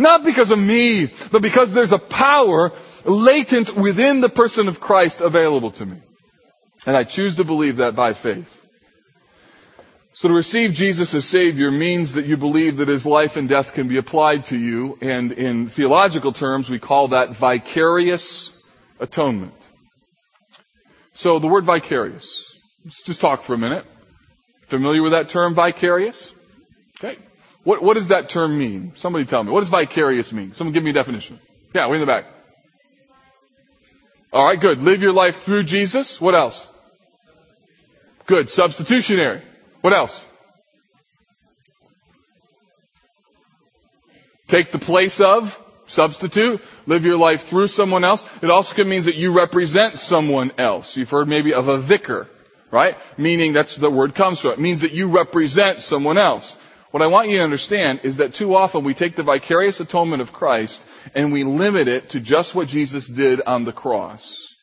Not 0.00 0.24
because 0.24 0.52
of 0.52 0.58
me, 0.60 1.10
but 1.32 1.42
because 1.42 1.72
there's 1.72 1.90
a 1.90 1.98
power 1.98 2.72
latent 3.04 3.74
within 3.74 4.20
the 4.20 4.28
person 4.28 4.68
of 4.68 4.78
Christ 4.78 5.20
available 5.20 5.72
to 5.72 5.86
me. 5.86 5.96
And 6.86 6.96
I 6.96 7.04
choose 7.04 7.36
to 7.36 7.44
believe 7.44 7.76
that 7.78 7.94
by 7.94 8.12
faith. 8.12 8.66
So 10.12 10.28
to 10.28 10.34
receive 10.34 10.72
Jesus 10.72 11.14
as 11.14 11.24
Savior 11.26 11.70
means 11.70 12.14
that 12.14 12.26
you 12.26 12.36
believe 12.36 12.78
that 12.78 12.88
His 12.88 13.06
life 13.06 13.36
and 13.36 13.48
death 13.48 13.74
can 13.74 13.88
be 13.88 13.98
applied 13.98 14.46
to 14.46 14.58
you, 14.58 14.98
and 15.00 15.30
in 15.30 15.68
theological 15.68 16.32
terms, 16.32 16.68
we 16.68 16.78
call 16.78 17.08
that 17.08 17.36
vicarious 17.36 18.52
atonement. 18.98 19.54
So 21.12 21.38
the 21.38 21.46
word 21.46 21.64
vicarious. 21.64 22.52
Let's 22.84 23.02
just 23.02 23.20
talk 23.20 23.42
for 23.42 23.54
a 23.54 23.58
minute. 23.58 23.84
Familiar 24.66 25.02
with 25.02 25.12
that 25.12 25.28
term, 25.28 25.54
vicarious? 25.54 26.32
Okay. 26.98 27.18
What, 27.64 27.82
what 27.82 27.94
does 27.94 28.08
that 28.08 28.28
term 28.28 28.58
mean? 28.58 28.92
Somebody 28.94 29.24
tell 29.24 29.44
me. 29.44 29.52
What 29.52 29.60
does 29.60 29.68
vicarious 29.68 30.32
mean? 30.32 30.52
Someone 30.54 30.72
give 30.72 30.82
me 30.82 30.90
a 30.90 30.94
definition. 30.94 31.38
Yeah, 31.74 31.86
way 31.88 31.96
in 31.96 32.00
the 32.00 32.06
back. 32.06 32.24
All 34.32 34.44
right, 34.44 34.60
good. 34.60 34.82
Live 34.82 35.02
your 35.02 35.12
life 35.12 35.38
through 35.38 35.64
Jesus. 35.64 36.20
What 36.20 36.34
else? 36.34 36.66
Good. 38.26 38.48
Substitutionary. 38.48 39.42
What 39.80 39.92
else? 39.92 40.22
Take 44.48 44.72
the 44.72 44.78
place 44.78 45.20
of, 45.20 45.62
substitute, 45.86 46.62
live 46.86 47.04
your 47.04 47.18
life 47.18 47.42
through 47.42 47.68
someone 47.68 48.02
else. 48.04 48.24
It 48.42 48.50
also 48.50 48.82
means 48.84 49.04
that 49.04 49.16
you 49.16 49.32
represent 49.32 49.96
someone 49.96 50.52
else. 50.58 50.96
You've 50.96 51.10
heard 51.10 51.28
maybe 51.28 51.52
of 51.52 51.68
a 51.68 51.78
vicar, 51.78 52.26
right? 52.70 52.96
Meaning 53.18 53.52
that's 53.52 53.76
the 53.76 53.90
word 53.90 54.14
comes 54.14 54.40
from. 54.40 54.52
It 54.52 54.58
means 54.58 54.80
that 54.80 54.92
you 54.92 55.08
represent 55.08 55.80
someone 55.80 56.16
else. 56.16 56.56
What 56.90 57.02
I 57.02 57.06
want 57.08 57.28
you 57.28 57.38
to 57.38 57.44
understand 57.44 58.00
is 58.02 58.16
that 58.16 58.34
too 58.34 58.54
often 58.54 58.82
we 58.82 58.94
take 58.94 59.14
the 59.14 59.22
vicarious 59.22 59.80
atonement 59.80 60.22
of 60.22 60.32
Christ 60.32 60.82
and 61.14 61.32
we 61.32 61.44
limit 61.44 61.86
it 61.86 62.10
to 62.10 62.20
just 62.20 62.54
what 62.54 62.68
Jesus 62.68 63.06
did 63.06 63.42
on 63.42 63.64
the 63.64 63.72
cross. 63.72 64.54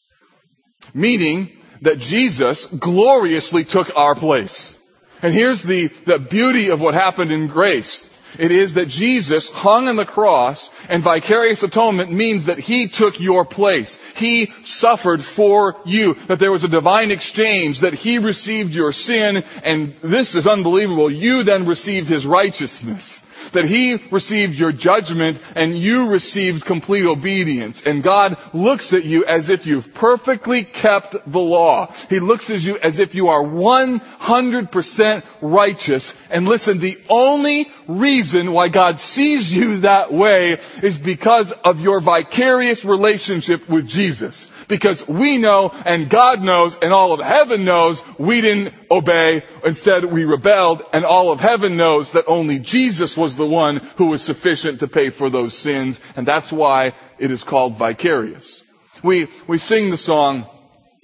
Meaning 0.94 1.58
that 1.82 2.00
Jesus 2.00 2.66
gloriously 2.66 3.64
took 3.64 3.96
our 3.96 4.16
place. 4.16 4.80
And 5.22 5.34
here's 5.34 5.62
the, 5.62 5.88
the 5.88 6.20
beauty 6.20 6.70
of 6.70 6.82
what 6.82 6.94
happened 6.94 7.32
in 7.32 7.48
grace. 7.48 8.12
It 8.38 8.52
is 8.52 8.76
that 8.76 8.88
Jesus 8.88 9.50
hung 9.50 9.88
on 9.88 9.96
the 9.96 10.06
cross 10.06 10.70
and 10.90 11.04
vicarious 11.04 11.64
atonement 11.64 12.12
means 12.12 12.46
that 12.46 12.60
He 12.60 12.88
took 12.88 13.20
your 13.20 13.46
place. 13.46 14.00
He 14.16 14.52
suffered 14.64 15.24
for 15.24 15.78
you. 15.86 16.14
That 16.28 16.40
there 16.40 16.52
was 16.52 16.64
a 16.64 16.70
divine 16.70 17.12
exchange, 17.12 17.82
that 17.82 17.94
He 17.94 18.20
received 18.20 18.74
your 18.74 18.92
sin 18.92 19.44
and 19.64 19.96
this 20.02 20.36
is 20.36 20.48
unbelievable. 20.48 21.10
You 21.10 21.44
then 21.44 21.66
received 21.66 22.08
His 22.08 22.26
righteousness 22.26 23.22
that 23.56 23.66
he 23.66 23.96
received 24.12 24.58
your 24.58 24.72
judgment 24.72 25.42
and 25.56 25.78
you 25.78 26.10
received 26.10 26.66
complete 26.66 27.06
obedience. 27.06 27.82
And 27.82 28.04
God 28.04 28.38
looks 28.54 28.94
at 28.94 29.04
you 29.04 29.26
as 29.26 29.50
if 29.50 29.66
you've 29.68 29.94
perfectly 29.94 30.64
kept 30.64 31.16
the 31.26 31.40
law. 31.40 31.92
He 32.10 32.20
looks 32.20 32.50
at 32.50 32.62
you 32.62 32.78
as 32.78 33.00
if 33.00 33.16
you 33.16 33.30
are 33.30 33.44
100% 33.44 35.24
righteous. 35.42 36.14
And 36.30 36.48
listen, 36.48 36.80
the 36.80 37.00
only 37.10 37.68
reason 37.88 38.52
why 38.52 38.70
God 38.70 39.00
sees 39.00 39.54
you 39.56 39.82
that 39.82 40.12
way 40.12 40.60
is 40.82 40.98
because 40.98 41.52
of 41.52 41.82
your 41.82 42.00
vicarious 42.00 42.86
relationship 42.86 43.68
with 43.70 43.88
Jesus. 43.88 44.48
Because 44.68 45.08
we 45.08 45.38
know 45.38 45.74
and 45.86 46.10
God 46.10 46.42
knows 46.42 46.76
and 46.76 46.94
all 46.94 47.14
of 47.14 47.26
heaven 47.26 47.66
knows 47.66 48.02
we 48.18 48.42
didn't 48.42 48.74
obey. 48.92 49.44
Instead 49.64 50.06
we 50.06 50.26
rebelled 50.26 50.84
and 50.94 51.06
all 51.06 51.32
of 51.32 51.40
heaven 51.40 51.78
knows 51.78 52.14
that 52.14 52.26
only 52.28 52.60
Jesus 52.60 53.18
was 53.18 53.36
the 53.36 53.45
one 53.46 53.78
who 53.98 54.08
was 54.08 54.22
sufficient 54.22 54.80
to 54.80 54.88
pay 54.88 55.10
for 55.10 55.30
those 55.30 55.58
sins. 55.58 56.00
And 56.16 56.28
that's 56.28 56.52
why 56.52 56.94
it 57.20 57.32
is 57.32 57.44
called 57.44 57.78
vicarious. 57.78 58.64
We, 59.04 59.28
we 59.48 59.58
sing 59.58 59.92
the 59.92 59.98
song, 59.98 60.46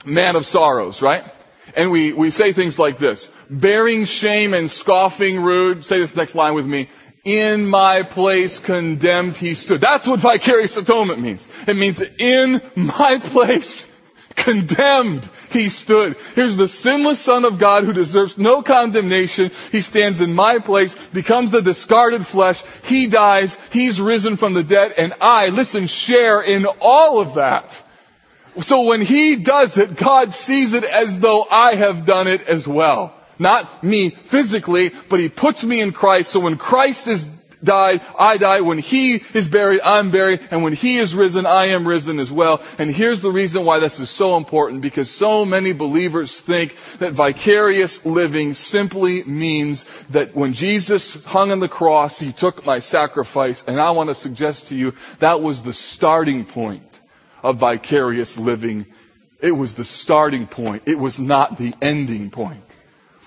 Man 0.06 0.36
of 0.36 0.45
Sorrows, 0.45 1.01
right? 1.01 1.23
And 1.75 1.91
we, 1.91 2.13
we 2.13 2.32
say 2.32 2.54
things 2.54 2.80
like 2.80 2.97
this, 2.97 3.30
bearing 3.49 4.06
shame 4.06 4.54
and 4.54 4.69
scoffing 4.69 5.41
rude. 5.41 5.86
Say 5.86 5.99
this 5.99 6.15
next 6.15 6.36
line 6.36 6.54
with 6.54 6.65
me. 6.65 6.89
In 7.23 7.67
my 7.67 8.01
place 8.01 8.58
condemned 8.58 9.38
he 9.38 9.54
stood. 9.54 9.80
That's 9.80 10.08
what 10.08 10.19
vicarious 10.19 10.75
atonement 10.75 11.21
means. 11.21 11.47
It 11.67 11.75
means 11.75 12.01
in 12.01 12.62
my 12.75 13.19
place 13.23 13.90
condemned 14.36 15.28
he 15.50 15.70
stood. 15.70 16.17
Here's 16.36 16.58
the 16.58 16.67
sinless 16.67 17.20
son 17.20 17.46
of 17.46 17.60
God 17.60 17.84
who 17.84 17.94
deserves 17.94 18.38
no 18.38 18.62
condemnation. 18.62 19.52
He 19.72 19.82
stands 19.82 20.22
in 20.22 20.34
my 20.34 20.60
place, 20.60 20.96
becomes 21.10 21.52
the 21.52 21.62
discarded 21.62 22.26
flesh. 22.26 22.63
He 22.86 23.08
dies. 23.08 23.58
He's 23.72 24.02
risen 24.02 24.38
from 24.38 24.54
the 24.54 24.63
dead 24.63 24.94
and 24.98 25.13
I, 25.22 25.50
listen, 25.50 25.88
share 25.88 26.41
in 26.41 26.65
all 26.82 27.20
of 27.20 27.36
that. 27.36 27.82
So 28.60 28.82
when 28.82 29.02
he 29.02 29.38
does 29.38 29.78
it, 29.78 29.96
God 29.96 30.34
sees 30.34 30.74
it 30.74 30.84
as 30.84 31.20
though 31.20 31.46
I 31.50 31.76
have 31.76 32.06
done 32.06 32.28
it 32.28 32.48
as 32.48 32.67
well. 32.67 33.13
Not 33.39 33.84
me 33.84 34.10
physically, 34.10 34.91
but 35.10 35.20
he 35.20 35.30
puts 35.30 35.63
me 35.63 35.80
in 35.80 35.94
Christ. 35.94 36.32
So 36.32 36.41
when 36.41 36.58
Christ 36.58 37.08
is 37.08 37.28
died, 37.63 38.02
I 38.17 38.38
die. 38.38 38.62
When 38.62 38.78
he 38.78 39.15
is 39.34 39.47
buried, 39.47 39.82
I'm 39.82 40.12
buried. 40.12 40.41
And 40.52 40.63
when 40.63 40.74
he 40.74 40.97
is 40.97 41.15
risen, 41.15 41.45
I 41.45 41.67
am 41.67 41.88
risen 41.88 42.19
as 42.19 42.32
well. 42.32 42.62
And 42.78 42.89
here's 42.89 43.21
the 43.21 43.32
reason 43.32 43.65
why 43.65 43.80
this 43.80 44.00
is 44.00 44.10
so 44.10 44.38
important, 44.38 44.82
because 44.82 45.10
so 45.10 45.45
many 45.45 45.74
believers 45.74 46.39
think 46.39 46.76
that 47.00 47.13
vicarious 47.13 48.06
living 48.06 48.54
simply 48.54 49.24
means 49.24 49.86
that 50.10 50.36
when 50.36 50.54
Jesus 50.54 51.24
hung 51.26 51.52
on 51.52 51.60
the 51.60 51.69
cross, 51.69 52.19
he 52.19 52.32
took 52.32 52.65
my 52.65 52.80
sacrifice. 52.80 53.63
And 53.65 53.80
I 53.80 53.91
want 53.91 54.10
to 54.10 54.15
suggest 54.15 54.67
to 54.67 54.75
you 54.75 54.94
that 55.19 55.42
was 55.42 55.63
the 55.63 55.73
starting 55.73 56.46
point 56.46 56.83
of 57.44 57.58
vicarious 57.58 58.38
living. 58.38 58.86
It 59.40 59.52
was 59.52 59.75
the 59.75 59.86
starting 59.86 60.48
point. 60.48 60.83
It 60.86 61.00
was 61.00 61.19
not 61.19 61.58
the 61.58 61.73
ending 61.81 62.29
point. 62.29 62.63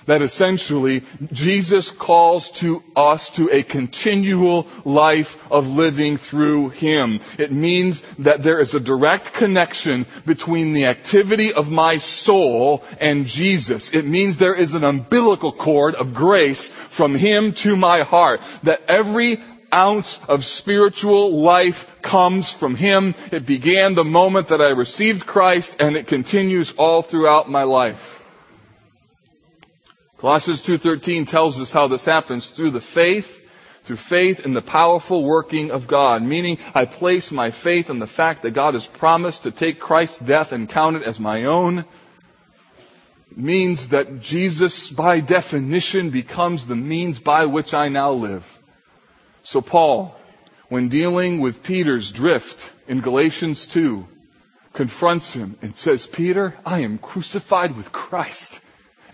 That 0.06 0.22
essentially, 0.22 1.02
Jesus 1.32 1.90
calls 1.90 2.50
to 2.52 2.82
us 2.94 3.30
to 3.32 3.48
a 3.50 3.62
continual 3.62 4.66
life 4.84 5.38
of 5.50 5.68
living 5.68 6.16
through 6.16 6.70
Him. 6.70 7.20
It 7.38 7.52
means 7.52 8.02
that 8.18 8.42
there 8.42 8.60
is 8.60 8.74
a 8.74 8.80
direct 8.80 9.32
connection 9.32 10.06
between 10.26 10.72
the 10.72 10.86
activity 10.86 11.52
of 11.54 11.70
my 11.70 11.98
soul 11.98 12.84
and 13.00 13.26
Jesus. 13.26 13.94
It 13.94 14.04
means 14.04 14.36
there 14.36 14.54
is 14.54 14.74
an 14.74 14.84
umbilical 14.84 15.52
cord 15.52 15.94
of 15.94 16.14
grace 16.14 16.68
from 16.68 17.14
Him 17.14 17.52
to 17.64 17.76
my 17.76 18.02
heart. 18.02 18.40
That 18.64 18.82
every 18.88 19.40
ounce 19.72 20.24
of 20.26 20.44
spiritual 20.44 21.32
life 21.32 22.00
comes 22.00 22.52
from 22.52 22.76
Him. 22.76 23.14
It 23.32 23.44
began 23.44 23.94
the 23.94 24.04
moment 24.04 24.48
that 24.48 24.60
I 24.60 24.70
received 24.70 25.26
Christ 25.26 25.80
and 25.80 25.96
it 25.96 26.06
continues 26.06 26.72
all 26.72 27.02
throughout 27.02 27.50
my 27.50 27.64
life. 27.64 28.23
Colossians 30.24 30.62
2.13 30.62 31.28
tells 31.28 31.60
us 31.60 31.70
how 31.70 31.86
this 31.86 32.06
happens 32.06 32.48
through 32.48 32.70
the 32.70 32.80
faith 32.80 33.42
through 33.82 33.96
faith 33.96 34.46
in 34.46 34.54
the 34.54 34.62
powerful 34.62 35.22
working 35.22 35.70
of 35.70 35.86
God, 35.86 36.22
meaning 36.22 36.56
I 36.74 36.86
place 36.86 37.30
my 37.30 37.50
faith 37.50 37.90
in 37.90 37.98
the 37.98 38.06
fact 38.06 38.40
that 38.40 38.52
God 38.52 38.72
has 38.72 38.86
promised 38.86 39.42
to 39.42 39.50
take 39.50 39.78
Christ's 39.78 40.20
death 40.20 40.52
and 40.52 40.66
count 40.66 40.96
it 40.96 41.02
as 41.02 41.20
my 41.20 41.44
own, 41.44 41.84
means 43.36 43.90
that 43.90 44.20
Jesus, 44.20 44.88
by 44.88 45.20
definition, 45.20 46.08
becomes 46.08 46.64
the 46.64 46.74
means 46.74 47.18
by 47.18 47.44
which 47.44 47.74
I 47.74 47.90
now 47.90 48.12
live. 48.12 48.46
So 49.42 49.60
Paul, 49.60 50.16
when 50.70 50.88
dealing 50.88 51.40
with 51.40 51.62
Peter's 51.62 52.10
drift 52.10 52.72
in 52.88 53.02
Galatians 53.02 53.66
2, 53.66 54.08
confronts 54.72 55.34
him 55.34 55.58
and 55.60 55.76
says, 55.76 56.06
Peter, 56.06 56.56
I 56.64 56.78
am 56.78 56.96
crucified 56.96 57.76
with 57.76 57.92
Christ, 57.92 58.62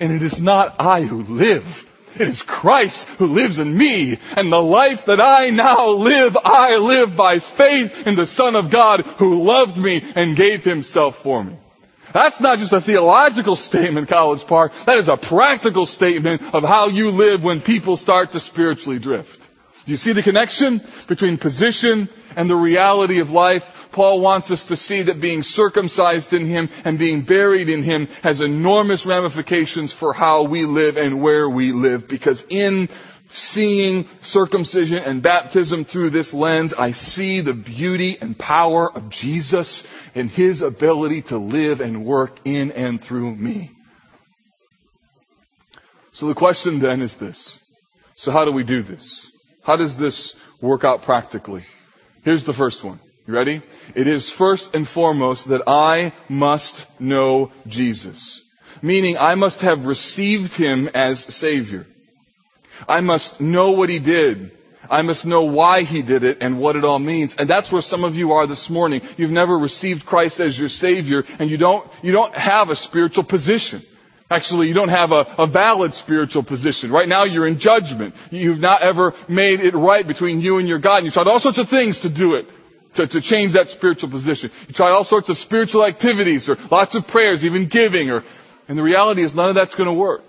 and 0.01 0.13
it 0.13 0.23
is 0.23 0.41
not 0.41 0.77
I 0.79 1.03
who 1.03 1.23
live, 1.23 1.87
it 2.17 2.23
is 2.23 2.43
Christ 2.43 3.07
who 3.19 3.27
lives 3.27 3.59
in 3.59 3.77
me, 3.77 4.19
and 4.37 4.53
the 4.53 4.63
life 4.63 5.05
that 5.05 5.21
I 5.21 5.51
now 5.51 5.91
live, 5.91 6.37
I 6.43 6.79
live 6.79 7.17
by 7.17 7.39
faith 7.39 8.07
in 8.07 8.17
the 8.17 8.27
Son 8.27 8.57
of 8.57 8.71
God 8.71 9.03
who 9.03 9.45
loved 9.45 9.77
me 9.77 10.03
and 10.17 10.35
gave 10.35 10.65
himself 10.65 11.17
for 11.17 11.45
me. 11.45 11.57
That's 12.13 12.41
not 12.41 12.59
just 12.59 12.73
a 12.73 12.81
theological 12.81 13.55
statement, 13.55 14.09
College 14.09 14.45
Park. 14.47 14.73
That 14.87 14.99
is 14.99 15.09
a 15.09 15.17
practical 15.17 15.87
statement 15.87 16.43
of 16.53 16.65
how 16.65 16.89
you 16.89 17.13
live 17.13 17.45
when 17.45 17.61
people 17.61 17.97
start 17.97 18.33
to 18.33 18.41
spiritually 18.41 18.99
drift. 18.99 19.50
Do 19.87 19.93
you 19.93 19.97
see 19.97 20.13
the 20.13 20.23
connection 20.23 20.83
between 21.09 21.39
position 21.39 22.09
and 22.37 22.51
the 22.51 22.57
reality 22.57 23.21
of 23.21 23.31
life? 23.31 23.89
Paul 23.93 24.21
wants 24.21 24.51
us 24.51 24.67
to 24.67 24.77
see 24.77 25.03
that 25.03 25.21
being 25.21 25.43
circumcised 25.43 26.33
in 26.33 26.45
Him 26.45 26.69
and 26.85 26.99
being 26.99 27.23
buried 27.23 27.69
in 27.69 27.83
Him 27.83 28.09
has 28.23 28.41
enormous 28.41 29.07
ramifications 29.07 29.93
for 29.93 30.13
how 30.13 30.43
we 30.43 30.65
live 30.65 30.97
and 30.97 31.21
where 31.21 31.49
we 31.49 31.73
live 31.73 32.07
because 32.07 32.45
in 32.51 32.89
seeing 33.31 34.07
circumcision 34.21 35.03
and 35.03 35.23
baptism 35.23 35.85
through 35.85 36.11
this 36.11 36.35
lens, 36.35 36.75
I 36.75 36.91
see 36.91 37.41
the 37.41 37.55
beauty 37.55 38.19
and 38.21 38.37
power 38.37 38.91
of 38.93 39.09
Jesus 39.09 39.87
and 40.15 40.29
His 40.31 40.63
ability 40.63 41.23
to 41.23 41.39
live 41.39 41.81
and 41.81 42.05
work 42.05 42.37
in 42.45 42.73
and 42.73 43.01
through 43.01 43.35
me. 43.35 43.71
So 46.13 46.27
the 46.27 46.35
question 46.35 46.81
then 46.81 47.01
is 47.01 47.17
this. 47.17 47.59
So 48.15 48.31
how 48.33 48.45
do 48.45 48.53
we 48.53 48.65
do 48.65 48.83
this? 48.83 49.30
How 49.63 49.77
does 49.77 49.97
this 49.97 50.37
work 50.61 50.85
out 50.85 51.03
practically? 51.03 51.65
Here's 52.23 52.45
the 52.45 52.53
first 52.53 52.85
one. 52.85 53.01
You 53.27 53.35
ready? 53.35 53.63
It 53.95 54.07
is 54.07 54.31
first 54.31 54.75
and 54.75 54.89
foremost 54.89 55.49
that 55.49 55.63
I 55.67 56.13
must 56.29 56.87
know 57.01 57.53
Jesus. 57.67 58.43
Meaning 58.83 59.19
I 59.19 59.35
must 59.35 59.63
have 59.63 59.87
received 59.87 60.55
Him 60.55 60.89
as 60.95 61.21
Savior. 61.21 61.87
I 62.89 63.01
must 63.01 63.41
know 63.41 63.73
what 63.73 63.89
He 63.89 63.99
did. 63.99 64.53
I 64.89 65.03
must 65.03 65.27
know 65.27 65.43
why 65.43 65.83
He 65.83 66.03
did 66.03 66.25
it 66.25 66.39
and 66.41 66.59
what 66.59 66.77
it 66.77 66.85
all 66.85 66.99
means. 66.99 67.37
And 67.37 67.49
that's 67.49 67.71
where 67.71 67.83
some 67.83 68.05
of 68.05 68.17
you 68.17 68.33
are 68.33 68.47
this 68.47 68.71
morning. 68.71 69.03
You've 69.17 69.31
never 69.31 69.57
received 69.57 70.07
Christ 70.07 70.41
as 70.41 70.59
your 70.59 70.71
Savior 70.71 71.25
and 71.39 71.51
you 71.51 71.59
don't, 71.59 71.89
you 72.03 72.13
don't 72.13 72.35
have 72.35 72.71
a 72.71 72.77
spiritual 72.77 73.25
position. 73.25 73.83
Actually, 74.31 74.69
you 74.69 74.75
don't 74.75 74.91
have 74.91 75.11
a, 75.11 75.27
a, 75.39 75.47
valid 75.49 75.93
spiritual 75.93 76.45
position. 76.45 76.93
Right 76.93 77.09
now, 77.09 77.25
you're 77.25 77.49
in 77.49 77.59
judgment. 77.59 78.15
You've 78.31 78.61
not 78.61 78.81
ever 78.81 79.13
made 79.27 79.59
it 79.59 79.75
right 79.75 80.07
between 80.07 80.41
you 80.41 80.59
and 80.59 80.69
your 80.69 80.79
God. 80.79 80.99
And 80.99 81.07
you 81.07 81.11
tried 81.11 81.27
all 81.27 81.41
sorts 81.41 81.59
of 81.59 81.69
things 81.69 82.01
to 82.01 82.09
do 82.09 82.37
it, 82.37 82.49
to, 82.95 83.09
to 83.09 83.21
change 83.21 83.55
that 83.55 83.69
spiritual 83.69 84.09
position. 84.09 84.53
You 84.69 84.75
tried 84.75 84.93
all 84.93 85.03
sorts 85.03 85.31
of 85.31 85.37
spiritual 85.37 85.85
activities 85.85 86.49
or 86.49 86.59
lots 86.71 86.95
of 86.95 87.09
prayers, 87.09 87.45
even 87.45 87.67
giving. 87.67 88.09
Or, 88.11 88.23
and 88.69 88.79
the 88.79 88.85
reality 88.85 89.23
is 89.23 89.35
none 89.35 89.49
of 89.49 89.57
that's 89.57 89.75
going 89.75 89.89
to 89.89 89.93
work. 89.93 90.23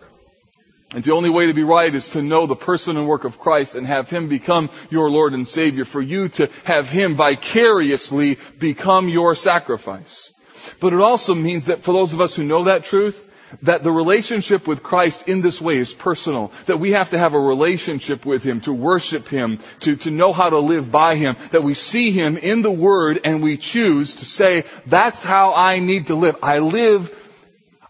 And 0.95 1.03
the 1.03 1.13
only 1.13 1.29
way 1.29 1.45
to 1.45 1.53
be 1.53 1.63
right 1.63 1.93
is 1.93 2.09
to 2.09 2.23
know 2.23 2.47
the 2.47 2.55
person 2.55 2.97
and 2.97 3.07
work 3.07 3.23
of 3.23 3.39
Christ 3.39 3.75
and 3.75 3.85
have 3.85 4.09
Him 4.09 4.27
become 4.29 4.71
your 4.89 5.11
Lord 5.11 5.35
and 5.35 5.47
Savior. 5.47 5.85
For 5.85 6.01
you 6.01 6.27
to 6.29 6.49
have 6.63 6.89
Him 6.89 7.15
vicariously 7.15 8.39
become 8.57 9.09
your 9.09 9.35
sacrifice. 9.35 10.33
But 10.79 10.93
it 10.93 10.99
also 10.99 11.35
means 11.35 11.67
that 11.67 11.83
for 11.83 11.93
those 11.93 12.13
of 12.13 12.21
us 12.21 12.33
who 12.35 12.43
know 12.43 12.63
that 12.63 12.83
truth, 12.83 13.27
that 13.63 13.83
the 13.83 13.91
relationship 13.91 14.67
with 14.67 14.83
Christ 14.83 15.27
in 15.27 15.41
this 15.41 15.61
way 15.61 15.77
is 15.77 15.93
personal. 15.93 16.51
That 16.65 16.79
we 16.79 16.91
have 16.91 17.11
to 17.11 17.17
have 17.17 17.33
a 17.33 17.39
relationship 17.39 18.25
with 18.25 18.43
Him, 18.43 18.61
to 18.61 18.73
worship 18.73 19.27
Him, 19.27 19.59
to, 19.81 19.95
to 19.97 20.11
know 20.11 20.33
how 20.33 20.49
to 20.49 20.59
live 20.59 20.91
by 20.91 21.15
Him. 21.15 21.35
That 21.51 21.63
we 21.63 21.73
see 21.73 22.11
Him 22.11 22.37
in 22.37 22.61
the 22.61 22.71
Word 22.71 23.21
and 23.23 23.41
we 23.41 23.57
choose 23.57 24.15
to 24.15 24.25
say, 24.25 24.63
that's 24.85 25.23
how 25.23 25.53
I 25.53 25.79
need 25.79 26.07
to 26.07 26.15
live. 26.15 26.37
I 26.43 26.59
live, 26.59 27.17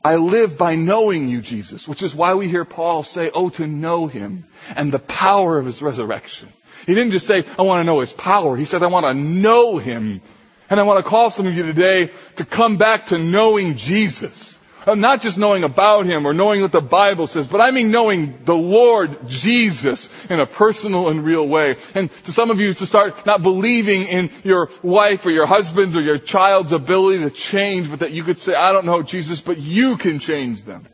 I 0.03 0.16
live 0.16 0.57
by 0.57 0.76
knowing 0.76 1.30
you, 1.30 1.41
Jesus. 1.41 1.88
Which 1.88 2.03
is 2.03 2.16
why 2.16 2.34
we 2.34 2.47
hear 2.47 2.66
Paul 2.66 3.03
say, 3.03 3.32
oh, 3.34 3.49
to 3.51 3.68
know 3.68 4.07
Him 4.07 4.45
and 4.76 4.91
the 4.91 4.99
power 4.99 5.57
of 5.57 5.66
His 5.66 5.82
resurrection. 5.82 6.49
He 6.86 6.95
didn't 6.95 7.12
just 7.12 7.28
say, 7.28 7.45
I 7.59 7.62
want 7.62 7.82
to 7.82 7.84
know 7.84 7.99
His 7.99 8.14
power. 8.14 8.55
He 8.55 8.66
said, 8.66 8.84
I 8.84 8.88
want 8.88 9.05
to 9.05 9.14
know 9.14 9.78
Him. 9.78 10.22
And 10.70 10.80
I 10.80 10.84
want 10.84 11.03
to 11.03 11.09
call 11.09 11.30
some 11.30 11.47
of 11.47 11.53
you 11.53 11.64
today 11.64 12.12
to 12.38 12.45
come 12.45 12.78
back 12.78 13.07
to 13.07 13.18
knowing 13.18 13.76
Jesus. 13.76 14.57
Uh, 14.86 14.95
not 14.95 15.21
just 15.21 15.38
knowing 15.38 15.63
about 15.63 16.07
Him 16.07 16.25
or 16.25 16.34
knowing 16.34 16.61
what 16.61 16.71
the 16.71 16.82
Bible 16.82 17.27
says, 17.27 17.47
but 17.47 17.61
I 17.61 17.69
mean 17.69 17.91
knowing 17.91 18.43
the 18.45 18.55
Lord 18.55 19.27
Jesus 19.27 20.09
in 20.25 20.39
a 20.39 20.47
personal 20.47 21.09
and 21.09 21.23
real 21.23 21.47
way. 21.47 21.75
And 21.93 22.11
to 22.23 22.32
some 22.32 22.49
of 22.49 22.59
you 22.59 22.73
to 22.73 22.86
start 22.86 23.25
not 23.25 23.43
believing 23.43 24.05
in 24.05 24.32
your 24.43 24.69
wife 24.82 25.25
or 25.25 25.32
your 25.32 25.45
husband's 25.45 25.95
or 25.95 26.01
your 26.01 26.17
child's 26.17 26.71
ability 26.71 27.19
to 27.19 27.29
change, 27.29 27.89
but 27.89 27.99
that 27.99 28.11
you 28.11 28.23
could 28.23 28.39
say, 28.39 28.55
I 28.55 28.71
don't 28.71 28.86
know 28.86 29.03
Jesus, 29.03 29.39
but 29.39 29.59
you 29.59 29.97
can 29.97 30.17
change 30.17 30.63
them. 30.63 30.88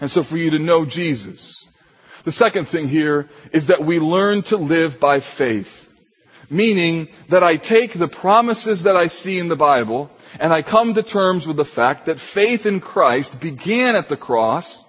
And 0.00 0.10
so 0.10 0.22
for 0.22 0.38
you 0.38 0.50
to 0.50 0.58
know 0.58 0.86
Jesus. 0.86 1.66
The 2.24 2.32
second 2.32 2.66
thing 2.68 2.88
here 2.88 3.28
is 3.52 3.66
that 3.66 3.84
we 3.84 3.98
learn 3.98 4.42
to 4.44 4.56
live 4.56 4.98
by 4.98 5.20
faith. 5.20 5.87
Meaning 6.50 7.08
that 7.28 7.42
I 7.42 7.56
take 7.56 7.92
the 7.92 8.08
promises 8.08 8.84
that 8.84 8.96
I 8.96 9.08
see 9.08 9.38
in 9.38 9.48
the 9.48 9.56
Bible 9.56 10.10
and 10.40 10.52
I 10.52 10.62
come 10.62 10.94
to 10.94 11.02
terms 11.02 11.46
with 11.46 11.56
the 11.56 11.64
fact 11.64 12.06
that 12.06 12.18
faith 12.18 12.64
in 12.64 12.80
Christ 12.80 13.40
began 13.40 13.96
at 13.96 14.08
the 14.08 14.16
cross, 14.16 14.82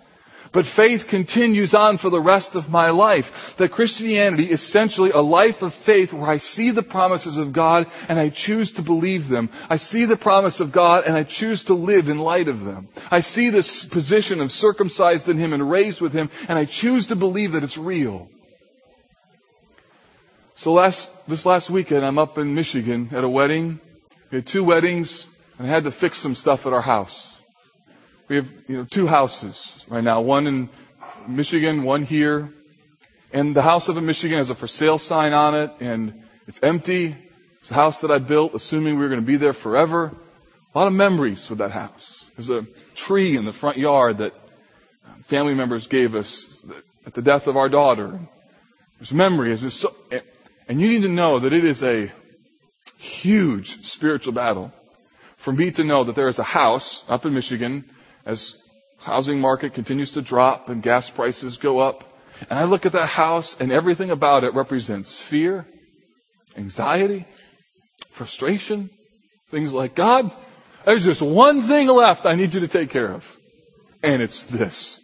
but 0.51 0.65
faith 0.65 1.07
continues 1.07 1.73
on 1.73 1.97
for 1.97 2.09
the 2.09 2.21
rest 2.21 2.55
of 2.55 2.69
my 2.69 2.89
life. 2.89 3.57
That 3.57 3.71
Christianity 3.71 4.49
is 4.49 4.61
essentially 4.61 5.11
a 5.11 5.19
life 5.19 5.61
of 5.61 5.73
faith 5.73 6.13
where 6.13 6.29
I 6.29 6.37
see 6.37 6.71
the 6.71 6.81
promises 6.81 7.37
of 7.37 7.53
God 7.53 7.87
and 8.07 8.17
I 8.17 8.29
choose 8.29 8.73
to 8.73 8.81
believe 8.81 9.27
them. 9.27 9.49
I 9.69 9.75
see 9.75 10.05
the 10.05 10.17
promise 10.17 10.59
of 10.59 10.71
God 10.71 11.03
and 11.05 11.15
I 11.15 11.23
choose 11.23 11.65
to 11.65 11.73
live 11.73 12.09
in 12.09 12.19
light 12.19 12.47
of 12.47 12.63
them. 12.63 12.87
I 13.11 13.19
see 13.19 13.49
this 13.49 13.85
position 13.85 14.39
of 14.39 14.51
circumcised 14.51 15.29
in 15.29 15.37
Him 15.37 15.53
and 15.53 15.69
raised 15.69 16.01
with 16.01 16.13
Him 16.13 16.29
and 16.47 16.57
I 16.57 16.65
choose 16.65 17.07
to 17.07 17.15
believe 17.15 17.51
that 17.51 17.63
it's 17.63 17.77
real. 17.77 18.29
So 20.59 20.73
last, 20.73 21.09
this 21.25 21.45
last 21.45 21.69
weekend, 21.69 22.05
I'm 22.05 22.19
up 22.19 22.37
in 22.37 22.53
Michigan 22.53 23.11
at 23.13 23.23
a 23.23 23.29
wedding. 23.29 23.79
We 24.29 24.39
had 24.39 24.45
two 24.45 24.65
weddings, 24.65 25.25
and 25.57 25.65
I 25.65 25.69
had 25.69 25.85
to 25.85 25.91
fix 25.91 26.17
some 26.17 26.35
stuff 26.35 26.67
at 26.67 26.73
our 26.73 26.81
house. 26.81 27.33
We 28.27 28.35
have, 28.35 28.53
you 28.67 28.75
know, 28.75 28.83
two 28.83 29.07
houses 29.07 29.85
right 29.87 30.03
now. 30.03 30.19
One 30.19 30.47
in 30.47 30.69
Michigan, 31.29 31.83
one 31.83 32.03
here. 32.03 32.49
And 33.31 33.55
the 33.55 33.61
house 33.61 33.87
up 33.87 33.95
in 33.95 34.05
Michigan 34.05 34.37
has 34.37 34.49
a 34.49 34.53
for 34.53 34.67
sale 34.67 34.97
sign 34.97 35.31
on 35.31 35.55
it, 35.55 35.71
and 35.79 36.25
it's 36.45 36.61
empty. 36.61 37.15
It's 37.61 37.71
a 37.71 37.75
house 37.75 38.01
that 38.01 38.11
I 38.11 38.17
built, 38.17 38.53
assuming 38.53 38.95
we 38.95 39.03
were 39.03 39.07
going 39.07 39.21
to 39.21 39.25
be 39.25 39.37
there 39.37 39.53
forever. 39.53 40.11
A 40.75 40.77
lot 40.77 40.87
of 40.87 40.93
memories 40.93 41.49
with 41.49 41.59
that 41.59 41.71
house. 41.71 42.25
There's 42.35 42.49
a 42.49 42.67
tree 42.95 43.37
in 43.37 43.45
the 43.45 43.53
front 43.53 43.77
yard 43.77 44.17
that 44.17 44.33
uh, 44.33 45.23
family 45.23 45.53
members 45.53 45.87
gave 45.87 46.15
us 46.15 46.53
at 47.05 47.13
the 47.13 47.21
death 47.21 47.47
of 47.47 47.55
our 47.55 47.69
daughter. 47.69 48.19
There's 48.99 49.13
memories. 49.13 49.61
There's 49.61 49.73
so, 49.73 49.95
and 50.69 50.79
you 50.79 50.87
need 50.87 51.01
to 51.01 51.09
know 51.09 51.39
that 51.39 51.51
it 51.51 51.65
is 51.65 51.83
a 51.83 52.11
huge 52.99 53.85
spiritual 53.85 54.33
battle 54.33 54.71
for 55.35 55.51
me 55.51 55.71
to 55.71 55.83
know 55.83 56.03
that 56.03 56.15
there 56.15 56.27
is 56.27 56.37
a 56.37 56.43
house 56.43 57.03
up 57.09 57.25
in 57.25 57.33
Michigan 57.33 57.83
as 58.23 58.55
housing 58.99 59.41
market 59.41 59.73
continues 59.73 60.11
to 60.11 60.21
drop 60.21 60.69
and 60.69 60.83
gas 60.83 61.09
prices 61.09 61.57
go 61.57 61.79
up. 61.79 62.03
And 62.49 62.59
I 62.59 62.65
look 62.65 62.85
at 62.85 62.91
that 62.91 63.07
house 63.07 63.57
and 63.59 63.71
everything 63.71 64.11
about 64.11 64.43
it 64.43 64.53
represents 64.53 65.17
fear, 65.17 65.65
anxiety, 66.55 67.25
frustration, 68.09 68.91
things 69.49 69.73
like 69.73 69.95
God. 69.95 70.31
There's 70.85 71.05
just 71.05 71.21
one 71.21 71.63
thing 71.63 71.87
left 71.87 72.27
I 72.27 72.35
need 72.35 72.53
you 72.53 72.59
to 72.59 72.67
take 72.67 72.91
care 72.91 73.11
of. 73.11 73.37
And 74.03 74.21
it's 74.21 74.45
this. 74.45 75.01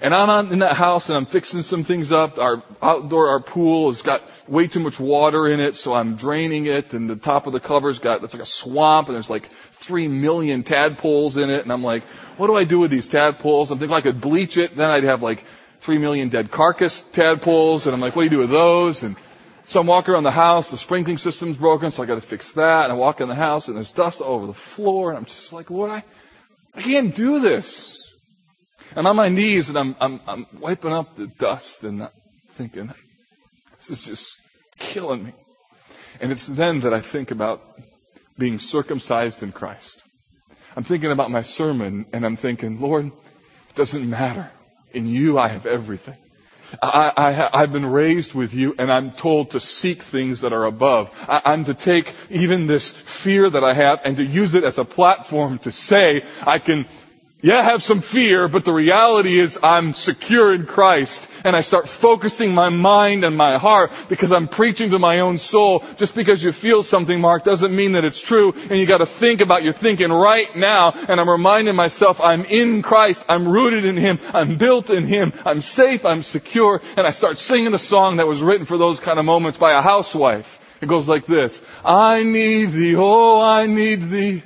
And 0.00 0.14
I'm 0.14 0.52
in 0.52 0.60
that 0.60 0.76
house 0.76 1.08
and 1.08 1.16
I'm 1.16 1.26
fixing 1.26 1.62
some 1.62 1.84
things 1.84 2.12
up. 2.12 2.38
Our 2.38 2.62
outdoor, 2.80 3.28
our 3.28 3.40
pool 3.40 3.88
has 3.88 4.02
got 4.02 4.22
way 4.48 4.66
too 4.66 4.80
much 4.80 4.98
water 4.98 5.48
in 5.48 5.60
it, 5.60 5.74
so 5.74 5.92
I'm 5.92 6.16
draining 6.16 6.66
it 6.66 6.94
and 6.94 7.10
the 7.10 7.16
top 7.16 7.46
of 7.46 7.52
the 7.52 7.60
cover's 7.60 7.98
got, 7.98 8.22
it's 8.22 8.32
like 8.32 8.42
a 8.42 8.46
swamp 8.46 9.08
and 9.08 9.14
there's 9.14 9.30
like 9.30 9.48
three 9.48 10.08
million 10.08 10.62
tadpoles 10.62 11.36
in 11.36 11.50
it 11.50 11.62
and 11.64 11.72
I'm 11.72 11.82
like, 11.82 12.04
what 12.36 12.46
do 12.46 12.56
I 12.56 12.64
do 12.64 12.78
with 12.78 12.90
these 12.90 13.08
tadpoles? 13.08 13.70
I'm 13.70 13.78
thinking 13.78 13.96
I 13.96 14.00
could 14.00 14.20
bleach 14.20 14.56
it, 14.56 14.76
then 14.76 14.90
I'd 14.90 15.04
have 15.04 15.22
like 15.22 15.44
three 15.80 15.98
million 15.98 16.28
dead 16.28 16.50
carcass 16.50 17.00
tadpoles, 17.00 17.86
and 17.86 17.94
I'm 17.94 18.00
like, 18.00 18.14
what 18.14 18.22
do 18.22 18.24
you 18.26 18.30
do 18.30 18.38
with 18.38 18.50
those? 18.50 19.02
And 19.02 19.16
so 19.64 19.80
I'm 19.80 19.86
walking 19.86 20.14
around 20.14 20.24
the 20.24 20.30
house, 20.30 20.70
the 20.70 20.78
sprinkling 20.78 21.18
system's 21.18 21.56
broken, 21.56 21.90
so 21.90 22.02
I 22.02 22.06
gotta 22.06 22.20
fix 22.20 22.52
that, 22.52 22.84
and 22.84 22.92
I 22.92 22.96
walk 22.96 23.20
in 23.20 23.28
the 23.28 23.34
house, 23.34 23.68
and 23.68 23.76
there's 23.76 23.92
dust 23.92 24.20
all 24.20 24.34
over 24.34 24.46
the 24.46 24.54
floor, 24.54 25.10
and 25.10 25.18
I'm 25.18 25.24
just 25.24 25.52
like, 25.52 25.70
Lord, 25.70 25.90
I, 25.90 26.04
I 26.74 26.80
can't 26.82 27.14
do 27.14 27.40
this. 27.40 27.99
And 28.96 29.06
on 29.06 29.16
my 29.16 29.28
knees, 29.28 29.68
and 29.68 29.78
I'm, 29.78 29.96
I'm, 30.00 30.20
I'm 30.26 30.46
wiping 30.58 30.92
up 30.92 31.16
the 31.16 31.26
dust, 31.26 31.84
and 31.84 32.02
I'm 32.02 32.10
thinking, 32.50 32.92
this 33.78 33.90
is 33.90 34.04
just 34.04 34.38
killing 34.78 35.24
me. 35.24 35.32
And 36.20 36.32
it's 36.32 36.46
then 36.46 36.80
that 36.80 36.92
I 36.92 37.00
think 37.00 37.30
about 37.30 37.62
being 38.36 38.58
circumcised 38.58 39.42
in 39.42 39.52
Christ. 39.52 40.02
I'm 40.76 40.84
thinking 40.84 41.10
about 41.10 41.30
my 41.30 41.42
sermon 41.42 42.06
and 42.12 42.24
I'm 42.24 42.36
thinking, 42.36 42.80
Lord, 42.80 43.06
it 43.06 43.74
doesn't 43.74 44.08
matter. 44.08 44.50
In 44.92 45.06
you 45.06 45.38
I 45.38 45.48
have 45.48 45.66
everything. 45.66 46.16
I, 46.82 47.12
I, 47.16 47.62
I've 47.62 47.72
been 47.72 47.86
raised 47.86 48.32
with 48.32 48.54
you 48.54 48.74
and 48.78 48.92
I'm 48.92 49.10
told 49.10 49.50
to 49.50 49.60
seek 49.60 50.02
things 50.02 50.42
that 50.42 50.52
are 50.52 50.64
above. 50.64 51.10
I, 51.28 51.42
I'm 51.44 51.64
to 51.64 51.74
take 51.74 52.14
even 52.30 52.66
this 52.66 52.92
fear 52.92 53.50
that 53.50 53.64
I 53.64 53.74
have 53.74 54.00
and 54.04 54.16
to 54.18 54.24
use 54.24 54.54
it 54.54 54.64
as 54.64 54.78
a 54.78 54.84
platform 54.84 55.58
to 55.60 55.72
say 55.72 56.24
I 56.46 56.58
can 56.60 56.86
yeah, 57.42 57.60
I 57.60 57.62
have 57.62 57.82
some 57.82 58.02
fear, 58.02 58.48
but 58.48 58.66
the 58.66 58.72
reality 58.72 59.38
is 59.38 59.58
I'm 59.62 59.94
secure 59.94 60.52
in 60.52 60.66
Christ 60.66 61.30
and 61.42 61.56
I 61.56 61.62
start 61.62 61.88
focusing 61.88 62.52
my 62.52 62.68
mind 62.68 63.24
and 63.24 63.34
my 63.34 63.56
heart 63.56 63.92
because 64.10 64.30
I'm 64.30 64.46
preaching 64.46 64.90
to 64.90 64.98
my 64.98 65.20
own 65.20 65.38
soul. 65.38 65.82
Just 65.96 66.14
because 66.14 66.44
you 66.44 66.52
feel 66.52 66.82
something, 66.82 67.18
Mark, 67.18 67.44
doesn't 67.44 67.74
mean 67.74 67.92
that 67.92 68.04
it's 68.04 68.20
true 68.20 68.52
and 68.52 68.78
you 68.78 68.84
gotta 68.84 69.06
think 69.06 69.40
about 69.40 69.62
your 69.62 69.72
thinking 69.72 70.12
right 70.12 70.54
now 70.54 70.92
and 70.92 71.18
I'm 71.18 71.30
reminding 71.30 71.76
myself 71.76 72.20
I'm 72.20 72.44
in 72.44 72.82
Christ, 72.82 73.24
I'm 73.26 73.48
rooted 73.48 73.86
in 73.86 73.96
Him, 73.96 74.18
I'm 74.34 74.58
built 74.58 74.90
in 74.90 75.06
Him, 75.06 75.32
I'm 75.46 75.62
safe, 75.62 76.04
I'm 76.04 76.22
secure, 76.22 76.82
and 76.98 77.06
I 77.06 77.10
start 77.10 77.38
singing 77.38 77.72
a 77.72 77.78
song 77.78 78.16
that 78.18 78.26
was 78.26 78.42
written 78.42 78.66
for 78.66 78.76
those 78.76 79.00
kind 79.00 79.18
of 79.18 79.24
moments 79.24 79.56
by 79.56 79.72
a 79.72 79.80
housewife. 79.80 80.58
It 80.82 80.88
goes 80.88 81.08
like 81.08 81.24
this. 81.24 81.62
I 81.84 82.22
need 82.22 82.66
thee, 82.72 82.96
oh 82.96 83.40
I 83.40 83.66
need 83.66 84.02
thee. 84.02 84.42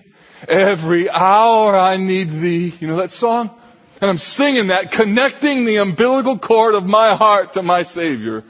Every 0.49 1.11
hour 1.11 1.79
I 1.79 1.97
need 1.97 2.29
thee. 2.29 2.73
You 2.81 2.89
know 2.89 2.97
that 2.97 3.11
song? 3.11 3.51
And 4.01 4.11
I'm 4.11 4.19
singing 4.19 4.69
that, 4.69 4.91
connecting 4.91 5.65
the 5.65 5.77
umbilical 5.77 6.39
cord 6.39 6.75
of 6.75 6.85
my 6.85 7.15
heart 7.15 7.55
to 7.55 7.63
my 7.63 7.85
Savior. 7.85 8.45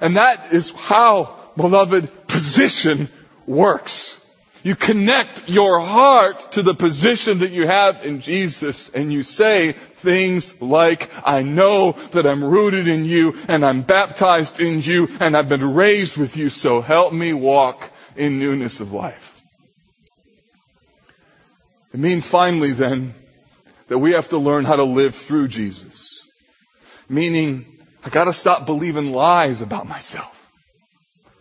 And 0.00 0.16
that 0.16 0.52
is 0.52 0.72
how, 0.72 1.36
beloved, 1.56 2.26
position 2.26 3.08
works. 3.46 4.20
You 4.62 4.76
connect 4.76 5.48
your 5.48 5.80
heart 5.80 6.52
to 6.52 6.62
the 6.62 6.74
position 6.74 7.38
that 7.38 7.50
you 7.50 7.66
have 7.66 8.04
in 8.04 8.20
Jesus 8.20 8.90
and 8.90 9.10
you 9.10 9.22
say 9.22 9.72
things 9.72 10.60
like, 10.60 11.08
I 11.26 11.42
know 11.42 11.92
that 12.12 12.26
I'm 12.26 12.44
rooted 12.44 12.86
in 12.86 13.06
you 13.06 13.38
and 13.48 13.64
I'm 13.64 13.82
baptized 13.82 14.60
in 14.60 14.82
you 14.82 15.08
and 15.18 15.34
I've 15.34 15.48
been 15.48 15.72
raised 15.72 16.18
with 16.18 16.36
you, 16.36 16.50
so 16.50 16.82
help 16.82 17.14
me 17.14 17.32
walk 17.32 17.90
in 18.16 18.38
newness 18.38 18.80
of 18.80 18.92
life. 18.92 19.39
It 21.92 22.00
means 22.00 22.26
finally 22.26 22.72
then 22.72 23.14
that 23.88 23.98
we 23.98 24.12
have 24.12 24.28
to 24.28 24.38
learn 24.38 24.64
how 24.64 24.76
to 24.76 24.84
live 24.84 25.14
through 25.14 25.48
Jesus. 25.48 26.20
Meaning, 27.08 27.66
I 28.04 28.08
gotta 28.08 28.32
stop 28.32 28.64
believing 28.64 29.12
lies 29.12 29.62
about 29.62 29.88
myself. 29.88 30.36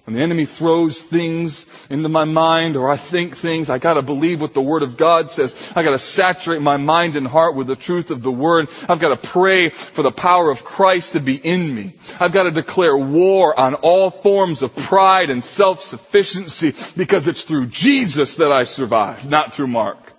When 0.05 0.15
the 0.15 0.23
enemy 0.23 0.45
throws 0.45 0.99
things 0.99 1.67
into 1.91 2.09
my 2.09 2.23
mind 2.23 2.75
or 2.75 2.89
I 2.89 2.97
think 2.97 3.37
things, 3.37 3.69
I 3.69 3.77
gotta 3.77 4.01
believe 4.01 4.41
what 4.41 4.55
the 4.55 4.61
Word 4.61 4.81
of 4.81 4.97
God 4.97 5.29
says. 5.29 5.71
I 5.75 5.83
gotta 5.83 5.99
saturate 5.99 6.63
my 6.63 6.77
mind 6.77 7.15
and 7.15 7.27
heart 7.27 7.53
with 7.53 7.67
the 7.67 7.75
truth 7.75 8.09
of 8.09 8.23
the 8.23 8.31
Word. 8.31 8.69
I've 8.89 8.99
gotta 8.99 9.17
pray 9.17 9.69
for 9.69 10.01
the 10.01 10.11
power 10.11 10.49
of 10.49 10.65
Christ 10.65 11.13
to 11.13 11.19
be 11.19 11.35
in 11.35 11.75
me. 11.75 11.93
I've 12.19 12.33
gotta 12.33 12.49
declare 12.49 12.97
war 12.97 13.57
on 13.59 13.75
all 13.75 14.09
forms 14.09 14.63
of 14.63 14.75
pride 14.75 15.29
and 15.29 15.43
self-sufficiency 15.43 16.73
because 16.97 17.27
it's 17.27 17.43
through 17.43 17.67
Jesus 17.67 18.35
that 18.35 18.51
I 18.51 18.63
survive, 18.63 19.29
not 19.29 19.53
through 19.53 19.67
Mark. 19.67 20.15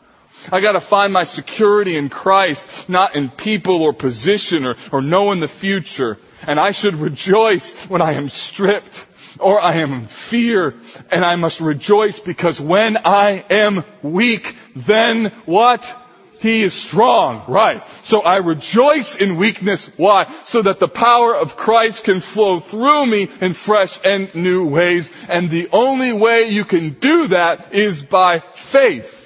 I 0.50 0.60
gotta 0.60 0.80
find 0.80 1.12
my 1.12 1.24
security 1.24 1.96
in 1.96 2.08
Christ, 2.08 2.88
not 2.88 3.16
in 3.16 3.30
people 3.30 3.82
or 3.82 3.92
position 3.92 4.64
or, 4.64 4.76
or 4.92 5.02
knowing 5.02 5.40
the 5.40 5.48
future. 5.48 6.18
And 6.46 6.58
I 6.58 6.70
should 6.70 6.96
rejoice 6.96 7.86
when 7.86 8.02
I 8.02 8.12
am 8.12 8.28
stripped 8.28 9.06
or 9.38 9.60
I 9.60 9.74
am 9.74 9.92
in 9.92 10.06
fear 10.06 10.74
and 11.10 11.24
I 11.24 11.36
must 11.36 11.60
rejoice 11.60 12.18
because 12.18 12.60
when 12.60 12.96
I 12.98 13.44
am 13.50 13.84
weak, 14.02 14.54
then 14.74 15.26
what? 15.44 15.96
He 16.40 16.62
is 16.62 16.72
strong. 16.72 17.44
Right. 17.48 17.86
So 18.02 18.22
I 18.22 18.36
rejoice 18.38 19.14
in 19.16 19.36
weakness. 19.36 19.90
Why? 19.98 20.26
So 20.44 20.62
that 20.62 20.80
the 20.80 20.88
power 20.88 21.36
of 21.36 21.54
Christ 21.54 22.04
can 22.04 22.20
flow 22.20 22.60
through 22.60 23.04
me 23.04 23.28
in 23.42 23.52
fresh 23.52 24.00
and 24.02 24.34
new 24.34 24.66
ways. 24.66 25.12
And 25.28 25.50
the 25.50 25.68
only 25.70 26.14
way 26.14 26.48
you 26.48 26.64
can 26.64 26.94
do 26.94 27.28
that 27.28 27.74
is 27.74 28.00
by 28.00 28.38
faith. 28.54 29.19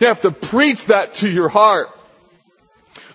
You 0.00 0.08
have 0.08 0.22
to 0.22 0.30
preach 0.30 0.86
that 0.86 1.14
to 1.14 1.28
your 1.28 1.48
heart. 1.48 1.90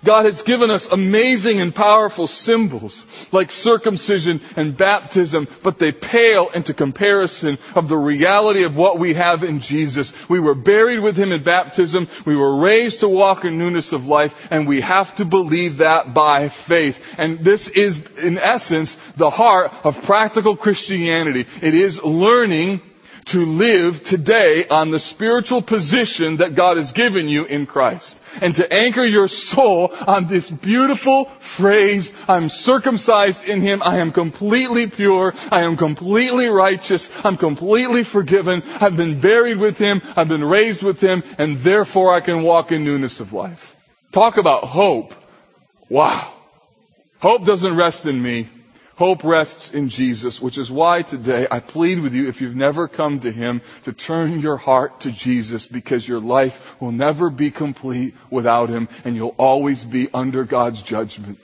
God 0.03 0.25
has 0.25 0.43
given 0.43 0.69
us 0.69 0.87
amazing 0.87 1.59
and 1.59 1.75
powerful 1.75 2.27
symbols 2.27 3.05
like 3.33 3.51
circumcision 3.51 4.39
and 4.55 4.77
baptism, 4.77 5.47
but 5.61 5.77
they 5.77 5.91
pale 5.91 6.49
into 6.49 6.73
comparison 6.73 7.57
of 7.75 7.89
the 7.89 7.97
reality 7.97 8.63
of 8.63 8.77
what 8.77 8.97
we 8.97 9.15
have 9.15 9.43
in 9.43 9.59
Jesus. 9.59 10.29
We 10.29 10.39
were 10.39 10.55
buried 10.55 10.99
with 10.99 11.17
Him 11.17 11.33
in 11.33 11.43
baptism. 11.43 12.07
We 12.25 12.37
were 12.37 12.61
raised 12.61 13.01
to 13.01 13.09
walk 13.09 13.43
in 13.43 13.57
newness 13.57 13.91
of 13.91 14.07
life 14.07 14.47
and 14.51 14.67
we 14.67 14.79
have 14.81 15.13
to 15.15 15.25
believe 15.25 15.77
that 15.77 16.13
by 16.13 16.47
faith. 16.47 17.15
And 17.17 17.39
this 17.39 17.67
is 17.67 18.09
in 18.23 18.37
essence 18.37 18.95
the 19.17 19.29
heart 19.29 19.73
of 19.83 20.01
practical 20.03 20.55
Christianity. 20.55 21.45
It 21.61 21.73
is 21.73 22.01
learning 22.01 22.81
to 23.29 23.45
live 23.45 24.03
today 24.03 24.67
on 24.67 24.89
the 24.89 24.99
spiritual 24.99 25.61
position 25.61 26.37
that 26.37 26.55
God 26.55 26.77
has 26.77 26.93
given 26.93 27.29
you 27.29 27.45
in 27.45 27.67
Christ. 27.67 28.19
And 28.41 28.55
to 28.55 28.73
anchor 28.73 29.05
your 29.05 29.27
soul 29.27 29.93
on 30.07 30.25
this 30.27 30.49
beautiful 30.49 31.25
phrase, 31.25 32.11
I'm 32.27 32.49
circumcised 32.49 33.43
in 33.47 33.61
Him, 33.61 33.83
I 33.83 33.97
am 33.97 34.11
completely 34.11 34.87
pure, 34.87 35.33
I 35.51 35.61
am 35.61 35.77
completely 35.77 36.47
righteous, 36.47 37.09
I'm 37.23 37.37
completely 37.37 38.03
forgiven, 38.03 38.63
I've 38.81 38.97
been 38.97 39.19
buried 39.19 39.59
with 39.59 39.77
Him, 39.77 40.01
I've 40.15 40.27
been 40.27 40.43
raised 40.43 40.81
with 40.81 40.99
Him, 40.99 41.23
and 41.37 41.57
therefore 41.57 42.13
I 42.15 42.21
can 42.21 42.41
walk 42.41 42.71
in 42.71 42.83
newness 42.83 43.19
of 43.19 43.31
life. 43.31 43.75
Talk 44.11 44.37
about 44.37 44.63
hope. 44.63 45.13
Wow. 45.87 46.33
Hope 47.19 47.45
doesn't 47.45 47.75
rest 47.75 48.07
in 48.07 48.19
me. 48.19 48.49
Hope 48.99 49.23
rests 49.23 49.71
in 49.71 49.87
Jesus, 49.87 50.41
which 50.41 50.57
is 50.57 50.69
why 50.69 51.03
today 51.03 51.47
I 51.49 51.61
plead 51.61 51.99
with 51.99 52.13
you, 52.13 52.27
if 52.27 52.41
you've 52.41 52.57
never 52.57 52.89
come 52.89 53.21
to 53.21 53.31
Him, 53.31 53.61
to 53.85 53.93
turn 53.93 54.41
your 54.41 54.57
heart 54.57 54.99
to 55.01 55.11
Jesus 55.11 55.65
because 55.67 56.05
your 56.05 56.19
life 56.19 56.75
will 56.81 56.91
never 56.91 57.29
be 57.29 57.49
complete 57.49 58.13
without 58.29 58.67
Him 58.67 58.89
and 59.05 59.15
you'll 59.15 59.35
always 59.37 59.85
be 59.85 60.09
under 60.13 60.43
God's 60.43 60.81
judgment. 60.81 61.39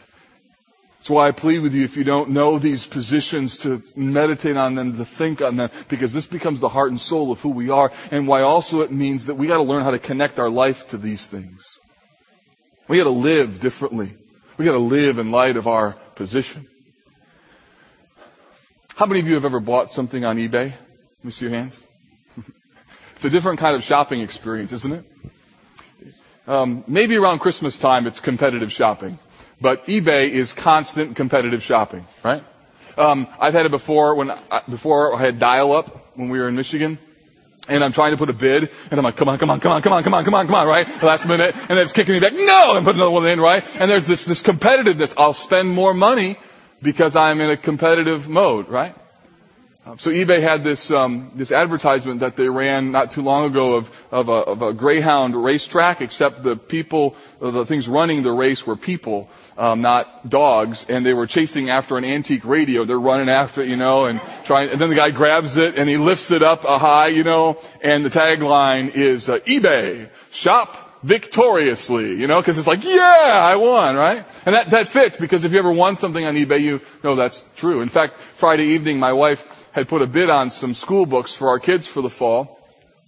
That's 0.98 1.10
why 1.10 1.30
I 1.30 1.32
plead 1.32 1.60
with 1.60 1.74
you, 1.74 1.86
if 1.86 1.96
you 1.96 2.04
don't 2.04 2.32
know 2.32 2.60
these 2.60 2.88
positions, 2.88 3.60
to 3.60 3.82
meditate 3.96 4.58
on 4.58 4.76
them, 4.76 4.98
to 4.98 5.06
think 5.06 5.42
on 5.42 5.56
them, 5.56 5.70
because 5.88 6.12
this 6.12 6.28
becomes 6.28 6.60
the 6.60 6.68
heart 6.68 6.90
and 6.90 7.00
soul 7.00 7.32
of 7.32 7.40
who 7.40 7.52
we 7.52 7.70
are, 7.70 7.94
and 8.12 8.28
why 8.28 8.42
also 8.42 8.82
it 8.82 8.92
means 8.92 9.28
that 9.28 9.36
we 9.36 9.48
gotta 9.48 9.64
learn 9.64 9.84
how 9.84 9.92
to 9.92 10.00
connect 10.00 10.40
our 10.40 10.50
life 10.50 10.90
to 10.90 10.98
these 10.98 11.26
things. 11.26 11.80
We 12.90 12.98
gotta 12.98 13.12
live 13.12 13.62
differently. 13.62 14.14
We 14.58 14.66
gotta 14.66 14.78
live 14.78 15.20
in 15.20 15.32
light 15.32 15.56
of 15.56 15.70
our 15.70 15.94
position. 16.16 16.68
How 18.96 19.06
many 19.06 19.20
of 19.20 19.28
you 19.28 19.34
have 19.34 19.44
ever 19.44 19.60
bought 19.60 19.92
something 19.92 20.24
on 20.24 20.38
eBay? 20.38 20.72
Let 20.72 20.74
me 21.22 21.32
see 21.32 21.44
your 21.44 21.54
hands. 21.54 21.78
it's 23.18 23.26
a 23.26 23.30
different 23.30 23.60
kind 23.60 23.76
of 23.76 23.84
shopping 23.84 24.22
experience, 24.22 24.72
isn't 24.72 24.94
it? 24.94 25.06
Um, 26.48 26.86
maybe 26.88 27.18
around 27.18 27.40
Christmas 27.40 27.78
time 27.78 28.08
it's 28.08 28.22
competitive 28.22 28.72
shopping, 28.72 29.20
but 29.60 29.86
eBay 29.88 30.30
is 30.30 30.54
constant 30.54 31.18
competitive 31.18 31.62
shopping, 31.62 32.08
right? 32.24 32.42
Um, 32.98 33.28
I've 33.38 33.54
had 33.54 33.66
it 33.66 33.72
before 33.72 34.16
when 34.16 34.32
I, 34.32 34.62
before 34.70 35.14
I 35.14 35.20
had 35.20 35.40
dial-up 35.40 36.16
when 36.16 36.30
we 36.30 36.40
were 36.40 36.48
in 36.48 36.56
Michigan, 36.56 36.98
and 37.68 37.84
I'm 37.84 37.92
trying 37.92 38.12
to 38.12 38.18
put 38.18 38.30
a 38.30 38.34
bid, 38.34 38.70
and 38.92 38.98
I'm 38.98 39.04
like, 39.04 39.18
come 39.18 39.28
on, 39.28 39.38
come 39.40 39.50
on, 39.50 39.60
come 39.60 39.74
on, 39.74 39.82
come 39.82 39.92
on, 39.92 40.04
come 40.04 40.14
on, 40.14 40.24
come 40.24 40.36
on, 40.36 40.46
come 40.46 40.56
on, 40.56 40.68
right? 40.68 41.04
Last 41.04 41.28
minute, 41.28 41.54
and 41.68 41.78
it's 41.78 41.92
kicking 41.92 42.14
me 42.14 42.22
back, 42.22 42.32
no, 42.32 42.78
and 42.78 42.86
put 42.86 42.96
another 42.96 43.12
one 43.12 43.28
in, 43.28 43.42
right? 43.42 43.66
And 43.78 43.92
there's 43.92 44.08
this 44.08 44.24
this 44.24 44.42
competitiveness. 44.42 45.16
I'll 45.18 45.34
spend 45.34 45.70
more 45.70 45.94
money 45.94 46.38
because 46.86 47.16
I'm 47.16 47.42
in 47.42 47.50
a 47.50 47.58
competitive 47.58 48.30
mode, 48.30 48.70
right? 48.70 48.96
Um, 49.88 50.00
so 50.00 50.10
eBay 50.10 50.42
had 50.42 50.64
this 50.64 50.90
um, 50.90 51.32
this 51.36 51.52
advertisement 51.52 52.22
that 52.22 52.36
they 52.36 52.50
ran 52.50 52.92
not 52.92 53.12
too 53.12 53.22
long 53.22 53.46
ago 53.46 53.76
of 53.76 54.08
of 54.12 54.30
a, 54.30 54.32
of 54.32 54.62
a 54.62 54.74
Greyhound 54.74 55.36
racetrack, 55.36 56.02
except 56.02 56.42
the 56.42 56.56
people, 56.56 57.16
uh, 57.40 57.52
the 57.52 57.66
things 57.68 57.88
running 57.88 58.24
the 58.24 58.32
race 58.32 58.66
were 58.66 58.76
people, 58.76 59.30
um, 59.58 59.82
not 59.82 60.28
dogs, 60.28 60.88
and 60.90 61.06
they 61.06 61.14
were 61.14 61.28
chasing 61.28 61.70
after 61.70 61.98
an 61.98 62.06
antique 62.06 62.46
radio. 62.46 62.84
They're 62.86 63.00
running 63.00 63.30
after 63.30 63.62
it, 63.62 63.68
you 63.68 63.78
know, 63.78 64.06
and 64.06 64.22
trying. 64.44 64.72
And 64.72 64.82
then 64.82 64.90
the 64.90 64.96
guy 64.96 65.12
grabs 65.12 65.56
it 65.56 65.78
and 65.78 65.88
he 65.88 65.98
lifts 65.98 66.32
it 66.32 66.42
up 66.42 66.64
a 66.64 66.80
high, 66.80 67.08
you 67.08 67.24
know, 67.24 67.60
and 67.82 68.04
the 68.04 68.10
tagline 68.10 68.96
is 68.96 69.30
uh, 69.30 69.38
eBay 69.40 70.10
shop 70.32 70.85
victoriously, 71.06 72.20
you 72.20 72.26
know, 72.26 72.42
because 72.42 72.58
it's 72.58 72.66
like, 72.66 72.84
yeah, 72.84 73.32
I 73.32 73.58
won, 73.58 73.96
right? 73.96 74.26
And 74.44 74.56
that, 74.56 74.72
that 74.72 74.88
fits 74.88 75.18
because 75.18 75.44
if 75.44 75.54
you 75.54 75.60
ever 75.60 75.72
won 75.72 75.98
something 75.98 76.26
on 76.26 76.36
eBay, 76.36 76.62
you 76.62 76.82
know 77.04 77.16
that's 77.16 77.46
true. 77.56 77.82
In 77.82 77.90
fact, 77.90 78.20
Friday 78.20 78.70
evening, 78.70 79.00
my 79.00 79.14
wife 79.14 79.70
had 79.72 79.88
put 79.88 80.02
a 80.02 80.08
bid 80.08 80.32
on 80.32 80.50
some 80.50 80.74
school 80.74 81.06
books 81.06 81.36
for 81.36 81.50
our 81.50 81.60
kids 81.60 81.86
for 81.86 82.02
the 82.02 82.10
fall. 82.10 82.60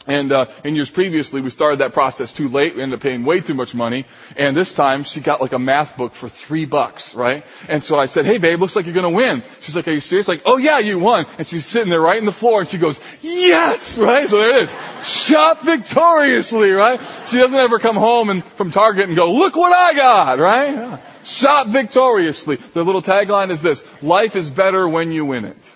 And 0.08 0.32
uh, 0.32 0.46
in 0.64 0.76
years 0.76 0.90
previously, 0.90 1.42
we 1.42 1.50
started 1.50 1.82
that 1.82 1.94
process 1.94 2.32
too 2.32 2.48
late. 2.48 2.76
We 2.76 2.82
ended 2.82 2.98
up 2.98 3.04
paying 3.04 3.26
way 3.26 3.42
too 3.42 3.54
much 3.54 3.76
money. 3.76 4.06
And 4.38 4.56
this 4.56 4.74
time, 4.74 5.04
she 5.04 5.20
got 5.20 5.42
like 5.42 5.52
a 5.52 5.60
math 5.60 5.98
book 5.98 6.14
for 6.14 6.30
three 6.30 6.66
bucks, 6.66 7.14
right? 7.14 7.46
And 7.68 7.84
so 7.84 8.00
I 8.00 8.06
said, 8.06 8.26
"Hey, 8.26 8.38
babe, 8.38 8.62
looks 8.62 8.76
like 8.76 8.86
you're 8.86 8.96
to 8.96 9.10
win." 9.10 9.44
She's 9.60 9.76
like, 9.76 9.88
"Are 9.88 9.92
you 9.92 10.00
serious?" 10.00 10.30
Like, 10.30 10.44
"Oh 10.46 10.56
yeah, 10.58 10.80
you 10.80 10.98
won." 10.98 11.26
And 11.38 11.46
she's 11.46 11.66
sitting 11.66 11.90
there 11.90 12.00
right 12.00 12.18
in 12.18 12.26
the 12.26 12.32
floor, 12.32 12.62
and 12.62 12.70
she 12.70 12.78
goes, 12.78 13.00
"Yes!" 13.22 14.00
Right? 14.00 14.30
So 14.30 14.38
there 14.38 14.58
it 14.58 14.64
is. 14.64 14.76
Shop 15.04 15.62
victoriously, 15.62 16.72
right? 16.72 17.02
She 17.28 17.38
doesn't 17.38 17.60
ever 17.60 17.78
come 17.78 17.98
home 17.98 18.30
and 18.30 18.46
from 18.46 18.72
Target 18.72 19.08
and 19.08 19.16
go, 19.16 19.34
"Look 19.34 19.58
what 19.58 19.74
I 19.74 19.94
got!" 19.94 20.40
Right? 20.40 21.00
Shop 21.26 21.68
victoriously. 21.68 22.56
Their 22.56 22.84
little 22.84 23.02
tagline 23.02 23.50
is 23.50 23.62
this: 23.62 23.84
"Life 24.02 24.38
is 24.38 24.50
better 24.50 24.88
when 24.88 25.12
you 25.12 25.26
win 25.26 25.44
it." 25.44 25.74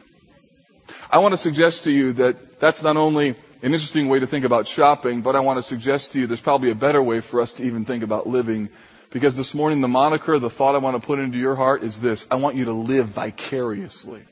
I 1.11 1.17
want 1.17 1.34
to 1.34 1.38
suggest 1.38 1.84
to 1.84 1.91
you 1.91 2.13
that 2.13 2.61
that's 2.61 2.82
not 2.84 2.95
only 2.95 3.36
an 3.62 3.74
interesting 3.74 4.09
way 4.09 4.20
to 4.20 4.28
think 4.28 4.43
about 4.43 4.68
shopping, 4.68 5.22
but 5.22 5.36
I 5.36 5.41
want 5.41 5.57
to 5.57 5.64
suggest 5.64 6.14
to 6.14 6.20
you 6.20 6.28
there's 6.28 6.41
probably 6.41 6.72
a 6.72 6.76
better 6.76 7.01
way 7.01 7.22
for 7.22 7.41
us 7.41 7.53
to 7.53 7.64
even 7.64 7.86
think 7.86 8.03
about 8.03 8.28
living. 8.28 8.70
Because 9.12 9.38
this 9.38 9.53
morning, 9.53 9.82
the 9.82 9.88
moniker, 9.88 10.39
the 10.39 10.49
thought 10.49 10.74
I 10.74 10.80
want 10.80 10.99
to 10.99 11.05
put 11.05 11.20
into 11.20 11.38
your 11.38 11.55
heart 11.55 11.84
is 11.84 11.99
this. 11.99 12.26
I 12.32 12.36
want 12.36 12.55
you 12.55 12.66
to 12.66 12.74
live 12.74 13.07
vicariously. 13.07 14.24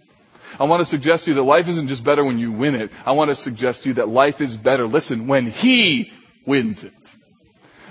I 0.59 0.63
want 0.63 0.81
to 0.81 0.85
suggest 0.85 1.25
to 1.25 1.31
you 1.31 1.35
that 1.35 1.43
life 1.43 1.67
isn't 1.67 1.89
just 1.89 2.03
better 2.03 2.23
when 2.23 2.39
you 2.39 2.53
win 2.53 2.73
it. 2.73 2.91
I 3.05 3.11
want 3.11 3.29
to 3.29 3.35
suggest 3.35 3.83
to 3.83 3.89
you 3.89 3.95
that 3.95 4.09
life 4.09 4.41
is 4.41 4.57
better, 4.57 4.87
listen, 4.87 5.27
when 5.27 5.45
He 5.45 6.11
wins 6.45 6.83
it. 6.83 6.93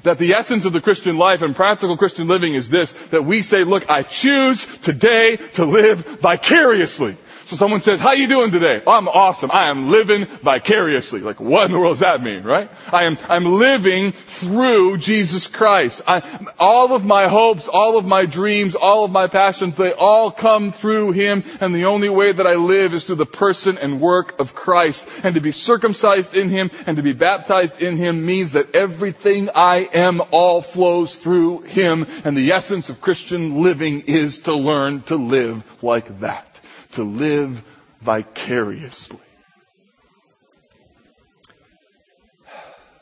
That 0.03 0.19
the 0.19 0.35
essence 0.35 0.65
of 0.65 0.73
the 0.73 0.81
Christian 0.81 1.19
life 1.19 1.43
and 1.43 1.55
practical 1.55 1.97
Christian 1.97 2.27
living 2.27 2.55
is 2.55 2.69
this, 2.69 2.93
that 3.09 3.25
we 3.25 3.43
say, 3.43 3.65
look, 3.65 3.91
I 3.91 4.03
choose 4.03 4.65
today 4.79 5.37
to 5.55 5.65
live 5.65 5.99
vicariously. 6.21 7.17
So 7.49 7.57
someone 7.57 7.81
says, 7.81 7.99
how 7.99 8.13
you 8.13 8.29
doing 8.29 8.51
today? 8.51 8.83
Oh, 8.87 8.93
I'm 8.93 9.09
awesome. 9.09 9.51
I 9.51 9.71
am 9.71 9.89
living 9.89 10.27
vicariously. 10.27 11.21
Like, 11.21 11.41
what 11.41 11.65
in 11.65 11.73
the 11.73 11.79
world 11.79 11.95
does 11.95 12.01
that 12.01 12.23
mean, 12.23 12.43
right? 12.43 12.71
I 12.93 13.05
am, 13.05 13.17
I'm 13.27 13.47
living 13.47 14.13
through 14.13 14.99
Jesus 14.99 15.47
Christ. 15.47 16.03
I, 16.07 16.21
all 16.59 16.95
of 16.95 17.07
my 17.07 17.27
hopes, 17.29 17.67
all 17.67 17.97
of 17.97 18.05
my 18.05 18.27
dreams, 18.27 18.75
all 18.75 19.07
of 19.07 19.13
my 19.13 19.29
passions, 19.29 19.79
they 19.79 19.95
all 19.95 20.31
come 20.31 20.73
through 20.73 21.13
Him, 21.13 21.43
and 21.59 21.75
the 21.75 21.87
only 21.87 22.11
way 22.11 22.33
that 22.33 22.47
I 22.47 22.57
live 22.57 22.93
is 22.93 23.05
through 23.05 23.17
the 23.17 23.25
person 23.25 23.79
and 23.79 23.99
work 23.99 24.39
of 24.41 24.55
Christ. 24.55 25.09
And 25.23 25.35
to 25.35 25.41
be 25.41 25.53
circumcised 25.53 26.35
in 26.35 26.51
Him 26.51 26.71
and 26.87 26.99
to 26.99 27.03
be 27.03 27.15
baptized 27.15 27.81
in 27.81 27.97
Him 27.97 28.27
means 28.27 28.53
that 28.53 28.77
everything 28.77 29.49
I 29.55 29.89
am 29.95 30.21
all 30.33 30.61
flows 30.61 31.17
through 31.17 31.63
Him, 31.63 32.07
and 32.27 32.37
the 32.37 32.53
essence 32.53 32.91
of 32.91 33.01
Christian 33.01 33.63
living 33.63 34.03
is 34.03 34.41
to 34.41 34.53
learn 34.53 35.01
to 35.05 35.17
live 35.17 35.65
like 35.83 36.21
that 36.21 36.48
to 36.93 37.03
live 37.03 37.63
vicariously. 38.01 39.19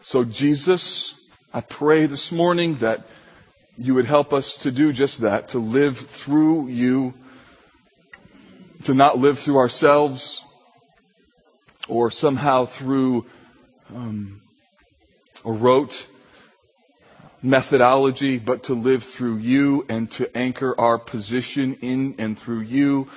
So 0.00 0.24
Jesus, 0.24 1.14
I 1.52 1.60
pray 1.60 2.06
this 2.06 2.30
morning 2.30 2.76
that 2.76 3.06
you 3.78 3.94
would 3.94 4.04
help 4.04 4.32
us 4.32 4.58
to 4.58 4.70
do 4.70 4.92
just 4.92 5.22
that, 5.22 5.48
to 5.48 5.58
live 5.58 5.98
through 5.98 6.68
you, 6.68 7.12
to 8.84 8.94
not 8.94 9.18
live 9.18 9.38
through 9.38 9.58
ourselves 9.58 10.44
or 11.88 12.10
somehow 12.10 12.64
through 12.64 13.26
um, 13.94 14.40
a 15.44 15.52
rote 15.52 16.06
methodology, 17.42 18.38
but 18.38 18.64
to 18.64 18.74
live 18.74 19.02
through 19.02 19.36
you 19.36 19.86
and 19.88 20.10
to 20.12 20.36
anchor 20.36 20.78
our 20.78 20.98
position 20.98 21.78
in 21.82 22.14
and 22.18 22.38
through 22.38 22.60
you 22.60 23.08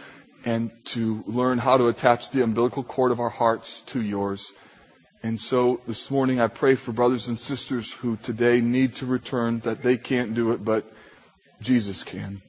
and 0.45 0.71
to 0.85 1.23
learn 1.27 1.57
how 1.57 1.77
to 1.77 1.87
attach 1.87 2.31
the 2.31 2.43
umbilical 2.43 2.83
cord 2.83 3.11
of 3.11 3.19
our 3.19 3.29
hearts 3.29 3.81
to 3.83 4.01
yours. 4.01 4.51
And 5.21 5.39
so 5.39 5.81
this 5.85 6.09
morning 6.09 6.39
I 6.39 6.47
pray 6.47 6.75
for 6.75 6.93
brothers 6.93 7.27
and 7.27 7.37
sisters 7.37 7.91
who 7.91 8.15
today 8.17 8.61
need 8.61 8.95
to 8.95 9.05
return, 9.05 9.59
that 9.61 9.81
they 9.81 9.97
can't 9.97 10.33
do 10.33 10.51
it, 10.53 10.63
but 10.63 10.91
Jesus 11.61 12.03
can. 12.03 12.41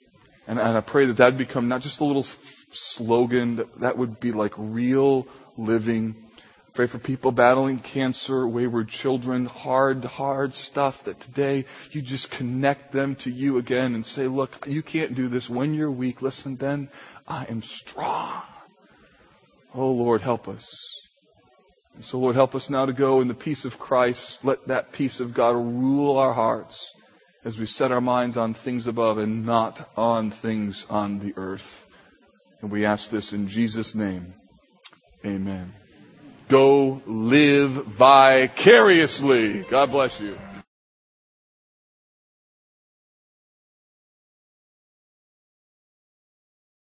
And, 0.47 0.61
and 0.61 0.77
I 0.77 0.81
pray 0.81 1.07
that 1.07 1.17
that 1.17 1.37
become 1.37 1.69
not 1.69 1.83
just 1.83 2.01
a 2.01 2.05
little 2.05 2.23
slogan, 2.23 3.57
that 3.57 3.81
that 3.81 3.99
would 3.99 4.21
be 4.21 4.33
like 4.33 4.55
real 4.57 5.27
living 5.57 6.30
Pray 6.81 6.87
for 6.87 6.99
people 6.99 7.31
battling 7.31 7.79
cancer, 7.79 8.49
wayward 8.49 8.89
children, 8.89 9.45
hard, 9.45 10.03
hard 10.03 10.55
stuff 10.55 11.05
that 11.05 11.21
today 11.21 11.67
you 11.91 12.01
just 12.01 12.31
connect 12.31 12.91
them 12.91 13.17
to 13.17 13.31
you 13.31 13.59
again 13.59 13.95
and 13.95 14.03
say, 14.03 14.27
look, 14.29 14.67
you 14.67 14.81
can't 14.81 15.15
do 15.15 15.29
this 15.29 15.51
when 15.51 15.75
you're 15.75 15.91
weak. 15.91 16.23
Listen, 16.23 16.57
then 16.57 16.89
I 17.29 17.45
am 17.45 17.63
strong. 17.63 18.41
Oh 19.75 19.93
Lord, 19.93 20.23
help 20.23 20.49
us. 20.49 21.07
And 21.97 22.03
so 22.03 22.19
Lord, 22.19 22.35
help 22.35 22.55
us 22.55 22.71
now 22.71 22.87
to 22.87 22.95
go 22.95 23.21
in 23.21 23.29
the 23.29 23.35
peace 23.35 23.67
of 23.67 23.79
Christ. 23.79 24.43
Let 24.43 24.69
that 24.69 24.91
peace 24.91 25.21
of 25.21 25.35
God 25.35 25.57
rule 25.57 26.17
our 26.17 26.33
hearts 26.33 26.95
as 27.45 27.59
we 27.59 27.67
set 27.67 27.93
our 27.93 28.01
minds 28.01 28.39
on 28.39 28.55
things 28.55 28.87
above 28.87 29.19
and 29.19 29.45
not 29.45 29.87
on 29.99 30.31
things 30.31 30.87
on 30.89 31.19
the 31.19 31.35
earth. 31.37 31.85
And 32.63 32.71
we 32.71 32.87
ask 32.87 33.11
this 33.11 33.35
in 33.35 33.49
Jesus' 33.49 33.95
name. 33.95 34.33
Amen. 35.27 35.73
Go 36.51 37.01
live 37.07 37.71
vicariously. 37.71 39.63
God 39.63 39.93
bless 39.93 40.19
you. 40.19 40.37